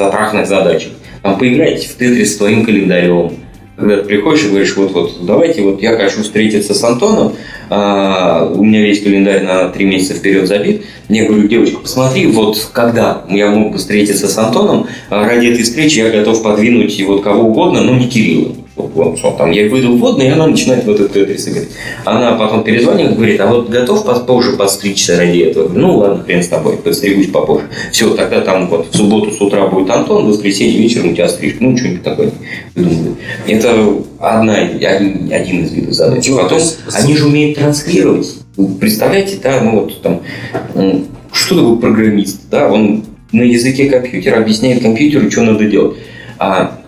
затрахных 0.00 0.46
задач. 0.46 0.88
Там 1.22 1.38
поиграйте 1.38 1.86
в 1.86 1.94
Тетрис 1.96 2.34
с 2.34 2.36
твоим 2.38 2.64
календарем, 2.64 3.32
когда 3.76 3.98
ты 3.98 4.04
приходишь 4.04 4.44
и 4.44 4.48
говоришь, 4.48 4.74
вот, 4.76 4.92
вот, 4.92 5.26
давайте, 5.26 5.62
вот 5.62 5.82
я 5.82 5.96
хочу 5.96 6.22
встретиться 6.22 6.72
с 6.72 6.82
Антоном, 6.82 7.34
а, 7.68 8.50
у 8.54 8.64
меня 8.64 8.80
весь 8.80 9.02
календарь 9.02 9.42
на 9.42 9.68
три 9.68 9.84
месяца 9.84 10.14
вперед 10.14 10.48
забит. 10.48 10.84
Мне 11.08 11.24
говорю, 11.24 11.48
девочка, 11.48 11.80
посмотри, 11.80 12.26
вот 12.26 12.70
когда 12.72 13.24
я 13.28 13.50
мог 13.50 13.72
бы 13.72 13.78
встретиться 13.78 14.28
с 14.28 14.38
Антоном, 14.38 14.86
а 15.10 15.24
ради 15.26 15.48
этой 15.48 15.64
встречи 15.64 15.98
я 15.98 16.10
готов 16.10 16.42
подвинуть 16.42 17.00
вот 17.02 17.22
кого 17.22 17.48
угодно, 17.48 17.82
но 17.82 17.94
не 17.96 18.08
Кирилла. 18.08 18.54
Что 19.16 19.32
там, 19.32 19.50
я 19.50 19.68
выдал 19.68 19.96
водный, 19.96 20.26
и 20.26 20.28
она 20.30 20.46
начинает 20.46 20.84
вот 20.84 21.00
этот 21.00 21.12
тетрис 21.12 21.48
играть. 21.48 21.68
Она 22.04 22.32
потом 22.32 22.64
перезвонит, 22.64 23.16
говорит, 23.16 23.40
а 23.40 23.46
вот 23.46 23.68
готов 23.68 24.26
позже 24.26 24.52
подстричься 24.52 25.16
ради 25.16 25.38
этого? 25.38 25.68
Ну 25.68 25.98
ладно, 25.98 26.24
хрен 26.24 26.42
с 26.42 26.48
тобой, 26.48 26.76
подстригусь 26.76 27.28
попозже. 27.28 27.66
Все, 27.92 28.14
тогда 28.14 28.40
там 28.40 28.68
вот 28.68 28.88
в 28.92 28.96
субботу 28.96 29.30
с 29.30 29.40
утра 29.40 29.66
будет 29.66 29.90
Антон, 29.90 30.26
в 30.26 30.28
воскресенье 30.28 30.78
вечером 30.78 31.10
у 31.10 31.14
тебя 31.14 31.28
стрижка. 31.28 31.64
Ну, 31.64 31.76
что-нибудь 31.76 32.02
такое. 32.02 32.30
Это 33.46 33.88
одна, 34.18 34.54
один, 34.54 35.32
один 35.32 35.64
из 35.64 35.72
видов 35.72 35.94
задач. 35.94 36.28
Ну, 36.28 36.36
потом, 36.36 36.58
есть... 36.58 36.78
они 36.92 37.16
же 37.16 37.26
умеют 37.26 37.58
транслировать. 37.58 38.34
Представляете, 38.78 39.38
да, 39.42 39.60
ну 39.62 39.80
вот 39.80 40.02
там, 40.02 40.20
что 41.32 41.56
такое 41.56 41.76
программист, 41.76 42.40
да, 42.50 42.70
он 42.70 43.04
на 43.32 43.42
языке 43.42 43.88
компьютера 43.88 44.38
объясняет 44.38 44.82
компьютеру, 44.82 45.30
что 45.30 45.42
надо 45.42 45.64
делать. 45.64 45.96
А 46.38 46.79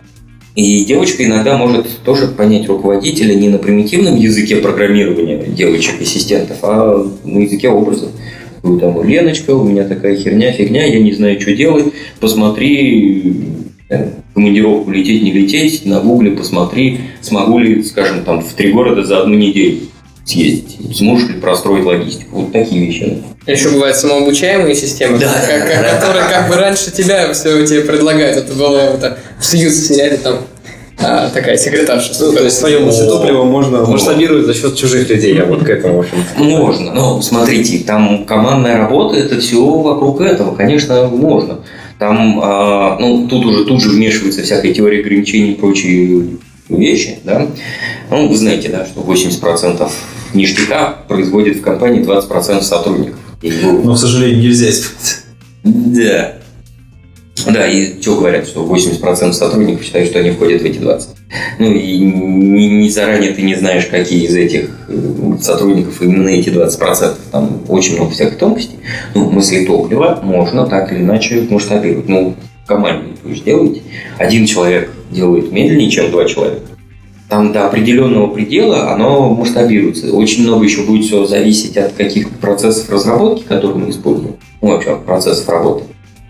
и 0.54 0.84
девочка 0.84 1.24
иногда 1.24 1.56
может 1.56 1.86
тоже 2.04 2.28
понять 2.28 2.68
руководителя 2.68 3.34
не 3.34 3.48
на 3.48 3.58
примитивном 3.58 4.16
языке 4.16 4.56
программирования 4.56 5.44
девочек-ассистентов, 5.46 6.58
а 6.62 7.10
на 7.24 7.38
языке 7.38 7.70
образа. 7.70 8.08
Ну, 8.62 8.78
там, 8.78 9.02
Леночка, 9.02 9.56
у 9.56 9.64
меня 9.64 9.84
такая 9.84 10.14
херня, 10.16 10.52
фигня, 10.52 10.84
я 10.84 11.00
не 11.00 11.12
знаю, 11.12 11.40
что 11.40 11.54
делать, 11.54 11.86
посмотри, 12.20 13.34
э, 13.88 14.10
командировку 14.34 14.90
лететь, 14.90 15.22
не 15.22 15.32
лететь, 15.32 15.84
на 15.84 16.00
гугле 16.00 16.30
посмотри, 16.32 17.00
смогу 17.22 17.58
ли, 17.58 17.82
скажем, 17.82 18.22
там, 18.24 18.40
в 18.40 18.52
три 18.52 18.72
города 18.72 19.02
за 19.04 19.22
одну 19.22 19.34
неделю 19.34 19.78
съездить, 20.24 20.96
сможешь 20.96 21.28
ли 21.28 21.40
простроить 21.40 21.84
логистику. 21.84 22.42
Вот 22.42 22.52
такие 22.52 22.86
вещи. 22.86 23.22
Еще 23.46 23.70
бывают 23.70 23.96
самообучаемые 23.96 24.74
системы, 24.74 25.18
да, 25.18 25.32
как, 25.46 25.66
да, 25.66 25.82
да, 25.82 25.96
которые 25.96 26.24
как 26.28 26.48
бы 26.48 26.56
раньше 26.56 26.92
тебя 26.92 27.32
все 27.32 27.66
тебе 27.66 27.80
предлагают. 27.80 28.36
Это 28.36 28.52
было 28.54 28.78
это, 28.78 29.18
в 29.40 29.44
Союз 29.44 29.74
сериале 29.74 30.16
там 30.16 30.38
а, 30.98 31.28
такая 31.30 31.56
секретарша. 31.56 32.12
Ну, 32.20 32.32
то 32.32 32.44
есть 32.44 32.58
свое 32.58 32.78
топливо 32.78 33.44
можно 33.44 33.84
масштабировать 33.84 34.46
за 34.46 34.54
счет 34.54 34.76
чужих 34.76 35.08
людей. 35.08 35.34
Я 35.34 35.44
вот 35.44 35.64
к 35.64 35.68
этому, 35.68 35.96
в 35.96 36.00
общем. 36.00 36.24
Можно. 36.36 36.92
Но 36.92 37.20
смотрите, 37.22 37.80
там 37.84 38.24
командная 38.24 38.78
работа, 38.78 39.16
это 39.16 39.40
все 39.40 39.60
вокруг 39.60 40.20
этого. 40.20 40.54
Конечно, 40.54 41.08
можно. 41.08 41.60
Там, 41.98 42.40
а, 42.42 42.96
ну, 43.00 43.26
тут 43.28 43.44
уже 43.44 43.64
тут 43.64 43.82
же 43.82 43.90
вмешивается 43.90 44.42
всякая 44.42 44.72
теория 44.72 45.00
ограничений 45.00 45.52
и 45.52 45.54
прочие 45.54 46.38
вещи, 46.68 47.18
да. 47.24 47.46
Ну, 48.12 48.28
вы 48.28 48.36
знаете, 48.36 48.68
да, 48.68 48.84
что 48.84 49.00
80% 49.00 49.90
ништяка 50.34 50.98
производит 51.08 51.56
в 51.56 51.62
компании 51.62 52.02
20% 52.02 52.60
сотрудников. 52.60 53.18
Но, 53.42 53.94
к 53.94 53.98
сожалению, 53.98 54.42
нельзя 54.42 54.68
исправить. 54.68 55.16
Да. 55.64 56.34
Да, 57.46 57.66
и 57.66 58.00
что 58.02 58.16
говорят, 58.16 58.46
что 58.46 58.66
80% 58.66 59.32
сотрудников 59.32 59.82
считают, 59.82 60.10
что 60.10 60.18
они 60.18 60.30
входят 60.32 60.60
в 60.60 60.64
эти 60.66 60.76
20. 60.78 61.08
Ну 61.58 61.72
и 61.72 61.98
не, 61.98 62.68
не 62.82 62.90
заранее 62.90 63.32
ты 63.32 63.40
не 63.40 63.54
знаешь, 63.54 63.86
какие 63.86 64.26
из 64.26 64.36
этих 64.36 64.68
э, 64.88 65.38
сотрудников 65.40 66.02
именно 66.02 66.28
эти 66.28 66.50
20%. 66.50 67.14
Там 67.30 67.62
очень 67.68 67.96
много 67.96 68.10
всяких 68.10 68.36
тонкостей. 68.36 68.78
Ну, 69.14 69.30
мысли 69.30 69.64
топлива 69.64 70.20
можно 70.22 70.66
так 70.66 70.92
или 70.92 71.00
иначе 71.00 71.46
масштабировать. 71.48 72.08
Ну, 72.10 72.36
в 72.64 72.66
команде 72.66 73.16
вы 73.24 73.34
же 73.34 73.42
делаете. 73.42 73.80
Один 74.18 74.44
человек 74.44 74.90
делает 75.10 75.50
медленнее, 75.50 75.90
чем 75.90 76.10
два 76.10 76.26
человека 76.26 76.71
там 77.32 77.50
до 77.50 77.64
определенного 77.64 78.26
предела 78.26 78.92
оно 78.92 79.30
масштабируется. 79.30 80.12
Очень 80.12 80.42
много 80.42 80.64
еще 80.64 80.82
будет 80.82 81.06
все 81.06 81.24
зависеть 81.24 81.78
от 81.78 81.94
каких-то 81.94 82.34
процессов 82.34 82.90
разработки, 82.90 83.44
которые 83.44 83.78
мы 83.78 83.88
используем. 83.88 84.34
Ну, 84.60 84.68
вообще 84.68 84.90
от 84.90 85.06
процессов 85.06 85.48
работы. 85.48 85.84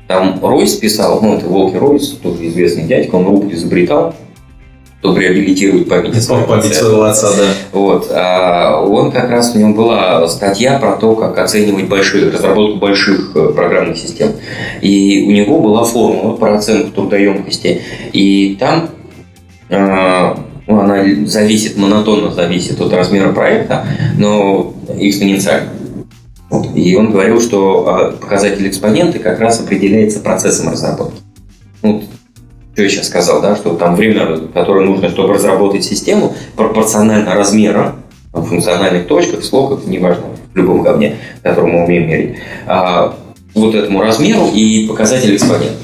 Там 0.07 0.39
Ройс 0.41 0.75
писал, 0.75 1.21
ну, 1.21 1.35
это 1.35 1.47
Волки 1.47 1.75
Ройс, 1.75 2.11
тоже 2.23 2.47
известный 2.47 2.85
дядька, 2.85 3.17
он 3.17 3.27
рубль 3.27 3.53
изобретал, 3.53 4.15
чтобы 5.01 5.19
реабилитировать 5.19 5.89
память 5.89 6.23
своего 6.23 6.47
Память 6.47 6.73
своего 6.73 7.03
отца, 7.03 7.31
да. 7.37 7.49
Вот. 7.73 8.09
А 8.13 8.81
он 8.81 9.11
как 9.11 9.29
раз, 9.29 9.57
у 9.57 9.59
него 9.59 9.75
была 9.75 10.29
статья 10.29 10.79
про 10.79 10.93
то, 10.93 11.17
как 11.17 11.37
оценивать 11.37 11.89
большие, 11.89 12.31
разработку 12.31 12.79
больших 12.79 13.33
э, 13.35 13.49
программных 13.53 13.99
систем. 13.99 14.35
И 14.81 15.25
у 15.27 15.33
него 15.33 15.61
была 15.61 15.83
формула 15.83 16.37
про 16.37 16.59
оценку 16.59 16.93
трудоемкости. 16.93 17.83
И 18.13 18.57
там 18.61 18.91
а, 19.69 20.39
она 20.67 21.05
зависит, 21.27 21.77
монотонно 21.77 22.33
зависит 22.33 22.81
от 22.81 22.93
размера 22.93 23.33
проекта, 23.33 23.87
но 24.17 24.75
экспоненциально. 24.99 25.71
Вот. 26.51 26.77
И 26.77 26.95
он 26.97 27.13
говорил, 27.13 27.41
что 27.41 27.89
а, 27.89 28.13
показатель 28.13 28.69
экспоненты 28.69 29.19
как 29.19 29.41
раз 29.41 29.61
определяется 29.61 30.21
процессом 30.21 30.71
разработки. 30.71 31.21
Ну, 31.83 32.05
что 32.75 32.83
я 32.83 32.89
сейчас 32.89 33.09
сказал, 33.09 33.41
да, 33.41 33.57
что 33.57 33.75
там 33.75 33.97
время, 33.97 34.37
которое 34.53 34.85
нужно, 34.85 35.09
чтобы 35.09 35.35
разработать 35.35 35.85
систему, 35.85 36.35
пропорционально 36.57 37.35
размеру, 37.35 37.95
в 38.33 38.45
функциональных 38.45 39.07
точках, 39.07 39.45
слогах, 39.45 39.87
неважно, 39.87 40.25
в 40.53 40.57
любом 40.57 40.83
говне, 40.83 41.17
который 41.43 41.71
мы 41.71 41.85
умеем 41.85 42.09
мерить, 42.09 42.37
а, 42.67 43.15
вот 43.55 43.75
этому 43.75 44.01
размеру 44.01 44.49
и 44.53 44.87
показатель 44.87 45.35
экспонента. 45.35 45.77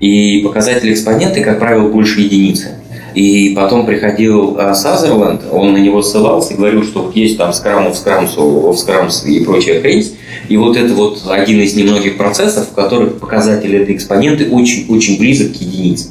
И 0.00 0.42
показатель 0.42 0.92
экспоненты, 0.92 1.42
как 1.42 1.58
правило, 1.58 1.88
больше 1.88 2.20
единицы. 2.20 2.80
И 3.14 3.54
потом 3.54 3.86
приходил 3.86 4.56
а, 4.58 4.74
Сазерленд, 4.74 5.42
он 5.52 5.72
на 5.72 5.76
него 5.76 6.02
ссылался 6.02 6.52
и 6.52 6.56
говорил, 6.56 6.82
что 6.82 7.02
вот 7.02 7.14
есть 7.14 7.38
там 7.38 7.52
скрам, 7.52 7.90
в 7.90 7.94
скрамс, 7.94 9.24
и 9.24 9.44
прочая 9.44 9.80
хрень. 9.80 10.16
И 10.48 10.56
вот 10.56 10.76
это 10.76 10.92
вот 10.94 11.22
один 11.28 11.60
из 11.60 11.74
немногих 11.74 12.16
процессов, 12.16 12.68
в 12.70 12.74
которых 12.74 13.20
показатели 13.20 13.78
этой 13.78 13.94
экспоненты 13.94 14.50
очень, 14.50 14.86
очень 14.88 15.18
близок 15.18 15.52
к 15.52 15.56
единице. 15.56 16.08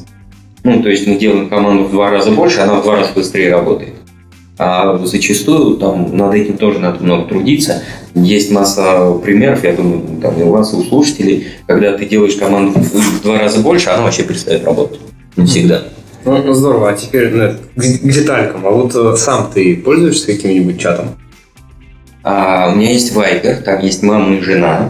Ну, 0.63 0.81
то 0.81 0.89
есть 0.89 1.05
мы 1.05 1.15
делаем 1.15 1.49
команду 1.49 1.83
в 1.83 1.91
два 1.91 2.09
раза 2.09 2.31
больше, 2.31 2.61
она 2.61 2.75
в 2.75 2.83
два 2.83 2.95
раза 2.95 3.11
быстрее 3.13 3.51
работает. 3.51 3.95
А 4.57 4.97
зачастую 5.03 5.77
там 5.77 6.15
над 6.15 6.33
этим 6.35 6.57
тоже 6.57 6.79
надо 6.79 7.03
много 7.03 7.27
трудиться. 7.27 7.83
Есть 8.15 8.49
масса 8.51 9.11
примеров, 9.23 9.63
я 9.63 9.73
думаю, 9.73 10.03
там 10.21 10.39
и 10.39 10.43
у 10.43 10.51
вас, 10.51 10.73
и 10.73 10.77
у 10.77 10.83
слушателей, 10.83 11.47
когда 11.67 11.97
ты 11.97 12.05
делаешь 12.05 12.35
команду 12.35 12.79
в 12.79 13.21
два 13.23 13.39
раза 13.39 13.59
больше, 13.59 13.89
она 13.89 14.03
вообще 14.03 14.23
перестает 14.23 14.63
работать. 14.63 14.99
Не 15.35 15.47
всегда. 15.47 15.83
Ну, 16.25 16.41
ну, 16.41 16.53
здорово. 16.53 16.91
А 16.91 16.93
теперь 16.93 17.33
ну, 17.33 17.53
к, 17.75 17.81
деталькам. 17.81 18.65
А 18.65 18.69
вот 18.69 18.95
э, 18.95 19.15
сам 19.17 19.51
ты 19.53 19.75
пользуешься 19.75 20.27
каким-нибудь 20.27 20.79
чатом? 20.79 21.17
А, 22.23 22.71
у 22.71 22.75
меня 22.75 22.91
есть 22.91 23.13
Viber, 23.13 23.61
там 23.61 23.81
есть 23.81 24.01
мама 24.03 24.35
и 24.35 24.41
жена. 24.41 24.89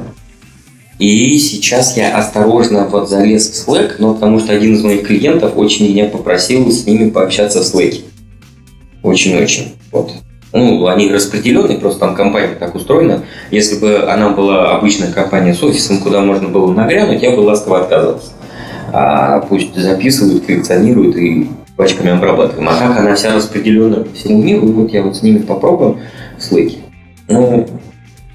И 0.99 1.37
сейчас 1.39 1.97
я 1.97 2.15
осторожно 2.15 2.87
вот 2.87 3.09
залез 3.09 3.49
в 3.49 3.67
Slack, 3.67 3.95
но 3.97 4.13
потому 4.13 4.39
что 4.39 4.53
один 4.53 4.75
из 4.75 4.83
моих 4.83 5.07
клиентов 5.07 5.53
очень 5.55 5.89
меня 5.89 6.05
попросил 6.05 6.71
с 6.71 6.85
ними 6.85 7.09
пообщаться 7.09 7.63
в 7.63 7.63
Slack. 7.63 8.01
Очень-очень. 9.01 9.73
Вот. 9.91 10.11
Ну, 10.53 10.85
они 10.85 11.11
распределенные, 11.11 11.79
просто 11.79 12.01
там 12.01 12.15
компания 12.15 12.55
так 12.59 12.75
устроена. 12.75 13.23
Если 13.49 13.79
бы 13.79 14.03
она 14.07 14.29
была 14.29 14.77
обычная 14.77 15.11
компания 15.11 15.55
с 15.55 15.63
офисом, 15.63 15.97
куда 15.97 16.21
можно 16.21 16.47
было 16.49 16.71
нагрянуть, 16.71 17.23
я 17.23 17.31
бы 17.31 17.39
ласково 17.39 17.81
отказался 17.81 18.32
а 18.93 19.39
пусть 19.39 19.75
записывают, 19.75 20.45
коллекционируют 20.45 21.17
и 21.17 21.49
пачками 21.75 22.11
обрабатываем. 22.11 22.69
А 22.69 22.77
так 22.77 22.99
она 22.99 23.15
вся 23.15 23.33
распределена 23.33 23.97
по 23.97 24.13
всему 24.15 24.43
миру, 24.43 24.67
и 24.67 24.71
вот 24.71 24.93
я 24.93 25.01
вот 25.01 25.17
с 25.17 25.23
ними 25.23 25.39
попробую 25.39 25.97
Slack. 26.39 26.77
Ну, 27.27 27.67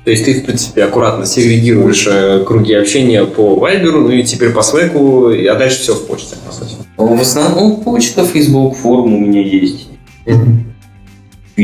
то 0.04 0.10
есть 0.10 0.24
ты, 0.24 0.40
в 0.40 0.44
принципе, 0.44 0.84
аккуратно 0.84 1.26
сегрегируешь 1.26 2.06
э, 2.10 2.42
круги 2.44 2.74
общения 2.74 3.24
по 3.24 3.54
Вайберу, 3.54 4.00
ну 4.00 4.10
и 4.10 4.24
теперь 4.24 4.50
по 4.50 4.60
Slack, 4.60 5.46
а 5.48 5.54
дальше 5.54 5.80
все 5.80 5.94
в 5.94 6.06
почте, 6.06 6.34
по 6.44 6.52
сути. 6.52 6.74
В 6.96 7.20
основном 7.20 7.80
почта, 7.82 8.24
Facebook, 8.24 8.76
форум 8.76 9.14
у 9.14 9.18
меня 9.20 9.40
есть. 9.40 9.88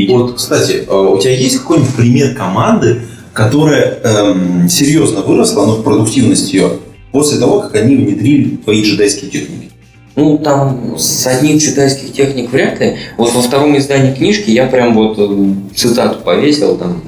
Вот, 0.07 0.35
кстати, 0.35 0.85
а 0.87 1.01
у 1.01 1.19
тебя 1.19 1.31
есть 1.31 1.57
какой-нибудь 1.59 1.95
пример 1.95 2.35
команды, 2.35 3.01
которая 3.33 3.97
эм, 4.03 4.69
серьезно 4.69 5.21
выросла, 5.21 5.65
но 5.65 5.75
в 5.75 5.83
продуктивность 5.83 6.53
ее 6.53 6.71
после 7.15 7.39
того, 7.39 7.61
как 7.61 7.75
они 7.75 7.95
внедрили 7.95 8.57
твои 8.57 8.83
джедайские 8.83 9.31
техники? 9.31 9.69
Ну, 10.15 10.37
там 10.37 10.95
с 10.97 11.25
одних 11.25 11.61
джедайских 11.61 12.11
техник 12.13 12.51
вряд 12.51 12.79
ли. 12.79 12.95
Вот 13.17 13.33
во 13.33 13.41
втором 13.41 13.77
издании 13.77 14.13
книжки 14.13 14.51
я 14.51 14.67
прям 14.67 14.93
вот 14.93 15.17
э, 15.17 15.53
цитату 15.75 16.23
повесил, 16.23 16.77
там 16.77 17.01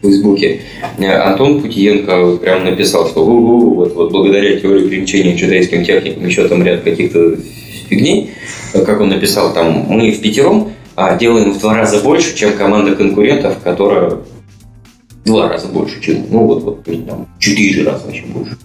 в 0.00 0.06
Фейсбуке. 0.06 0.60
Э, 0.98 1.06
Антон 1.16 1.60
Путиенко 1.60 2.36
прям 2.36 2.64
написал, 2.64 3.08
что 3.08 3.26
«У-у-у, 3.26 3.74
вот, 3.74 3.94
вот 3.94 4.12
благодаря 4.12 4.60
теории 4.60 4.86
ограничения 4.86 5.34
джедайским 5.34 5.84
техникам 5.84 6.26
еще 6.26 6.46
там 6.48 6.62
ряд 6.62 6.82
каких-то 6.82 7.36
фигней, 7.88 8.30
Э, 8.76 8.84
как 8.84 9.00
он 9.00 9.08
написал, 9.08 9.52
там 9.52 9.86
мы 9.88 10.10
в 10.10 10.20
пятером 10.20 10.72
а, 10.94 11.16
делаем 11.16 11.52
в 11.52 11.60
два 11.60 11.74
раза 11.74 12.02
больше, 12.02 12.36
чем 12.36 12.56
команда 12.56 12.94
конкурентов, 12.94 13.58
которая 13.62 14.10
в 14.10 14.24
два 15.24 15.48
раза 15.48 15.68
больше, 15.68 16.00
чем, 16.00 16.26
ну 16.30 16.46
вот, 16.46 16.62
вот 16.62 16.84
там, 16.84 17.26
четыре 17.38 17.84
раза 17.84 18.06
вообще 18.06 18.24
больше. 18.26 18.56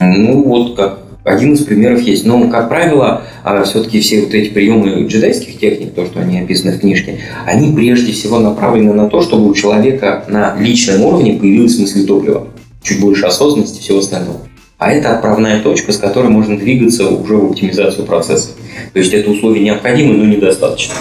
Ну 0.00 0.42
вот 0.42 0.76
как 0.76 1.00
один 1.24 1.54
из 1.54 1.64
примеров 1.64 2.00
есть. 2.00 2.24
Но, 2.24 2.48
как 2.48 2.68
правило, 2.68 3.22
а, 3.44 3.62
все-таки 3.64 4.00
все 4.00 4.22
вот 4.22 4.34
эти 4.34 4.50
приемы 4.50 5.06
джедайских 5.06 5.58
техник, 5.58 5.94
то, 5.94 6.06
что 6.06 6.20
они 6.20 6.40
описаны 6.40 6.72
в 6.72 6.80
книжке, 6.80 7.20
они 7.46 7.74
прежде 7.74 8.12
всего 8.12 8.38
направлены 8.38 8.92
на 8.92 9.08
то, 9.08 9.20
чтобы 9.20 9.48
у 9.48 9.54
человека 9.54 10.24
на 10.28 10.56
личном 10.58 11.02
уровне 11.02 11.34
появилась 11.34 11.78
мысль 11.78 12.06
топлива. 12.06 12.48
Чуть 12.82 13.00
больше 13.00 13.26
осознанности 13.26 13.78
и 13.78 13.82
всего 13.82 13.98
остального. 13.98 14.40
А 14.78 14.92
это 14.92 15.14
отправная 15.14 15.60
точка, 15.60 15.92
с 15.92 15.98
которой 15.98 16.28
можно 16.28 16.56
двигаться 16.56 17.08
уже 17.08 17.36
в 17.36 17.50
оптимизацию 17.50 18.06
процесса. 18.06 18.50
То 18.92 19.00
есть 19.00 19.12
это 19.12 19.28
условие 19.30 19.64
необходимо, 19.64 20.14
но 20.14 20.24
недостаточно. 20.24 20.94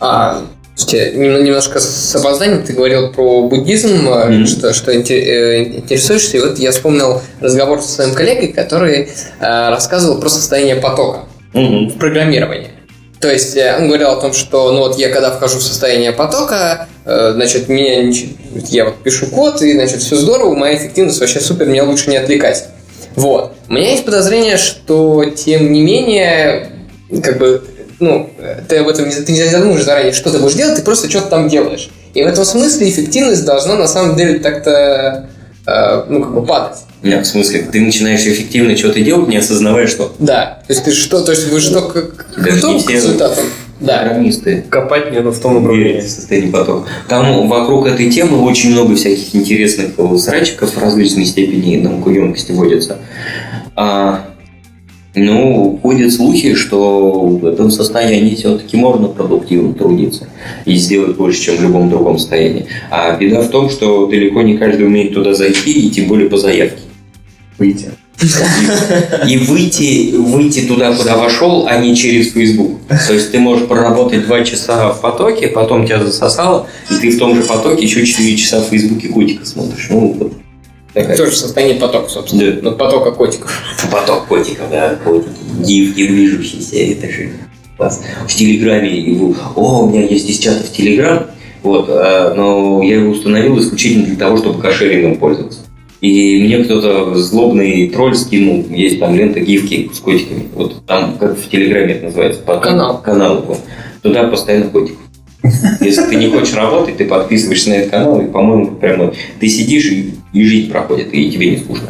А, 0.00 0.42
слушайте, 0.80 1.12
нем- 1.16 1.44
немножко 1.44 1.78
с 1.80 2.14
опозданием 2.16 2.62
ты 2.62 2.72
говорил 2.72 3.12
про 3.12 3.42
буддизм, 3.48 4.06
Мгм. 4.08 4.46
что, 4.46 4.72
что 4.72 4.92
э, 4.92 4.96
интересуешься, 5.64 6.36
и 6.38 6.40
вот 6.40 6.58
я 6.58 6.72
вспомнил 6.72 7.20
разговор 7.40 7.80
со 7.82 7.88
своим 7.88 8.14
коллегой, 8.14 8.48
который 8.48 9.08
э, 9.40 9.68
рассказывал 9.68 10.20
про 10.20 10.28
состояние 10.28 10.76
потока 10.76 11.20
Мгм. 11.52 11.90
в 11.90 11.98
программировании. 11.98 12.68
То 13.20 13.30
есть 13.30 13.56
э, 13.56 13.76
он 13.78 13.88
говорил 13.88 14.10
о 14.10 14.20
том, 14.20 14.32
что 14.32 14.72
ну 14.72 14.78
вот 14.80 14.98
я 14.98 15.10
когда 15.10 15.30
вхожу 15.30 15.58
в 15.58 15.62
состояние 15.62 16.12
потока, 16.12 16.88
э, 17.04 17.32
значит, 17.34 17.68
меня 17.68 18.10
я 18.70 18.86
вот 18.86 19.02
пишу 19.02 19.26
код, 19.26 19.60
и 19.62 19.74
значит 19.74 20.00
все 20.00 20.16
здорово, 20.16 20.54
моя 20.54 20.76
эффективность 20.76 21.20
вообще 21.20 21.40
супер, 21.40 21.66
меня 21.66 21.84
лучше 21.84 22.08
не 22.10 22.16
отвлекать. 22.16 22.64
Вот. 23.16 23.52
У 23.68 23.72
меня 23.74 23.90
есть 23.90 24.04
подозрение, 24.04 24.56
что 24.56 25.24
тем 25.24 25.72
не 25.72 25.82
менее, 25.82 26.70
как 27.22 27.38
бы, 27.38 27.62
ну, 28.00 28.30
ты 28.68 28.78
об 28.78 28.88
этом 28.88 29.08
не, 29.08 29.14
ты 29.14 29.32
не 29.32 29.44
задумываешь 29.44 29.84
заранее, 29.84 30.12
что 30.12 30.30
ты 30.30 30.38
будешь 30.38 30.54
делать, 30.54 30.76
ты 30.76 30.82
просто 30.82 31.08
что-то 31.08 31.28
там 31.28 31.48
делаешь. 31.48 31.90
И 32.14 32.22
в 32.22 32.26
этом 32.26 32.44
смысле 32.44 32.88
эффективность 32.88 33.44
должна 33.44 33.76
на 33.76 33.86
самом 33.86 34.16
деле 34.16 34.38
так-то, 34.38 35.28
э, 35.66 36.04
ну, 36.08 36.22
как 36.22 36.34
бы 36.34 36.44
падать. 36.44 36.78
Нет, 37.02 37.24
в 37.24 37.28
смысле, 37.28 37.62
ты 37.70 37.80
начинаешь 37.80 38.22
эффективно 38.22 38.76
что-то 38.76 39.00
делать, 39.00 39.28
не 39.28 39.36
осознавая, 39.36 39.86
что 39.86 40.12
Да. 40.18 40.62
То 40.66 40.72
есть 40.72 40.84
ты 40.84 40.92
что, 40.92 41.22
то 41.22 41.32
есть 41.32 41.48
вы 41.48 41.60
что 41.60 41.82
к, 41.82 41.92
к 41.92 42.34
к 42.34 42.90
результатам? 42.90 43.44
Да. 43.80 44.02
программисты 44.02 44.64
Копать 44.68 45.10
не 45.10 45.20
в 45.20 45.40
том 45.40 45.54
направлении. 45.54 46.00
в 46.00 46.08
состоянии 46.08 46.50
потока. 46.50 46.86
Там 47.08 47.48
вокруг 47.48 47.86
этой 47.86 48.10
темы 48.10 48.42
очень 48.42 48.72
много 48.72 48.94
всяких 48.94 49.34
интересных 49.34 49.92
э, 49.96 50.16
срачиков 50.18 50.76
различной 50.76 51.24
степени 51.24 51.76
наукоемкости 51.76 52.52
водится. 52.52 52.98
А, 53.76 54.26
ну, 55.14 55.78
ходят 55.82 56.12
слухи, 56.12 56.54
что 56.54 57.26
в 57.26 57.44
этом 57.44 57.70
состоянии 57.70 58.36
все-таки 58.36 58.76
можно 58.76 59.08
продуктивно 59.08 59.74
трудиться 59.74 60.28
и 60.64 60.76
сделать 60.76 61.16
больше, 61.16 61.42
чем 61.42 61.56
в 61.56 61.62
любом 61.62 61.90
другом 61.90 62.18
состоянии. 62.18 62.66
А 62.90 63.16
беда 63.16 63.42
в 63.42 63.48
том, 63.48 63.70
что 63.70 64.06
далеко 64.06 64.42
не 64.42 64.56
каждый 64.56 64.86
умеет 64.86 65.12
туда 65.12 65.34
зайти, 65.34 65.72
и 65.72 65.90
тем 65.90 66.06
более 66.06 66.28
по 66.28 66.36
заявке. 66.36 66.82
Выйти. 67.58 67.90
И 69.26 69.36
выйти, 69.38 70.14
выйти 70.14 70.66
туда, 70.66 70.92
куда 70.92 71.16
вошел, 71.16 71.66
а 71.66 71.78
не 71.78 71.96
через 71.96 72.32
Facebook. 72.32 72.78
То 73.06 73.14
есть 73.14 73.32
ты 73.32 73.38
можешь 73.38 73.66
проработать 73.66 74.26
два 74.26 74.44
часа 74.44 74.92
в 74.92 75.00
потоке, 75.00 75.48
потом 75.48 75.86
тебя 75.86 76.04
засосало, 76.04 76.66
и 76.90 77.00
ты 77.00 77.10
в 77.10 77.18
том 77.18 77.34
же 77.34 77.42
потоке 77.42 77.84
еще 77.84 78.04
4 78.04 78.36
часа 78.36 78.60
в 78.60 78.68
Фейсбуке 78.68 79.08
котика 79.08 79.44
смотришь. 79.46 79.88
Ну, 79.90 80.14
вот 80.18 80.32
такая. 80.94 81.16
Тоже 81.16 81.32
состояние 81.32 81.80
потока, 81.80 82.08
собственно. 82.08 82.52
Да. 82.52 82.58
Ну, 82.62 82.72
потока 82.76 83.12
котиков. 83.12 83.52
Поток 83.90 84.26
котиков, 84.26 84.70
да, 84.70 84.98
котики. 85.04 85.30
Гифки 85.64 86.06
движущиеся, 86.06 86.76
это 86.76 87.10
же 87.10 87.30
класс. 87.76 88.02
В 88.28 88.34
Телеграме 88.34 88.98
его... 88.98 89.34
О, 89.56 89.84
у 89.84 89.90
меня 89.90 90.06
есть 90.06 90.28
из 90.28 90.38
в 90.38 90.72
Телеграм, 90.72 91.26
вот, 91.62 91.86
а, 91.88 92.34
но 92.34 92.82
я 92.82 92.96
его 92.96 93.10
установил 93.10 93.58
исключительно 93.58 94.06
для 94.06 94.16
того, 94.16 94.36
чтобы 94.36 94.60
кошерингом 94.60 95.16
пользоваться. 95.16 95.60
И 96.00 96.42
мне 96.42 96.64
кто-то 96.64 97.14
злобный 97.14 97.88
тролль 97.90 98.14
скинул, 98.16 98.64
есть 98.70 99.00
там 99.00 99.14
лента 99.14 99.40
гифки 99.40 99.90
с 99.92 99.98
котиками. 99.98 100.48
Вот 100.54 100.86
там, 100.86 101.18
как 101.18 101.38
в 101.38 101.48
Телеграме 101.50 101.94
это 101.94 102.06
называется, 102.06 102.40
по- 102.42 102.58
Канал. 102.58 103.02
Канал. 103.02 103.44
вот. 103.46 103.58
Туда 104.02 104.24
постоянно 104.28 104.68
котик. 104.68 104.96
Если 105.80 106.02
ты 106.02 106.16
не 106.16 106.28
хочешь 106.28 106.54
работать, 106.54 106.96
ты 106.98 107.06
подписываешься 107.06 107.70
на 107.70 107.74
этот 107.74 107.90
канал, 107.90 108.20
и, 108.20 108.26
по-моему, 108.26 108.76
прямо 108.76 109.12
ты 109.38 109.48
сидишь, 109.48 109.86
и, 109.86 110.14
и 110.32 110.44
жизнь 110.44 110.70
проходит, 110.70 111.12
и 111.14 111.30
тебе 111.30 111.50
не 111.52 111.56
скучно. 111.58 111.88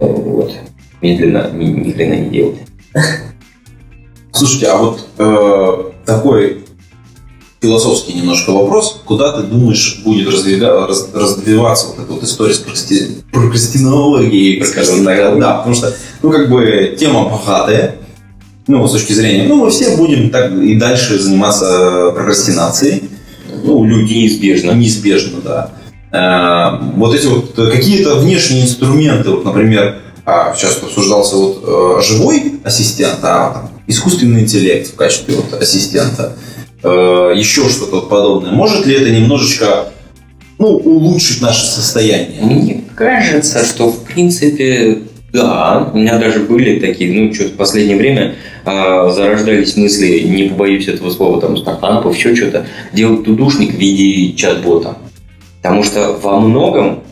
Э, 0.00 0.06
Вот. 0.06 0.52
Медленно, 1.00 1.50
ни, 1.52 1.64
ни 1.66 1.92
хрена 1.92 2.14
не 2.14 2.30
делать. 2.30 2.58
Слушайте, 4.32 4.66
а 4.66 4.76
вот 4.76 5.06
э, 5.18 5.90
такой 6.06 6.58
философский 7.60 8.14
немножко 8.14 8.50
вопрос. 8.50 9.00
Куда 9.04 9.32
ты 9.40 9.46
думаешь 9.46 10.00
будет 10.04 10.28
раздвига- 10.28 10.86
раз- 10.86 11.10
развиваться 11.14 11.88
вот 11.88 11.98
эта 12.04 12.12
вот 12.12 12.22
история 12.22 12.54
с 12.54 12.58
прокрасти- 12.60 13.22
прокрастинологией, 13.32 14.64
скажем 14.64 15.04
так? 15.04 15.38
Да, 15.38 15.54
потому 15.58 15.74
что, 15.74 15.94
ну, 16.22 16.30
как 16.30 16.50
бы, 16.50 16.96
тема 16.98 17.28
богатая, 17.28 17.96
ну, 18.72 18.88
с 18.88 18.92
точки 18.92 19.12
зрения, 19.12 19.46
ну, 19.48 19.56
мы 19.56 19.70
все 19.70 19.96
будем 19.96 20.30
так 20.30 20.50
и 20.52 20.74
дальше 20.76 21.18
заниматься 21.18 22.10
прокрастинацией. 22.14 23.04
Ну, 23.64 23.84
люди 23.84 24.14
Неизбежно. 24.14 24.72
Неизбежно, 24.72 25.40
да. 25.44 25.70
Э, 26.10 26.82
Вот 26.96 27.14
эти 27.14 27.26
вот 27.26 27.58
э, 27.58 27.70
какие-то 27.70 28.16
внешние 28.16 28.62
инструменты, 28.62 29.30
вот, 29.30 29.44
например, 29.44 29.98
а, 30.24 30.54
сейчас 30.54 30.82
обсуждался 30.82 31.36
вот 31.36 31.64
э, 31.64 32.02
живой 32.02 32.60
ассистент, 32.64 33.18
а 33.22 33.52
там, 33.52 33.70
искусственный 33.86 34.42
интеллект 34.42 34.88
в 34.88 34.94
качестве 34.94 35.34
вот 35.34 35.60
ассистента, 35.60 36.36
э, 36.82 36.88
еще 37.36 37.68
что-то 37.68 38.02
подобное. 38.02 38.52
Может 38.52 38.86
ли 38.86 38.94
это 38.94 39.10
немножечко 39.10 39.88
ну, 40.58 40.68
улучшить 40.68 41.42
наше 41.42 41.66
состояние? 41.66 42.40
Мне 42.40 42.84
кажется, 42.94 43.64
что 43.64 43.90
в 43.90 44.04
принципе, 44.04 45.02
да, 45.32 45.90
у 45.92 45.96
меня 45.96 46.18
даже 46.18 46.40
были 46.40 46.78
такие, 46.78 47.12
ну, 47.12 47.32
что-то 47.32 47.50
в 47.50 47.56
последнее 47.56 47.96
время 47.96 48.34
а, 48.64 49.08
зарождались 49.10 49.76
мысли, 49.76 50.20
не 50.20 50.48
побоюсь 50.50 50.88
этого 50.88 51.10
слова, 51.10 51.40
там, 51.40 51.56
стартапов, 51.56 52.14
еще 52.14 52.36
что-то, 52.36 52.66
делать 52.92 53.24
тудушник 53.24 53.72
в 53.72 53.78
виде 53.78 54.36
чат-бота. 54.36 54.98
Потому 55.62 55.84
что 55.84 56.12
во 56.22 56.38
многом 56.38 57.02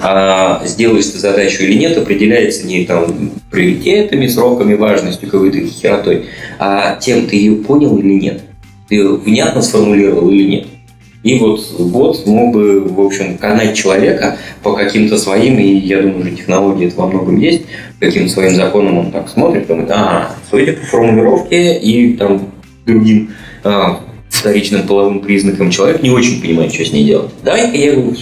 а, 0.00 0.62
сделаешь 0.64 1.06
ты 1.06 1.18
задачу 1.18 1.62
или 1.62 1.74
нет, 1.74 1.96
определяется 1.96 2.66
не 2.66 2.84
там 2.86 3.30
приоритетами, 3.50 4.26
сроками, 4.26 4.74
важностью 4.74 5.30
какой-то 5.30 5.58
херотой, 5.68 6.26
а 6.58 6.96
тем, 6.96 7.26
ты 7.26 7.36
ее 7.36 7.56
понял 7.56 7.96
или 7.98 8.14
нет. 8.14 8.42
Ты 8.88 8.96
её 8.96 9.16
внятно 9.16 9.62
сформулировал 9.62 10.28
или 10.28 10.44
нет. 10.44 10.66
И 11.24 11.38
вот 11.38 11.60
бот 11.80 12.26
мог 12.26 12.52
бы, 12.52 12.84
в 12.84 13.00
общем, 13.00 13.38
канать 13.38 13.74
человека 13.74 14.36
по 14.62 14.74
каким-то 14.74 15.16
своим, 15.16 15.58
и 15.58 15.78
я 15.78 16.02
думаю, 16.02 16.26
что 16.26 16.36
технологии 16.36 16.86
это 16.86 16.96
во 17.00 17.06
многом 17.08 17.38
есть, 17.38 17.62
каким-то 17.98 18.30
своим 18.30 18.54
законам 18.54 18.98
он 18.98 19.10
так 19.10 19.28
смотрит, 19.30 19.66
думает, 19.66 19.90
а, 19.90 20.36
судя 20.50 20.74
по 20.74 20.84
формулировке 20.84 21.78
и 21.78 22.14
там 22.14 22.50
другим 22.84 23.30
а, 23.64 24.00
вторичным 24.28 24.86
половым 24.86 25.20
признакам 25.20 25.70
человек 25.70 26.02
не 26.02 26.10
очень 26.10 26.42
понимает, 26.42 26.74
что 26.74 26.84
с 26.84 26.92
ней 26.92 27.04
делать. 27.04 27.30
Давай-ка 27.42 27.76
я 27.76 27.92
его 27.92 28.12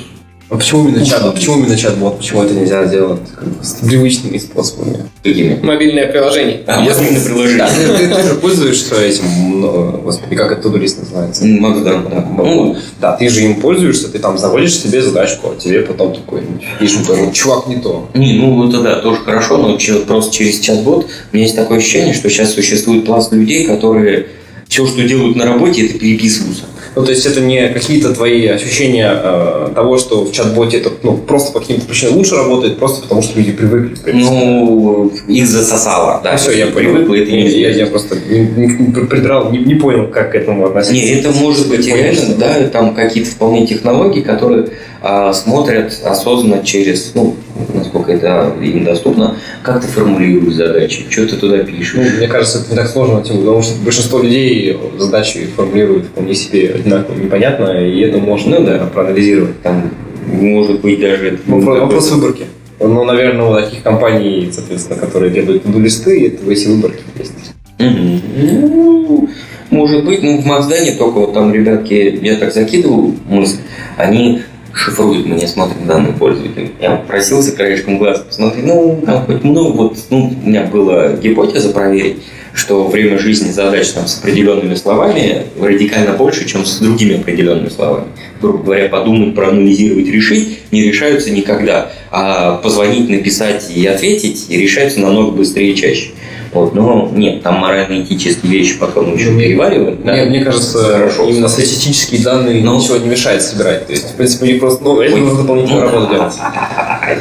А 0.52 0.56
почему 0.58 0.86
именно 0.86 1.02
чат? 1.06 1.22
А 1.24 1.30
почему 1.32 1.60
именно 1.60 1.78
чат-бот? 1.78 2.18
Почему 2.18 2.42
это 2.42 2.52
нельзя 2.52 2.84
сделать 2.84 3.22
как 3.34 3.48
бы, 3.48 3.64
с 3.64 3.70
привычными 3.76 4.36
способами? 4.36 4.98
какими? 5.22 5.58
Мобильное 5.62 6.06
приложение. 6.08 6.60
А, 6.66 6.80
мобильное 6.82 7.24
приложение. 7.24 7.56
Да, 7.58 7.70
ты, 7.70 8.06
ты- 8.06 8.14
ты 8.14 8.22
же 8.22 8.34
пользуешься 8.34 9.02
этим, 9.02 9.24
ну, 9.62 9.92
господи, 10.04 10.36
как 10.36 10.52
это 10.52 10.68
турист 10.68 10.98
называется? 10.98 11.46
Макс, 11.46 11.80
да, 11.80 12.02
да. 12.02 12.26
Ну, 12.36 12.76
Да, 13.00 13.16
ты 13.16 13.30
же 13.30 13.44
им 13.44 13.62
пользуешься, 13.62 14.08
ты 14.08 14.18
там 14.18 14.36
заводишь 14.36 14.74
себе 14.78 15.00
задачку, 15.00 15.54
а 15.56 15.58
тебе 15.58 15.80
потом 15.80 16.14
такой 16.14 16.42
пишут, 16.78 17.08
ну, 17.08 17.32
чувак, 17.32 17.66
не 17.68 17.76
то. 17.76 18.10
Не, 18.12 18.34
ну 18.34 18.68
это 18.68 18.82
да, 18.82 18.96
тоже 18.96 19.20
хорошо, 19.22 19.56
но 19.56 19.78
просто 20.06 20.34
через 20.34 20.60
чат-бот 20.60 21.06
у 21.32 21.34
меня 21.36 21.44
есть 21.46 21.56
такое 21.56 21.78
ощущение, 21.78 22.12
что 22.12 22.28
сейчас 22.28 22.52
существует 22.52 23.06
пласт 23.06 23.32
людей, 23.32 23.64
которые 23.64 24.26
все, 24.68 24.86
что 24.86 25.02
делают 25.02 25.36
на 25.36 25.46
работе, 25.46 25.86
это 25.86 25.98
переписываются. 25.98 26.64
Ну, 26.94 27.04
то 27.04 27.10
есть 27.10 27.24
это 27.24 27.40
не 27.40 27.68
какие-то 27.68 28.12
твои 28.12 28.46
ощущения 28.48 29.10
э, 29.12 29.68
того, 29.74 29.98
что 29.98 30.24
в 30.24 30.32
чат-боте 30.32 30.78
это 30.78 30.90
ну, 31.02 31.16
просто 31.16 31.52
по 31.52 31.60
каким-то 31.60 31.86
причинам 31.86 32.16
лучше 32.16 32.36
работает, 32.36 32.78
просто 32.78 33.02
потому 33.02 33.22
что 33.22 33.38
люди 33.38 33.52
привыкли. 33.52 34.12
Ну, 34.12 35.10
их 35.26 35.46
засосало, 35.46 36.20
да. 36.22 36.32
Ну, 36.32 36.38
все, 36.38 36.52
я 36.52 36.66
понял. 36.66 36.92
Привыкла, 36.92 37.14
это 37.14 37.30
не 37.30 37.48
я, 37.48 37.70
я 37.70 37.86
просто 37.86 38.16
не, 38.28 38.40
не- 38.40 38.66
не 38.66 39.06
придрал, 39.06 39.50
не, 39.50 39.58
не 39.58 39.74
понял, 39.74 40.08
как 40.08 40.32
к 40.32 40.34
этому 40.34 40.66
относиться. 40.66 40.94
Не, 40.94 41.10
это 41.12 41.30
может 41.30 41.68
быть 41.68 41.86
реально, 41.86 42.34
да, 42.36 42.68
там 42.68 42.94
какие-то 42.94 43.30
вполне 43.30 43.66
технологии, 43.66 44.20
которые 44.20 44.68
а, 45.00 45.32
смотрят 45.32 45.94
осознанно 46.04 46.62
через, 46.62 47.12
ну, 47.14 47.34
насколько 47.74 48.12
это 48.12 48.52
им 48.62 48.84
доступно, 48.84 49.36
как 49.62 49.80
ты 49.80 49.88
формулируешь 49.88 50.54
задачи, 50.54 51.06
что 51.08 51.26
ты 51.26 51.36
туда 51.36 51.58
пишешь. 51.58 51.94
Ну, 51.96 52.02
мне 52.18 52.28
кажется, 52.28 52.58
это 52.58 52.70
не 52.70 52.76
так 52.76 52.88
сложно, 52.88 53.22
тем, 53.22 53.38
потому 53.38 53.62
что 53.62 53.74
большинство 53.82 54.20
людей 54.20 54.78
задачи 54.98 55.46
формулируют 55.56 56.06
вполне 56.06 56.34
себе 56.34 56.72
одинаково 56.74 57.16
непонятно, 57.16 57.86
и 57.86 58.00
это 58.00 58.18
можно 58.18 58.58
Ну 58.58 58.66
да. 58.66 58.86
проанализировать. 58.92 59.60
Там 59.62 59.90
может 60.26 60.80
быть 60.80 61.00
даже... 61.00 61.28
это 61.28 61.38
Вопрос, 61.46 61.78
вопрос 61.80 62.10
выборки. 62.10 62.44
Ну, 62.80 63.04
наверное, 63.04 63.46
у 63.46 63.54
таких 63.54 63.82
компаний, 63.82 64.50
соответственно, 64.52 64.98
которые 64.98 65.30
делают 65.30 65.62
листы, 65.66 66.26
это 66.26 66.50
эти 66.50 66.66
выборки 66.66 67.02
есть. 67.18 67.32
Мгм. 67.78 68.20
Ну, 68.36 69.28
может 69.70 70.04
быть, 70.04 70.22
ну 70.22 70.38
в 70.38 70.44
Маздане 70.44 70.92
только 70.92 71.20
вот 71.20 71.34
там 71.34 71.52
ребятки, 71.52 72.18
я 72.22 72.36
так 72.36 72.52
закидывал 72.52 73.14
мысль, 73.28 73.58
они 73.96 74.42
шифруют 74.74 75.26
мне, 75.26 75.46
смотрят 75.46 75.86
данные 75.86 76.12
пользователя. 76.12 76.70
Я 76.80 76.96
просился 76.96 77.52
краешком 77.52 77.98
глаза 77.98 78.24
посмотреть, 78.24 78.66
ну, 78.66 79.02
там 79.04 79.26
хоть 79.26 79.44
много, 79.44 79.76
вот, 79.76 79.98
ну, 80.10 80.32
у 80.42 80.48
меня 80.48 80.64
была 80.64 81.12
гипотеза 81.12 81.72
проверить, 81.72 82.22
что 82.54 82.86
время 82.86 83.18
жизни 83.18 83.50
задач 83.50 83.88
там 83.88 84.06
с 84.06 84.18
определенными 84.18 84.74
словами 84.74 85.44
радикально 85.60 86.12
больше, 86.12 86.46
чем 86.46 86.64
с 86.64 86.78
другими 86.78 87.16
определенными 87.20 87.68
словами. 87.68 88.06
Грубо 88.40 88.62
говоря, 88.64 88.88
подумать, 88.88 89.34
проанализировать, 89.34 90.06
решить 90.08 90.58
не 90.70 90.82
решаются 90.82 91.30
никогда, 91.30 91.92
а 92.10 92.56
позвонить, 92.56 93.08
написать 93.08 93.70
и 93.74 93.86
ответить 93.86 94.46
решаются 94.50 95.00
намного 95.00 95.30
быстрее 95.30 95.72
и 95.72 95.76
чаще. 95.76 96.10
Вот, 96.52 96.74
но 96.74 97.10
нет, 97.14 97.42
там 97.42 97.60
морально-этические 97.60 98.52
вещи 98.52 98.78
потом 98.78 99.14
еще 99.14 99.30
Ну, 99.30 99.36
мне- 99.36 99.44
переваривают. 99.46 100.04
да. 100.04 100.12
Мне, 100.12 100.24
мне 100.26 100.44
кажется, 100.44 100.82
Хорошо. 100.84 101.26
именно 101.26 101.48
статистические 101.48 102.20
данные 102.22 102.62
Ну. 102.62 102.76
ничего 102.78 102.98
не 102.98 103.08
мешает 103.08 103.40
собирать. 103.42 103.86
То 103.86 103.92
есть, 103.92 104.10
в 104.10 104.16
принципе, 104.16 104.56
просто, 104.56 104.84
ну, 104.84 105.00
это 105.00 105.16
нужно 105.16 105.38
дополнительную 105.42 105.86
ну, 105.86 105.90
работу 105.92 106.12
да, 106.12 106.18
делать. 106.18 106.34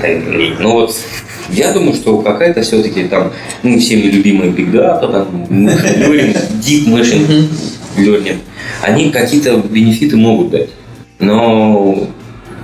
это, 0.03 0.61
Ну 0.61 0.71
вот, 0.71 0.95
я 1.53 1.71
думаю, 1.73 1.93
что 1.93 2.17
какая-то 2.19 2.61
все-таки 2.61 3.03
там, 3.05 3.31
ну, 3.63 3.79
всеми 3.79 4.03
любимая 4.03 4.49
Big 4.49 4.71
Data, 4.71 5.11
там, 5.11 5.45
Deep 5.49 6.87
Machine 6.87 7.47
Learning, 7.97 8.37
они 8.81 9.11
какие-то 9.11 9.57
бенефиты 9.57 10.15
могут 10.17 10.49
дать. 10.51 10.69
Но 11.19 12.07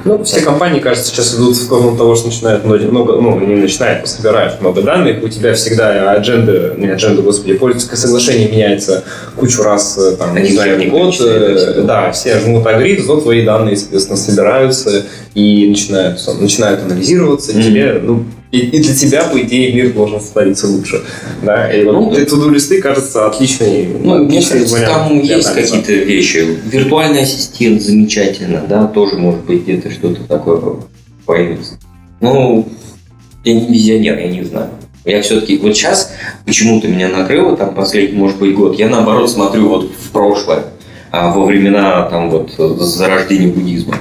Ну, 0.06 0.24
все 0.24 0.40
компании, 0.42 0.80
кажется, 0.80 1.10
сейчас 1.12 1.36
идут 1.36 1.56
в 1.58 1.62
сторону 1.62 1.98
того, 1.98 2.16
что 2.16 2.28
начинают 2.28 2.64
много, 2.64 2.86
много- 2.86 3.20
ну, 3.20 3.38
не 3.42 3.56
начинают, 3.56 4.06
а 4.06 4.08
собирают 4.08 4.62
много 4.62 4.82
данных. 4.82 5.22
У 5.22 5.28
тебя 5.28 5.54
всегда 5.54 6.12
адженда, 6.14 6.76
не 6.78 6.88
адженда, 6.88 7.22
господи, 7.24 7.54
пользовательское 7.56 7.98
соглашение 7.98 8.48
меняется 8.48 9.04
кучу 9.36 9.64
раз, 9.64 9.98
э, 9.98 10.16
там, 10.16 10.34
не 10.34 10.42
Они 10.42 10.52
знаю, 10.54 10.80
все 10.80 10.88
в 10.88 10.92
год. 10.92 11.16
э, 11.20 11.82
да, 11.86 12.12
все 12.14 12.40
жмут 12.40 12.66
агрит, 12.68 13.02
зато 13.02 13.20
твои 13.22 13.44
данные, 13.44 13.76
соответственно, 13.76 14.18
собираются 14.18 15.04
и 15.34 15.68
начинают, 15.68 16.20
начинают 16.40 16.84
анализироваться. 16.84 17.52
Мгм. 17.52 17.62
Тебе, 17.64 18.00
ну, 18.02 18.24
и, 18.52 18.60
и 18.60 18.80
для 18.80 18.95
тебя, 18.95 19.24
по 19.26 19.39
идее, 19.41 19.74
мир 19.74 19.93
должен 19.93 20.22
становиться 20.22 20.68
лучше. 20.68 21.04
Да, 21.43 21.72
и 21.72 21.84
Ну, 21.84 22.14
эти 22.14 22.30
туду 22.30 22.50
листы 22.50 22.82
кажется 22.82 23.28
отличной. 23.28 23.88
Ну, 24.00 24.24
мне 24.24 24.41
кажется, 24.41 24.82
там 24.86 25.20
есть 25.20 25.54
какие-то 25.54 25.93
вещи. 25.93 26.58
Виртуальный 26.66 27.24
ассистент 27.24 27.82
замечательно, 27.82 28.66
да, 28.68 28.88
тоже 28.88 29.18
может 29.18 29.43
быть 29.45 29.64
где-то 29.64 29.91
что-то 29.91 30.24
такое 30.24 30.78
появится. 31.26 31.78
Ну, 32.22 32.68
я 33.43 33.54
не 33.54 33.68
визионер, 33.68 34.18
я 34.18 34.28
не 34.28 34.43
знаю. 34.43 34.70
Я 35.04 35.22
все-таки 35.22 35.58
вот 35.58 35.76
сейчас 35.76 36.12
почему-то 36.45 36.88
меня 36.88 37.10
накрыло, 37.10 37.56
там 37.56 37.74
последний, 37.76 38.18
может 38.18 38.39
быть, 38.39 38.56
год. 38.56 38.78
Я 38.78 38.89
наоборот 38.89 39.30
смотрю 39.30 39.68
вот 39.70 39.91
в 39.91 40.12
прошлое, 40.12 40.66
а, 41.12 41.32
во 41.32 41.45
времена 41.45 42.04
там 42.10 42.30
вот 42.30 42.52
зарождения 42.58 43.48
буддизма. 43.48 43.95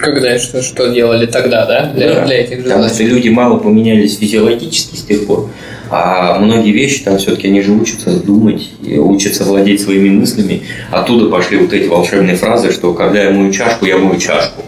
Когда 0.00 0.38
что, 0.38 0.62
что 0.62 0.88
делали 0.88 1.26
тогда, 1.26 1.66
да? 1.66 1.92
Для, 1.94 2.14
Да. 2.14 2.24
для 2.24 2.40
этих 2.40 2.58
же 2.58 2.62
Потому 2.64 2.88
что 2.88 3.02
люди 3.04 3.28
мало 3.28 3.58
поменялись 3.58 4.18
физиологически 4.18 4.96
с 4.96 5.02
тех 5.02 5.26
пор, 5.26 5.50
а 5.90 6.38
многие 6.38 6.70
вещи 6.70 7.02
там 7.04 7.18
все-таки 7.18 7.48
они 7.48 7.60
же 7.60 7.72
учатся 7.72 8.10
думать, 8.18 8.70
учатся 8.82 9.44
владеть 9.44 9.82
своими 9.82 10.08
мыслями. 10.08 10.62
Оттуда 10.90 11.28
пошли 11.28 11.58
вот 11.58 11.72
эти 11.72 11.86
волшебные 11.86 12.36
фразы, 12.36 12.72
что 12.72 12.94
когда 12.94 13.24
я 13.24 13.30
мою 13.30 13.52
чашку, 13.52 13.84
я 13.84 13.98
мою 13.98 14.18
чашку. 14.18 14.62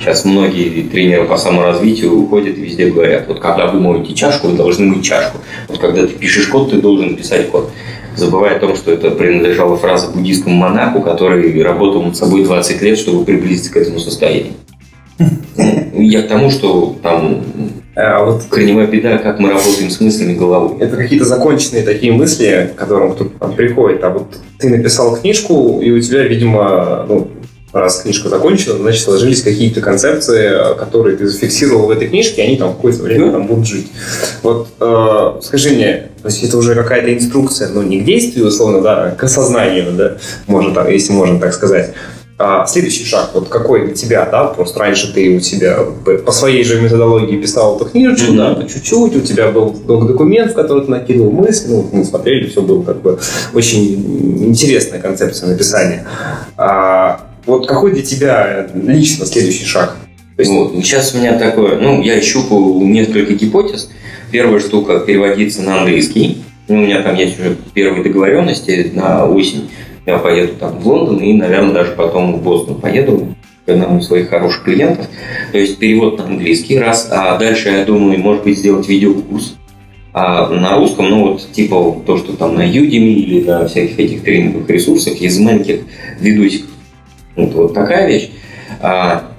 Сейчас 0.00 0.26
многие 0.26 0.82
тренеры 0.82 1.24
по 1.24 1.38
саморазвитию 1.38 2.12
уходят 2.14 2.58
и 2.58 2.60
везде 2.60 2.90
говорят, 2.90 3.26
вот 3.26 3.40
когда 3.40 3.68
вы 3.68 3.80
моете 3.80 4.12
чашку, 4.12 4.48
вы 4.48 4.56
должны 4.56 4.84
мыть 4.86 5.04
чашку. 5.04 5.38
Вот 5.68 5.78
когда 5.78 6.02
ты 6.06 6.12
пишешь 6.12 6.48
код, 6.48 6.72
ты 6.72 6.76
должен 6.76 7.16
писать 7.16 7.48
код. 7.48 7.70
Забывая 8.14 8.56
о 8.56 8.58
том, 8.58 8.76
что 8.76 8.92
это 8.92 9.10
принадлежала 9.12 9.76
фраза 9.76 10.08
буддийскому 10.08 10.54
монаху, 10.54 11.00
который 11.00 11.62
работал 11.62 12.02
над 12.02 12.16
собой 12.16 12.44
20 12.44 12.82
лет, 12.82 12.98
чтобы 12.98 13.24
приблизиться 13.24 13.72
к 13.72 13.76
этому 13.76 13.98
состоянию. 13.98 14.52
Ну, 15.18 16.00
Я 16.00 16.22
к 16.22 16.28
тому, 16.28 16.50
что 16.50 16.96
там 17.02 17.44
А 17.96 18.24
вот 18.24 18.44
корневая 18.50 18.86
беда, 18.86 19.18
как 19.18 19.38
мы 19.38 19.50
работаем 19.50 19.90
с 19.90 20.00
мыслями 20.00 20.34
головой. 20.34 20.78
Это 20.80 20.96
какие-то 20.96 21.24
законченные 21.24 21.84
такие 21.84 22.12
мысли, 22.12 22.72
к 22.74 22.78
которым 22.78 23.12
кто-то 23.12 23.48
приходит. 23.48 24.02
А 24.02 24.10
вот 24.10 24.36
ты 24.58 24.68
написал 24.68 25.16
книжку, 25.16 25.80
и 25.80 25.90
у 25.90 26.00
тебя, 26.00 26.24
видимо, 26.24 27.06
ну, 27.08 27.28
раз 27.74 28.02
книжка 28.02 28.28
закончена, 28.28 28.76
значит, 28.76 29.02
сложились 29.02 29.42
какие-то 29.42 29.80
концепции, 29.80 30.76
которые 30.78 31.16
ты 31.16 31.26
зафиксировал 31.26 31.86
в 31.86 31.90
этой 31.90 32.08
книжке, 32.08 32.42
и 32.42 32.46
они 32.46 32.56
там 32.56 32.74
какое-то 32.74 33.02
время 33.02 33.32
там 33.32 33.46
будут 33.46 33.66
жить. 33.66 33.88
Вот 34.42 34.68
э, 34.80 35.40
скажи 35.42 35.70
мне, 35.70 36.08
то 36.22 36.28
есть 36.28 36.42
это 36.42 36.56
уже 36.56 36.74
какая-то 36.74 37.12
инструкция, 37.12 37.68
ну, 37.68 37.82
не 37.82 38.00
к 38.00 38.04
действию, 38.04 38.46
условно, 38.46 38.80
да, 38.80 39.04
а 39.04 39.10
к 39.10 39.24
осознанию, 39.24 39.92
да, 39.92 40.16
можно 40.46 40.72
так, 40.72 40.90
если 40.90 41.12
можно 41.12 41.40
так 41.40 41.52
сказать. 41.52 41.94
А 42.36 42.66
следующий 42.66 43.04
шаг, 43.04 43.30
вот 43.34 43.48
какой 43.48 43.86
для 43.86 43.94
тебя, 43.94 44.24
да, 44.26 44.44
просто 44.46 44.80
раньше 44.80 45.14
ты 45.14 45.36
у 45.36 45.40
себя 45.40 45.78
по- 46.04 46.32
своей 46.32 46.64
же 46.64 46.80
методологии 46.80 47.36
писал 47.36 47.76
эту 47.76 47.84
книжечку, 47.84 48.32
Мгм. 48.32 48.36
да, 48.36 48.54
по 48.56 48.68
чуть-чуть, 48.68 49.14
у 49.16 49.20
тебя 49.20 49.52
был 49.52 49.70
долго 49.70 50.08
документ, 50.08 50.50
в 50.50 50.54
который 50.54 50.84
ты 50.84 50.90
накидывал 50.90 51.30
мысли, 51.30 51.68
ну, 51.70 51.88
мы 51.92 52.04
смотрели, 52.04 52.48
все 52.48 52.60
было 52.60 52.82
как 52.82 53.02
бы 53.02 53.20
очень 53.54 54.44
интересная 54.48 55.00
концепция 55.00 55.48
написания. 55.48 56.06
А, 56.56 57.20
вот 57.46 57.68
какой 57.68 57.92
для 57.92 58.02
тебя 58.02 58.66
лично 58.74 59.26
следующий 59.26 59.64
шаг? 59.64 59.94
То 60.36 60.42
есть, 60.42 60.50
Вот. 60.50 60.72
Сейчас 60.82 61.14
у 61.14 61.18
меня 61.18 61.38
такое, 61.38 61.78
ну, 61.78 62.02
я 62.02 62.18
ищу 62.18 62.42
несколько 62.82 63.34
гипотез. 63.34 63.88
Первая 64.32 64.58
штука 64.58 64.98
переводится 64.98 65.62
на 65.62 65.78
английский. 65.82 66.42
Ну, 66.66 66.78
у 66.78 66.80
меня 66.80 67.00
там 67.02 67.14
есть 67.14 67.38
уже 67.38 67.56
первые 67.74 68.02
договоренности 68.02 68.90
на 68.92 69.24
осень. 69.26 69.70
Я 70.06 70.18
поеду 70.18 70.54
там 70.58 70.78
в 70.78 70.86
Лондон 70.86 71.18
и, 71.18 71.32
наверное, 71.32 71.72
даже 71.72 71.92
потом 71.92 72.36
в 72.36 72.42
Бостон 72.42 72.80
поеду 72.80 73.34
к 73.64 73.68
одному 73.68 73.98
из 73.98 74.06
своих 74.06 74.28
хороших 74.28 74.64
клиентов. 74.64 75.06
То 75.52 75.58
есть 75.58 75.78
перевод 75.78 76.18
на 76.18 76.24
английский 76.24 76.78
раз, 76.78 77.08
а 77.10 77.36
дальше 77.38 77.70
я 77.70 77.84
думаю, 77.84 78.18
может 78.18 78.44
быть, 78.44 78.58
сделать 78.58 78.88
видеокурс. 78.88 79.56
А 80.12 80.48
на 80.48 80.76
русском, 80.76 81.08
ну 81.10 81.32
вот 81.32 81.50
типа 81.50 82.02
то, 82.06 82.18
что 82.18 82.36
там 82.36 82.54
на 82.54 82.62
Udemy 82.62 83.14
или 83.14 83.44
на 83.44 83.66
всяких 83.66 83.98
этих 83.98 84.22
тренинговых 84.22 84.70
ресурсах, 84.70 85.20
из 85.20 85.38
маленьких 85.40 85.80
видосиков. 86.20 86.70
Вот, 87.34 87.52
вот 87.54 87.74
такая 87.74 88.06
вещь. 88.06 88.30
А, 88.80 89.32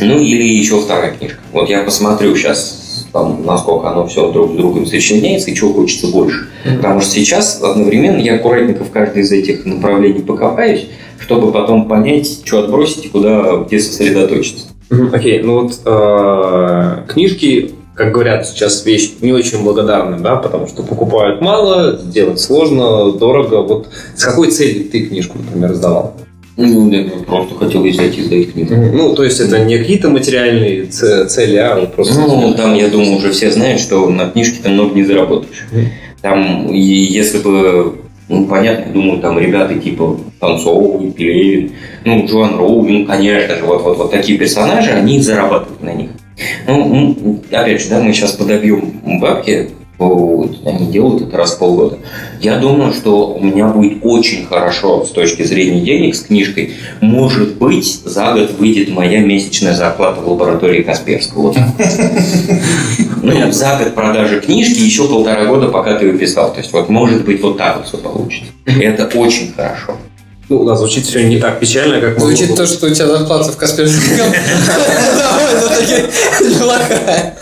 ну 0.00 0.20
или 0.20 0.44
еще 0.44 0.80
вторая 0.80 1.12
книжка. 1.12 1.40
Вот 1.50 1.68
я 1.68 1.82
посмотрю 1.82 2.36
сейчас, 2.36 2.83
там, 3.14 3.46
насколько 3.46 3.88
оно 3.88 4.08
все 4.08 4.32
друг 4.32 4.52
с 4.52 4.56
другом 4.56 4.86
сочленяется 4.86 5.52
и 5.52 5.54
чего 5.54 5.72
хочется 5.72 6.08
больше. 6.08 6.48
Потому 6.64 7.00
что 7.00 7.10
сейчас 7.12 7.62
одновременно 7.62 8.18
я 8.18 8.34
аккуратненько 8.34 8.82
в 8.82 8.90
каждой 8.90 9.22
из 9.22 9.30
этих 9.30 9.64
направлений 9.64 10.20
покопаюсь, 10.20 10.88
чтобы 11.20 11.52
потом 11.52 11.88
понять, 11.88 12.40
что 12.44 12.58
отбросить 12.58 13.06
и 13.06 13.08
куда, 13.08 13.58
где 13.58 13.78
сосредоточиться. 13.78 14.66
Окей, 15.12 15.40
ну 15.44 15.62
вот 15.62 15.78
э, 15.84 17.04
книжки, 17.06 17.70
как 17.94 18.12
говорят 18.12 18.48
сейчас, 18.48 18.84
вещь 18.84 19.12
не 19.20 19.32
очень 19.32 19.62
благодарна, 19.62 20.18
да, 20.18 20.34
потому 20.34 20.66
что 20.66 20.82
покупают 20.82 21.40
мало, 21.40 21.96
сделать 21.96 22.40
сложно, 22.40 23.12
дорого. 23.12 23.62
Вот 23.62 23.90
с 24.16 24.24
какой 24.24 24.50
целью 24.50 24.90
ты 24.90 25.06
книжку, 25.06 25.38
например, 25.38 25.72
сдавал? 25.74 26.14
Ну, 26.56 26.88
да, 26.88 26.98
я 26.98 27.10
просто 27.26 27.56
хотел 27.56 27.82
взять 27.82 28.16
и 28.16 28.22
сдать 28.22 28.52
книгу. 28.52 28.74
Ну, 28.74 29.14
то 29.14 29.24
есть 29.24 29.40
это 29.40 29.64
не 29.64 29.76
какие-то 29.76 30.08
материальные 30.08 30.86
цели, 30.86 31.56
а 31.56 31.80
вот 31.80 31.94
просто... 31.94 32.20
Ну, 32.20 32.54
там, 32.54 32.74
я 32.74 32.88
думаю, 32.88 33.16
уже 33.16 33.32
все 33.32 33.50
знают, 33.50 33.80
что 33.80 34.08
на 34.08 34.30
книжке 34.30 34.60
ты 34.62 34.68
много 34.68 34.94
не 34.94 35.02
заработаешь. 35.04 35.66
Там, 36.22 36.68
и 36.72 36.80
если 36.80 37.38
бы, 37.38 37.96
ну, 38.28 38.46
понятно, 38.46 38.92
думаю, 38.92 39.20
там 39.20 39.38
ребята 39.38 39.74
типа 39.74 40.18
Танцовый, 40.40 41.10
Пелевин, 41.10 41.72
ну, 42.04 42.24
Джоан 42.26 42.56
Роулинг, 42.56 43.08
конечно 43.08 43.56
же, 43.56 43.64
вот, 43.64 43.82
вот, 43.82 43.98
вот 43.98 44.10
такие 44.10 44.38
персонажи, 44.38 44.90
они 44.90 45.20
зарабатывают 45.20 45.82
на 45.82 45.92
них. 45.92 46.10
Ну, 46.66 47.42
опять 47.50 47.82
же, 47.82 47.90
да, 47.90 48.00
мы 48.00 48.12
сейчас 48.12 48.32
подобьем 48.32 49.00
бабки, 49.20 49.70
они 50.64 50.86
делают 50.86 51.22
это 51.22 51.36
раз 51.36 51.52
в 51.52 51.58
полгода. 51.58 51.98
Я 52.40 52.58
думаю, 52.58 52.92
что 52.92 53.34
у 53.34 53.42
меня 53.42 53.68
будет 53.68 53.98
очень 54.02 54.46
хорошо 54.46 55.04
с 55.04 55.10
точки 55.10 55.42
зрения 55.42 55.80
денег 55.80 56.14
с 56.14 56.22
книжкой. 56.22 56.74
Может 57.00 57.56
быть, 57.56 58.00
за 58.04 58.32
год 58.32 58.52
выйдет 58.58 58.90
моя 58.90 59.20
месячная 59.20 59.74
зарплата 59.74 60.20
в 60.20 60.28
лаборатории 60.28 60.82
Касперского. 60.82 61.54
Ну, 63.22 63.52
за 63.52 63.78
год 63.78 63.94
продажи 63.94 64.40
книжки 64.40 64.80
еще 64.80 65.08
полтора 65.08 65.46
года, 65.46 65.68
пока 65.68 65.98
ты 65.98 66.06
ее 66.06 66.18
писал. 66.18 66.52
То 66.52 66.58
есть, 66.58 66.72
вот 66.72 66.88
может 66.88 67.24
быть, 67.24 67.42
вот 67.42 67.56
так 67.56 67.78
вот 67.78 67.86
все 67.86 67.98
получится. 67.98 68.52
Это 68.66 69.06
очень 69.18 69.52
хорошо. 69.52 69.96
Ну, 70.48 70.64
да, 70.64 70.76
звучит 70.76 71.06
все 71.06 71.24
не 71.26 71.38
так 71.38 71.58
печально, 71.58 72.00
как 72.00 72.18
могло 72.18 72.28
Звучит 72.28 72.54
то, 72.54 72.66
что 72.66 72.86
у 72.86 72.90
тебя 72.90 73.06
зарплата 73.06 73.50
в 73.50 73.56
Касперском 73.56 74.30
довольно-таки 75.18 76.02
неплохая. 76.44 77.36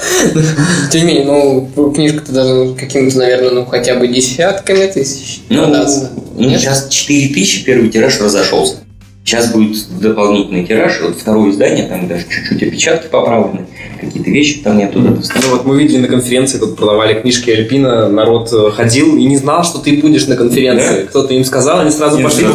Тем 0.90 1.00
не 1.00 1.06
менее, 1.06 1.24
ну, 1.24 1.90
книжка-то 1.92 2.32
должна 2.32 2.74
каким-то, 2.76 3.18
наверное, 3.18 3.50
ну, 3.50 3.66
хотя 3.66 3.96
бы 3.96 4.06
десятками 4.06 4.86
тысяч 4.86 5.40
Ну, 5.48 5.64
продаться. 5.64 6.10
ну, 6.36 6.48
сейчас 6.50 6.88
4000 6.88 7.64
первый 7.64 7.88
тираж 7.88 8.20
разошелся. 8.20 8.76
Сейчас 9.24 9.52
будет 9.52 9.76
дополнительный 10.00 10.64
тираж, 10.66 11.00
вот 11.00 11.16
второе 11.18 11.50
издание, 11.52 11.86
там 11.86 12.08
даже 12.08 12.24
чуть-чуть 12.28 12.62
опечатки 12.62 13.06
поправлены, 13.08 13.66
какие-то 14.02 14.30
вещи 14.30 14.60
там 14.60 14.78
я 14.78 14.88
туда 14.88 15.10
Ну 15.10 15.50
вот 15.50 15.64
мы 15.64 15.78
видели 15.78 15.98
на 15.98 16.08
конференции, 16.08 16.58
тут 16.58 16.76
продавали 16.76 17.20
книжки 17.20 17.50
Альпина, 17.50 18.08
народ 18.08 18.52
э, 18.52 18.70
ходил 18.70 19.16
и 19.16 19.24
не 19.24 19.36
знал, 19.36 19.64
что 19.64 19.78
ты 19.78 19.96
будешь 19.98 20.26
на 20.26 20.36
конференции. 20.36 21.06
Кто-то 21.08 21.32
им 21.34 21.44
сказал, 21.44 21.80
они 21.80 21.90
сразу 21.90 22.18
Нет, 22.18 22.26
пошли 22.26 22.46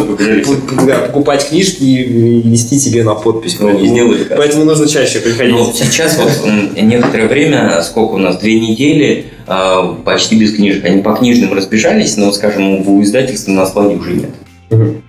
да, 0.85 0.97
покупать 1.07 1.49
книжки 1.49 1.83
и 1.83 2.47
нести 2.47 2.79
тебе 2.79 3.03
на 3.03 3.15
подпись. 3.15 3.57
Ну, 3.59 3.85
сделали 3.85 4.23
так. 4.23 4.37
Поэтому 4.37 4.65
нужно 4.65 4.87
чаще 4.87 5.19
приходить. 5.19 5.53
Но 5.53 5.71
сейчас 5.73 6.17
вот 6.17 6.31
некоторое 6.79 7.27
время, 7.27 7.81
сколько 7.81 8.13
у 8.13 8.17
нас, 8.17 8.37
две 8.37 8.59
недели, 8.59 9.25
а, 9.47 9.93
почти 10.03 10.37
без 10.37 10.55
книжек. 10.55 10.85
Они 10.85 11.01
по 11.01 11.13
книжным 11.13 11.53
разбежались, 11.53 12.17
но, 12.17 12.31
скажем, 12.31 12.87
у 12.87 13.01
издательства 13.01 13.51
на 13.51 13.65
складе 13.65 13.95
уже 13.95 14.13
нет. 14.13 14.29
Мгм. 14.69 15.01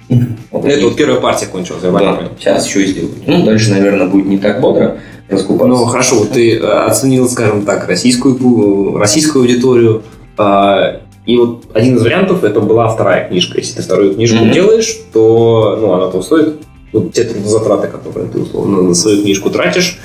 Вот 0.50 0.64
Это 0.64 0.84
вот 0.84 0.96
первая 0.96 1.20
партия 1.20 1.46
кончилась, 1.46 1.82
я 1.82 1.90
да, 1.90 2.30
сейчас 2.38 2.66
еще 2.66 2.86
сделают. 2.86 3.26
Ну, 3.26 3.44
дальше, 3.44 3.70
наверное, 3.70 4.06
будет 4.06 4.26
не 4.26 4.38
так 4.38 4.60
бодро 4.60 4.98
раскупаться. 5.28 5.66
Ну 5.68 5.84
хорошо, 5.86 6.16
вот 6.20 6.30
ты 6.32 6.56
э, 6.56 6.60
оценил, 6.66 7.28
скажем 7.28 7.64
так, 7.64 7.86
российскую, 7.88 8.96
российскую 8.98 9.42
аудиторию. 9.42 10.02
а, 10.36 11.00
И 11.26 11.36
вот 11.36 11.64
один 11.74 11.96
из 11.96 12.02
вариантов 12.02 12.42
это 12.44 12.60
была 12.60 12.88
вторая 12.88 13.28
книжка. 13.28 13.58
Если 13.58 13.76
ты 13.76 13.82
вторую 13.82 14.14
книжку 14.14 14.44
Мгм. 14.44 14.52
делаешь, 14.52 14.96
то 15.12 15.76
ну, 15.80 15.92
она 15.92 16.08
то 16.08 16.22
стоит. 16.22 16.56
Вот 16.92 17.12
те 17.12 17.24
трудозатраты, 17.24 17.88
которые 17.88 18.28
ты 18.30 18.38
условно 18.38 18.80
на 18.82 18.94
свою 18.94 19.22
книжку 19.22 19.50
тратишь, 19.50 19.98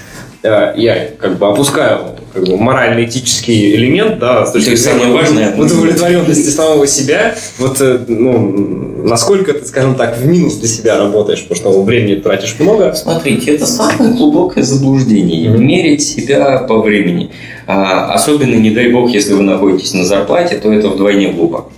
э, 0.44 0.74
я 0.76 1.08
как 1.18 1.38
бы 1.38 1.48
опускаю 1.48 2.00
как 2.34 2.46
бы, 2.46 2.58
морально-этический 2.58 3.76
элемент, 3.76 4.20
да, 4.20 4.46
с 4.46 4.52
точки 4.52 4.76
зрения 4.76 5.14
важное. 5.14 5.56
удовлетворенности 5.56 6.50
самого 6.50 6.88
себя. 6.88 7.36
Вот, 7.60 7.80
э, 7.80 8.00
ну, 8.08 9.04
насколько 9.04 9.54
ты, 9.54 9.66
скажем 9.66 9.96
так, 9.96 10.18
в 10.18 10.26
минус 10.26 10.56
для 10.56 10.68
себя 10.68 10.98
работаешь, 10.98 11.44
потому 11.44 11.56
что 11.56 11.84
времени 11.84 12.16
тратишь 12.16 12.56
много. 12.60 12.94
Смотрите, 12.96 13.52
это 13.56 13.68
самое 13.68 14.14
глубокое 14.14 14.64
заблуждение. 14.64 15.50
Мерить 15.50 16.02
себя 16.02 16.58
по 16.60 16.82
времени. 16.82 17.30
А, 17.68 18.14
особенно, 18.14 18.56
не 18.56 18.72
дай 18.72 18.92
бог, 18.92 19.12
если 19.12 19.34
вы 19.34 19.44
находитесь 19.44 19.94
на 19.94 20.04
зарплате, 20.04 20.56
то 20.58 20.72
это 20.72 20.90
вдвойне 20.90 21.32
глупо. 21.32 21.70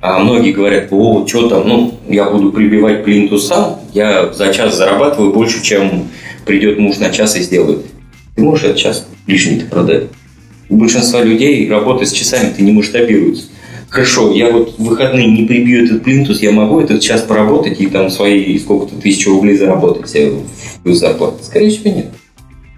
А 0.00 0.18
многие 0.18 0.52
говорят, 0.52 0.88
о, 0.90 1.26
что 1.26 1.48
там, 1.48 1.66
ну, 1.66 1.94
я 2.08 2.30
буду 2.30 2.52
прибивать 2.52 3.04
плинтус 3.04 3.48
сам, 3.48 3.80
я 3.94 4.32
за 4.32 4.52
час 4.52 4.76
зарабатываю 4.76 5.32
больше, 5.32 5.62
чем 5.62 6.08
придет 6.44 6.78
муж 6.78 6.98
на 6.98 7.10
час 7.10 7.36
и 7.36 7.40
сделает. 7.40 7.86
Ты 8.36 8.42
можешь 8.42 8.64
этот 8.64 8.78
час 8.78 9.06
лишний-то 9.26 9.66
продать. 9.66 10.04
У 10.68 10.76
большинства 10.76 11.22
людей 11.22 11.68
работа 11.68 12.04
с 12.04 12.12
часами-то 12.12 12.62
не 12.62 12.72
масштабируется. 12.72 13.44
Хорошо, 13.88 14.32
я 14.32 14.50
вот 14.50 14.74
в 14.76 14.84
выходные 14.84 15.28
не 15.28 15.46
прибью 15.46 15.84
этот 15.84 16.02
плинтус, 16.02 16.42
я 16.42 16.50
могу 16.50 16.80
этот 16.80 17.00
час 17.00 17.22
поработать 17.22 17.80
и 17.80 17.86
там 17.86 18.10
свои 18.10 18.58
сколько-то 18.58 19.00
тысяч 19.00 19.26
рублей 19.28 19.56
заработать 19.56 20.12
в 20.12 20.82
плюс 20.82 20.98
зарплаты? 20.98 21.44
Скорее 21.44 21.70
всего, 21.70 21.94
нет. 21.94 22.06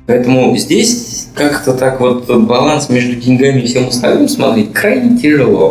Поэтому 0.07 0.55
здесь 0.57 1.29
как-то 1.35 1.73
так 1.73 2.01
вот 2.01 2.29
баланс 2.29 2.91
между 2.91 3.17
деньгами 3.17 3.61
и 3.61 3.67
всем 3.67 3.89
остальным 3.89 4.29
смотреть 4.29 4.73
крайне 4.73 5.19
тяжело. 5.19 5.71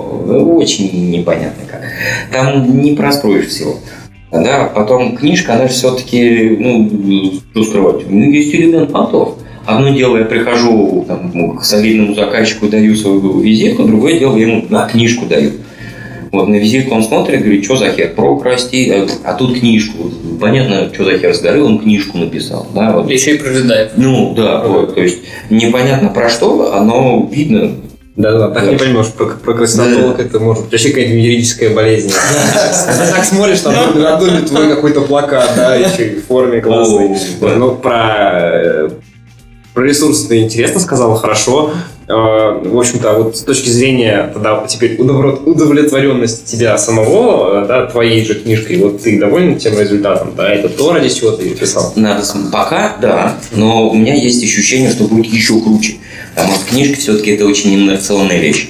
Очень 0.58 1.12
непонятно 1.12 1.64
как. 1.70 1.84
Там 2.32 2.82
не 2.82 2.96
простроишь 2.96 3.48
всего. 3.48 3.78
Да, 4.32 4.72
потом 4.76 5.16
книжка, 5.16 5.54
она 5.54 5.68
же 5.68 5.74
все-таки, 5.74 6.58
ну, 6.60 7.32
что 7.52 7.64
скрывать, 7.64 8.10
ну, 8.10 8.32
есть 8.32 8.54
элемент 8.54 8.92
понтов. 8.92 9.38
Одно 9.66 9.90
дело, 9.90 10.18
я 10.18 10.26
прихожу 10.26 11.06
там, 11.08 11.32
ну, 11.34 11.54
к 11.56 11.64
солидному 11.66 12.14
заказчику, 12.14 12.68
даю 12.68 12.96
свою 12.96 13.40
визитку, 13.40 13.84
другое 13.84 14.20
дело, 14.20 14.38
я 14.38 14.48
ему 14.48 14.66
на 14.70 14.88
книжку 14.88 15.26
даю. 15.26 15.52
Вот 16.32 16.48
на 16.50 16.56
визитку 16.56 16.94
он 16.94 17.04
смотрит, 17.04 17.42
говорит, 17.42 17.64
что 17.64 17.78
за 17.78 17.92
хер, 17.92 18.14
прок 18.14 18.44
расти, 18.44 18.92
а, 18.92 19.08
а 19.24 19.34
тут 19.34 19.58
книжку. 19.58 20.12
Понятно, 20.40 20.90
что 20.94 21.06
за 21.06 21.18
хер 21.18 21.34
сгорел, 21.34 21.66
он 21.66 21.80
книжку 21.80 22.18
написал. 22.18 22.68
Да, 22.76 22.92
вот. 22.92 23.10
Еще 23.10 23.36
и 23.36 23.38
прожидает. 23.38 23.94
Ну, 23.96 24.34
да, 24.36 24.64
вот, 24.66 24.96
то 24.96 25.02
есть 25.02 25.20
непонятно 25.50 26.10
про 26.10 26.30
что, 26.30 26.76
оно 26.76 27.28
видно. 27.32 27.72
Да-да, 28.18 28.50
так 28.50 28.66
Да. 28.66 28.72
не 28.72 28.78
поймешь, 28.78 29.08
про, 29.08 29.26
прокрастинатолог 29.26 30.20
это 30.20 30.40
может 30.40 30.64
быть 30.64 30.72
вообще 30.74 30.90
какая-то 30.90 31.14
юридическая 31.14 31.70
болезнь. 31.74 32.10
Ты 32.10 33.12
так 33.14 33.26
смотришь, 33.26 33.60
там 33.60 33.74
на 34.00 34.16
доме 34.18 34.40
твой 34.40 34.70
какой-то 34.70 35.02
плакат, 35.02 35.50
да, 35.56 35.76
еще 35.76 36.08
и 36.08 36.16
в 36.20 36.26
форме 36.26 36.62
классной. 36.62 37.10
Да. 37.42 37.56
Ну, 37.56 37.76
про, 37.76 38.04
э, 38.34 38.90
про 39.76 39.84
ресурсы 39.84 40.28
ты 40.28 40.40
интересно 40.42 40.80
сказал, 40.80 41.14
хорошо. 41.16 41.72
Э, 42.08 42.14
В 42.14 42.78
общем-то, 42.80 43.12
вот 43.14 43.36
с 43.38 43.42
точки 43.42 43.70
зрения 43.70 44.32
тогда 44.34 44.66
теперь 44.68 44.96
удовлет- 44.96 45.42
удовлетворенности 45.46 46.56
тебя 46.56 46.78
самого, 46.78 47.64
э, 47.64 47.68
да, 47.68 47.86
твоей 47.88 48.24
же 48.26 48.36
книжкой, 48.36 48.78
вот 48.78 49.02
ты 49.04 49.20
доволен 49.20 49.58
тем 49.58 49.78
результатом, 49.80 50.34
да, 50.36 50.50
это 50.54 50.70
то, 50.70 50.94
ради 50.94 51.10
чего 51.10 51.32
ты 51.32 51.44
ее 51.44 51.56
писал. 51.56 51.92
Надо 51.98 52.24
пока, 52.52 52.96
да, 53.02 53.38
но 53.52 53.90
у 53.90 53.96
меня 53.96 54.14
есть 54.16 54.42
ощущение, 54.44 54.90
что 54.92 55.04
будет 55.06 55.26
еще 55.32 55.60
круче. 55.60 55.96
Потому 56.36 56.56
что 56.56 56.66
книжка 56.70 56.96
все-таки 56.98 57.32
это 57.32 57.46
очень 57.46 57.76
инновационная 57.76 58.40
вещь. 58.40 58.70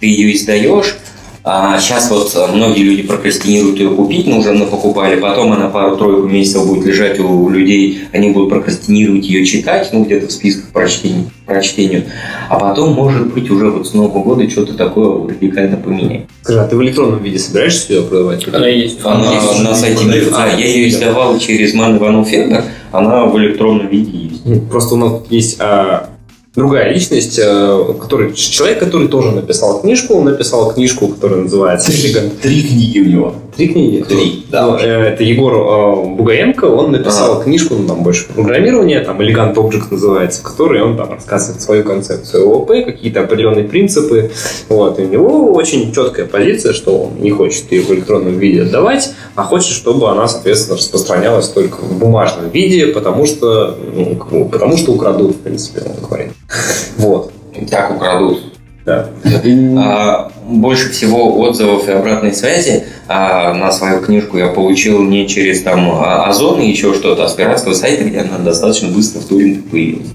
Ты 0.00 0.06
ее 0.06 0.34
издаешь, 0.34 0.96
а 1.42 1.78
сейчас 1.78 2.10
вот 2.10 2.32
э, 2.34 2.52
многие 2.52 2.82
люди 2.82 3.02
прокрастинируют 3.02 3.78
ее 3.78 3.90
купить, 3.90 4.26
но 4.26 4.38
уже 4.38 4.52
покупали, 4.66 5.18
потом 5.18 5.52
она 5.52 5.70
пару-тройку 5.70 6.28
месяцев 6.28 6.66
будет 6.66 6.84
лежать 6.84 7.18
у 7.18 7.48
людей, 7.48 8.02
они 8.12 8.30
будут 8.30 8.50
прокрастинировать 8.50 9.24
ее 9.24 9.46
читать, 9.46 9.88
ну 9.92 10.04
где-то 10.04 10.26
в 10.26 10.32
списках 10.32 10.70
прочтений, 10.70 11.30
прочтению, 11.46 12.04
а 12.48 12.58
потом, 12.58 12.92
может 12.92 13.32
быть, 13.32 13.50
уже 13.50 13.70
вот 13.70 13.86
с 13.86 13.94
Нового 13.94 14.22
года 14.22 14.48
что-то 14.50 14.74
такое 14.74 15.28
радикально 15.28 15.76
поменяет. 15.78 16.26
Скажи, 16.42 16.60
а 16.60 16.66
ты 16.66 16.76
в 16.76 16.82
электронном 16.82 17.22
виде 17.22 17.38
собираешься 17.38 17.94
ее 17.94 18.02
продавать? 18.02 18.46
Она 18.48 18.68
есть. 18.68 18.98
Она 19.02 19.32
есть, 19.32 19.62
на 19.62 19.74
сайте 19.74 20.30
да, 20.30 20.46
я 20.46 20.66
ее 20.66 20.88
издавал 20.88 21.38
через 21.38 21.72
Ман 21.72 21.96
Иванов 21.96 22.28
Фермер, 22.28 22.64
она 22.92 23.24
в 23.24 23.38
электронном 23.38 23.88
виде 23.88 24.10
есть. 24.10 24.68
Просто 24.68 24.94
у 24.94 24.98
нас 24.98 25.22
есть 25.30 25.56
а, 25.58 26.10
другая 26.54 26.92
личность, 26.92 27.38
а, 27.42 27.94
который, 27.94 28.34
человек, 28.34 28.80
который 28.80 29.08
тоже 29.08 29.30
написал 29.30 29.80
книжку, 29.80 30.14
он 30.14 30.24
написал 30.24 30.72
книжку, 30.72 31.08
которая 31.08 31.42
называется 31.42 31.92
«Элегант». 31.92 32.40
Три 32.40 32.62
книги 32.62 32.98
у 32.98 33.04
него. 33.04 33.34
Три 33.56 33.68
книги? 33.68 34.02
Три, 34.02 34.46
да. 34.50 34.66
Ну, 34.66 34.76
э, 34.78 35.12
это 35.12 35.22
Егор 35.22 35.52
э, 35.52 36.16
Бугаенко, 36.16 36.64
он 36.64 36.92
написал 36.92 37.42
книжку, 37.42 37.74
ну, 37.74 37.86
там 37.86 38.02
больше 38.02 38.26
программирования, 38.28 39.00
там 39.00 39.22
«Элегант 39.22 39.56
Object» 39.56 39.88
называется, 39.90 40.40
в 40.40 40.44
которой 40.44 40.82
он 40.82 40.96
там 40.96 41.12
рассказывает 41.12 41.60
свою 41.60 41.84
концепцию 41.84 42.48
ООП, 42.48 42.68
какие-то 42.84 43.20
определенные 43.20 43.64
принципы. 43.64 44.30
Вот, 44.68 44.98
и 44.98 45.02
у 45.02 45.08
него 45.08 45.52
очень 45.52 45.92
четкая 45.92 46.26
позиция, 46.26 46.72
что 46.72 46.96
он 46.96 47.20
не 47.20 47.30
хочет 47.30 47.70
ее 47.70 47.82
в 47.82 47.90
электронном 47.90 48.38
виде 48.38 48.62
отдавать, 48.62 49.12
а 49.34 49.44
хочет, 49.44 49.74
чтобы 49.74 50.10
она, 50.10 50.26
соответственно, 50.26 50.76
распространялась 50.76 51.48
только 51.48 51.76
в 51.76 51.98
бумажном 51.98 52.50
виде, 52.50 52.86
потому 52.86 53.26
что, 53.26 53.76
ну, 53.94 54.48
потому 54.48 54.76
что 54.76 54.92
украдут, 54.92 55.36
в 55.36 55.40
принципе, 55.40 55.82
он 55.86 56.04
говорит. 56.04 56.32
Вот. 56.96 57.32
Так 57.70 57.90
украдут. 57.90 58.50
Да. 58.84 59.10
А, 59.78 60.32
больше 60.48 60.90
всего 60.90 61.38
отзывов 61.40 61.86
и 61.88 61.92
обратной 61.92 62.32
связи 62.32 62.84
а, 63.08 63.52
на 63.52 63.70
свою 63.70 64.00
книжку 64.00 64.38
я 64.38 64.48
получил 64.48 65.02
не 65.02 65.28
через 65.28 65.62
там 65.62 65.90
а, 65.90 66.26
Озон 66.26 66.60
и 66.60 66.68
еще 66.68 66.94
что-то, 66.94 67.24
а 67.24 67.28
с 67.28 67.34
пиратского 67.34 67.74
сайта, 67.74 68.04
где 68.04 68.20
она 68.20 68.38
достаточно 68.38 68.88
быстро 68.88 69.20
в 69.20 69.26
туринге 69.26 69.60
появилась. 69.70 70.08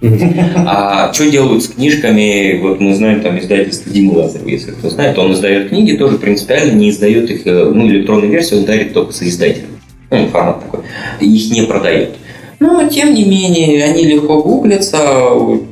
А 0.67 1.13
что 1.13 1.29
делают 1.29 1.63
с 1.63 1.67
книжками? 1.67 2.59
Вот 2.59 2.79
мы 2.79 2.95
знаем 2.95 3.21
там 3.21 3.38
издательство 3.39 3.91
Димы 3.91 4.17
Лазарева, 4.17 4.49
если 4.49 4.71
кто 4.71 4.89
знает, 4.89 5.17
он 5.17 5.33
издает 5.33 5.69
книги, 5.69 5.95
тоже 5.95 6.17
принципиально 6.17 6.71
не 6.71 6.89
издает 6.89 7.29
их, 7.29 7.45
э, 7.45 7.71
ну, 7.71 7.88
электронную 7.88 8.31
версию, 8.31 8.61
он 8.61 8.65
дарит 8.65 8.93
только 8.93 9.13
соиздателям. 9.13 9.69
Ну, 10.09 10.27
формат 10.27 10.61
такой. 10.61 10.81
Их 11.19 11.51
не 11.51 11.63
продает. 11.63 12.15
Но, 12.60 12.88
тем 12.88 13.14
не 13.14 13.26
менее, 13.26 13.84
они 13.84 14.06
легко 14.06 14.41
гуглятся. 14.41 14.97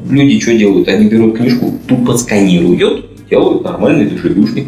Люди 0.10 0.40
что 0.40 0.56
делают? 0.58 0.88
Они 0.88 1.08
берут 1.08 1.38
книжку, 1.38 1.72
тупо 1.88 2.18
сканируют, 2.18 3.28
делают 3.30 3.64
нормальный 3.64 4.06
дешевюшник. 4.06 4.68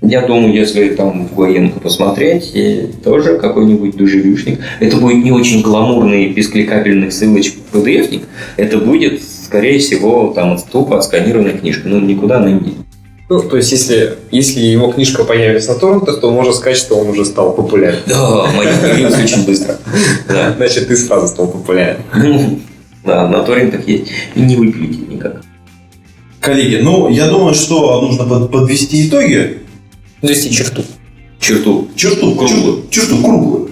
Я 0.00 0.26
думаю, 0.26 0.54
если 0.54 0.90
там 0.90 1.26
в 1.26 1.34
Гоенко 1.34 1.80
посмотреть, 1.80 2.52
и 2.54 2.88
тоже 3.02 3.38
какой-нибудь 3.38 3.96
дежавюшник. 3.96 4.60
Это 4.78 4.96
будет 4.96 5.24
не 5.24 5.32
очень 5.32 5.60
гламурный, 5.60 6.28
без 6.28 6.48
кликабельных 6.48 7.12
ссылочек 7.12 7.54
PDF-ник. 7.72 8.22
Это 8.56 8.78
будет, 8.78 9.20
скорее 9.22 9.80
всего, 9.80 10.32
там 10.34 10.56
тупо 10.70 10.98
отсканированная 10.98 11.58
книжка. 11.58 11.88
Ну, 11.88 12.00
никуда 12.00 12.38
она 12.38 12.52
не. 12.52 12.74
Ну, 13.28 13.42
то 13.42 13.56
есть, 13.58 13.72
если, 13.72 14.16
если 14.30 14.60
его 14.60 14.90
книжка 14.90 15.22
появится 15.24 15.74
на 15.74 15.78
торрентах, 15.78 16.20
то 16.20 16.30
можно 16.30 16.52
сказать, 16.52 16.78
что 16.78 16.96
он 16.96 17.08
уже 17.10 17.26
стал 17.26 17.52
популярен. 17.52 18.00
Да, 18.06 18.46
моя 18.56 18.74
появилась 18.78 19.18
очень 19.22 19.44
быстро. 19.44 19.76
Да. 20.28 20.54
Значит, 20.56 20.88
ты 20.88 20.96
сразу 20.96 21.28
стал 21.28 21.48
популярен. 21.48 22.00
Да, 23.04 23.28
на 23.28 23.42
торрентах 23.42 23.86
есть. 23.86 24.10
И 24.34 24.40
не 24.40 24.56
выпилите 24.56 25.00
никак. 25.12 25.42
Коллеги, 26.40 26.76
ну, 26.82 27.10
я 27.10 27.26
думаю, 27.28 27.54
что 27.54 28.00
нужно 28.00 28.24
под- 28.24 28.50
подвести 28.50 29.06
итоги. 29.06 29.58
Довести 30.22 30.50
черту. 30.50 30.82
черту. 31.38 31.88
Черту 31.96 32.34
круглую. 32.34 32.84
Черту 32.90 33.18
круглую. 33.22 33.70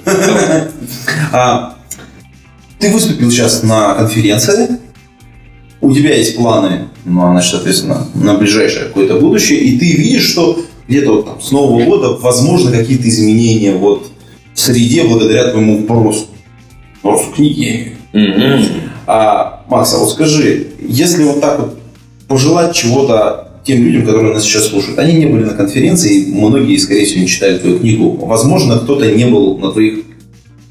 А, 1.32 1.76
Ты 2.78 2.90
выступил 2.92 3.30
сейчас 3.30 3.62
на 3.62 3.94
конференции. 3.94 4.68
У 5.86 5.94
тебя 5.94 6.16
есть 6.16 6.34
планы, 6.34 6.88
ну, 7.04 7.20
значит, 7.30 7.52
соответственно, 7.52 8.08
на 8.14 8.34
ближайшее 8.34 8.86
какое-то 8.86 9.20
будущее, 9.20 9.60
и 9.60 9.78
ты 9.78 9.92
видишь, 9.92 10.24
что 10.24 10.58
где-то 10.88 11.12
вот 11.12 11.26
там 11.26 11.40
с 11.40 11.52
Нового 11.52 11.84
года 11.84 12.16
возможно 12.20 12.72
какие-то 12.72 13.08
изменения 13.08 13.72
вот 13.72 14.10
в 14.52 14.58
среде 14.58 15.04
благодаря 15.04 15.52
твоему 15.52 15.78
вопросу. 15.78 16.26
Вопросу 17.04 17.30
книги. 17.36 17.92
Мгм. 18.12 18.64
А, 19.06 19.64
Макс, 19.68 19.94
а 19.94 19.98
вот 19.98 20.10
скажи, 20.10 20.72
если 20.80 21.22
вот 21.22 21.40
так 21.40 21.60
вот 21.60 21.78
пожелать 22.26 22.74
чего-то 22.74 23.60
тем 23.64 23.84
людям, 23.84 24.06
которые 24.06 24.34
нас 24.34 24.42
сейчас 24.42 24.66
слушают, 24.66 24.98
они 24.98 25.12
не 25.12 25.26
были 25.26 25.44
на 25.44 25.54
конференции, 25.54 26.32
многие, 26.32 26.78
скорее 26.78 27.04
всего, 27.04 27.20
не 27.20 27.28
читали 27.28 27.58
твою 27.58 27.78
книгу. 27.78 28.10
Возможно, 28.26 28.80
кто-то 28.80 29.08
не 29.08 29.26
был 29.26 29.56
на 29.58 29.70
твоих 29.70 30.00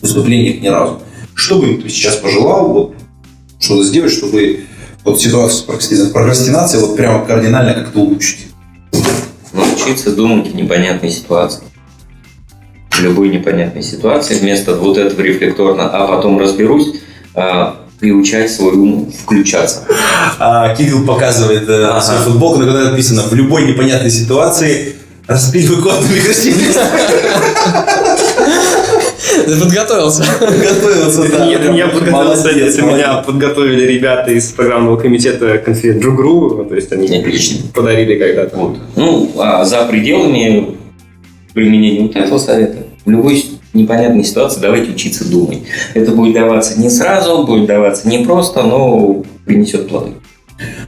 выступлениях 0.01 0.61
ни 0.61 0.67
разу. 0.67 0.99
Что 1.33 1.59
бы 1.59 1.67
им 1.67 1.81
ты 1.81 1.87
сейчас 1.87 2.17
пожелал, 2.17 2.73
вот, 2.73 2.95
что-то 3.59 3.83
сделать, 3.85 4.11
чтобы 4.11 4.64
вот 5.05 5.21
ситуацию 5.21 5.79
с 5.79 6.09
прокрастинацией, 6.11 6.81
вот 6.83 6.97
прямо 6.97 7.23
кардинально 7.25 7.75
как-то 7.75 7.99
улучшить? 7.99 8.47
Научиться 9.53 10.11
думать 10.11 10.47
в 10.51 10.55
непонятной 10.55 11.11
ситуации. 11.11 11.61
В 12.89 12.99
любой 12.99 13.29
непонятной 13.29 13.83
ситуации 13.83 14.39
вместо 14.39 14.75
вот 14.75 14.97
этого 14.97 15.21
рефлекторно, 15.21 15.89
а 15.89 16.07
потом 16.07 16.39
разберусь, 16.39 16.95
а, 17.35 17.85
приучать 17.99 18.51
свой 18.51 18.73
ум 18.73 19.11
включаться. 19.11 19.83
А, 20.39 20.73
Кирилл 20.75 21.05
показывает 21.05 21.69
э, 21.69 21.85
Ага. 21.85 22.01
свою 22.01 22.21
футболку, 22.21 22.59
на 22.59 22.65
которой 22.65 22.89
написано 22.91 23.23
«В 23.23 23.33
любой 23.33 23.67
непонятной 23.67 24.11
ситуации 24.11 24.95
распиливай 25.27 25.81
код 25.83 26.01
на 26.01 26.13
микросхеме». 26.13 26.65
Ты 29.55 29.65
подготовился. 29.65 30.25
Готовился, 30.39 31.31
да. 31.31 31.45
Нет, 31.45 31.61
я 31.75 31.87
подготовился, 31.87 32.43
Молодец, 32.43 32.77
меня 32.77 33.23
подготовили 33.25 33.85
ребята 33.85 34.31
из 34.31 34.51
программного 34.51 34.97
комитета 34.97 35.57
конференции 35.57 36.01
Джугру, 36.01 36.65
то 36.65 36.75
есть 36.75 36.91
они 36.91 37.07
Отлично. 37.07 37.67
подарили 37.73 38.17
когда-то. 38.17 38.57
Вот. 38.57 38.77
Ну, 38.95 39.31
а 39.37 39.63
за 39.65 39.85
пределами 39.85 40.77
применения 41.53 42.01
вот 42.01 42.15
этого 42.15 42.37
совета, 42.37 42.77
в 43.05 43.09
любой 43.09 43.45
непонятной 43.73 44.23
ситуации 44.23 44.59
давайте 44.59 44.91
учиться 44.91 45.29
думать. 45.29 45.59
Это 45.93 46.11
будет 46.11 46.33
даваться 46.33 46.79
не 46.79 46.89
сразу, 46.89 47.45
будет 47.45 47.67
даваться 47.67 48.07
не 48.07 48.19
просто, 48.25 48.63
но 48.63 49.23
принесет 49.45 49.87
плоды. 49.87 50.11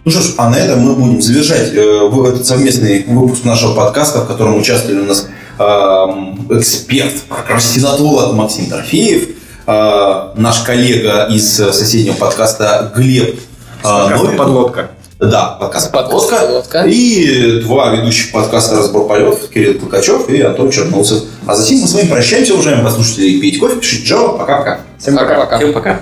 Ну 0.05 0.11
что 0.11 0.21
ж, 0.21 0.33
а 0.37 0.49
на 0.49 0.55
этом 0.55 0.79
мы 0.79 0.95
будем 0.95 1.21
завершать 1.21 1.73
э, 1.73 2.09
этот 2.29 2.45
совместный 2.45 3.03
выпуск 3.07 3.43
нашего 3.43 3.75
подкаста, 3.75 4.21
в 4.21 4.27
котором 4.27 4.57
участвовали 4.57 5.01
у 5.01 5.05
нас 5.05 5.27
эм, 5.57 6.47
эксперт, 6.49 7.13
прокрастинатолог 7.29 8.33
Максим 8.33 8.69
Трофеев, 8.69 9.29
э, 9.65 10.29
наш 10.35 10.59
коллега 10.59 11.27
из 11.29 11.59
э, 11.59 11.71
соседнего 11.73 12.15
подкаста 12.15 12.91
Глеб 12.95 13.39
э, 13.83 13.87
Новиков. 13.87 14.37
Подлодка. 14.37 14.91
Да, 15.19 15.57
подкаст 15.59 15.91
«Подлодка». 15.91 16.35
«Подлодка». 16.41 16.83
И 16.83 17.61
два 17.61 17.89
ведущих 17.89 18.31
подкаста 18.31 18.75
«Разбор 18.75 19.07
полетов» 19.07 19.49
Кирилл 19.49 19.79
Толкачев 19.79 20.29
и 20.29 20.41
Антон 20.41 20.69
Черноусов. 20.69 21.23
А 21.47 21.55
затем 21.55 21.79
мы 21.79 21.87
с 21.87 21.93
вами 21.95 22.07
прощаемся, 22.07 22.53
уважаемые 22.53 22.85
послушатели. 22.85 23.39
Пейте 23.39 23.57
кофе, 23.57 23.77
пишите 23.77 24.13
Java. 24.13 24.37
Пока-пока. 24.37 24.81
Всем 24.99 25.15
пока. 25.15 25.39
Пока-пока. 25.39 25.57
Всем 25.57 25.73
пока. 25.73 26.01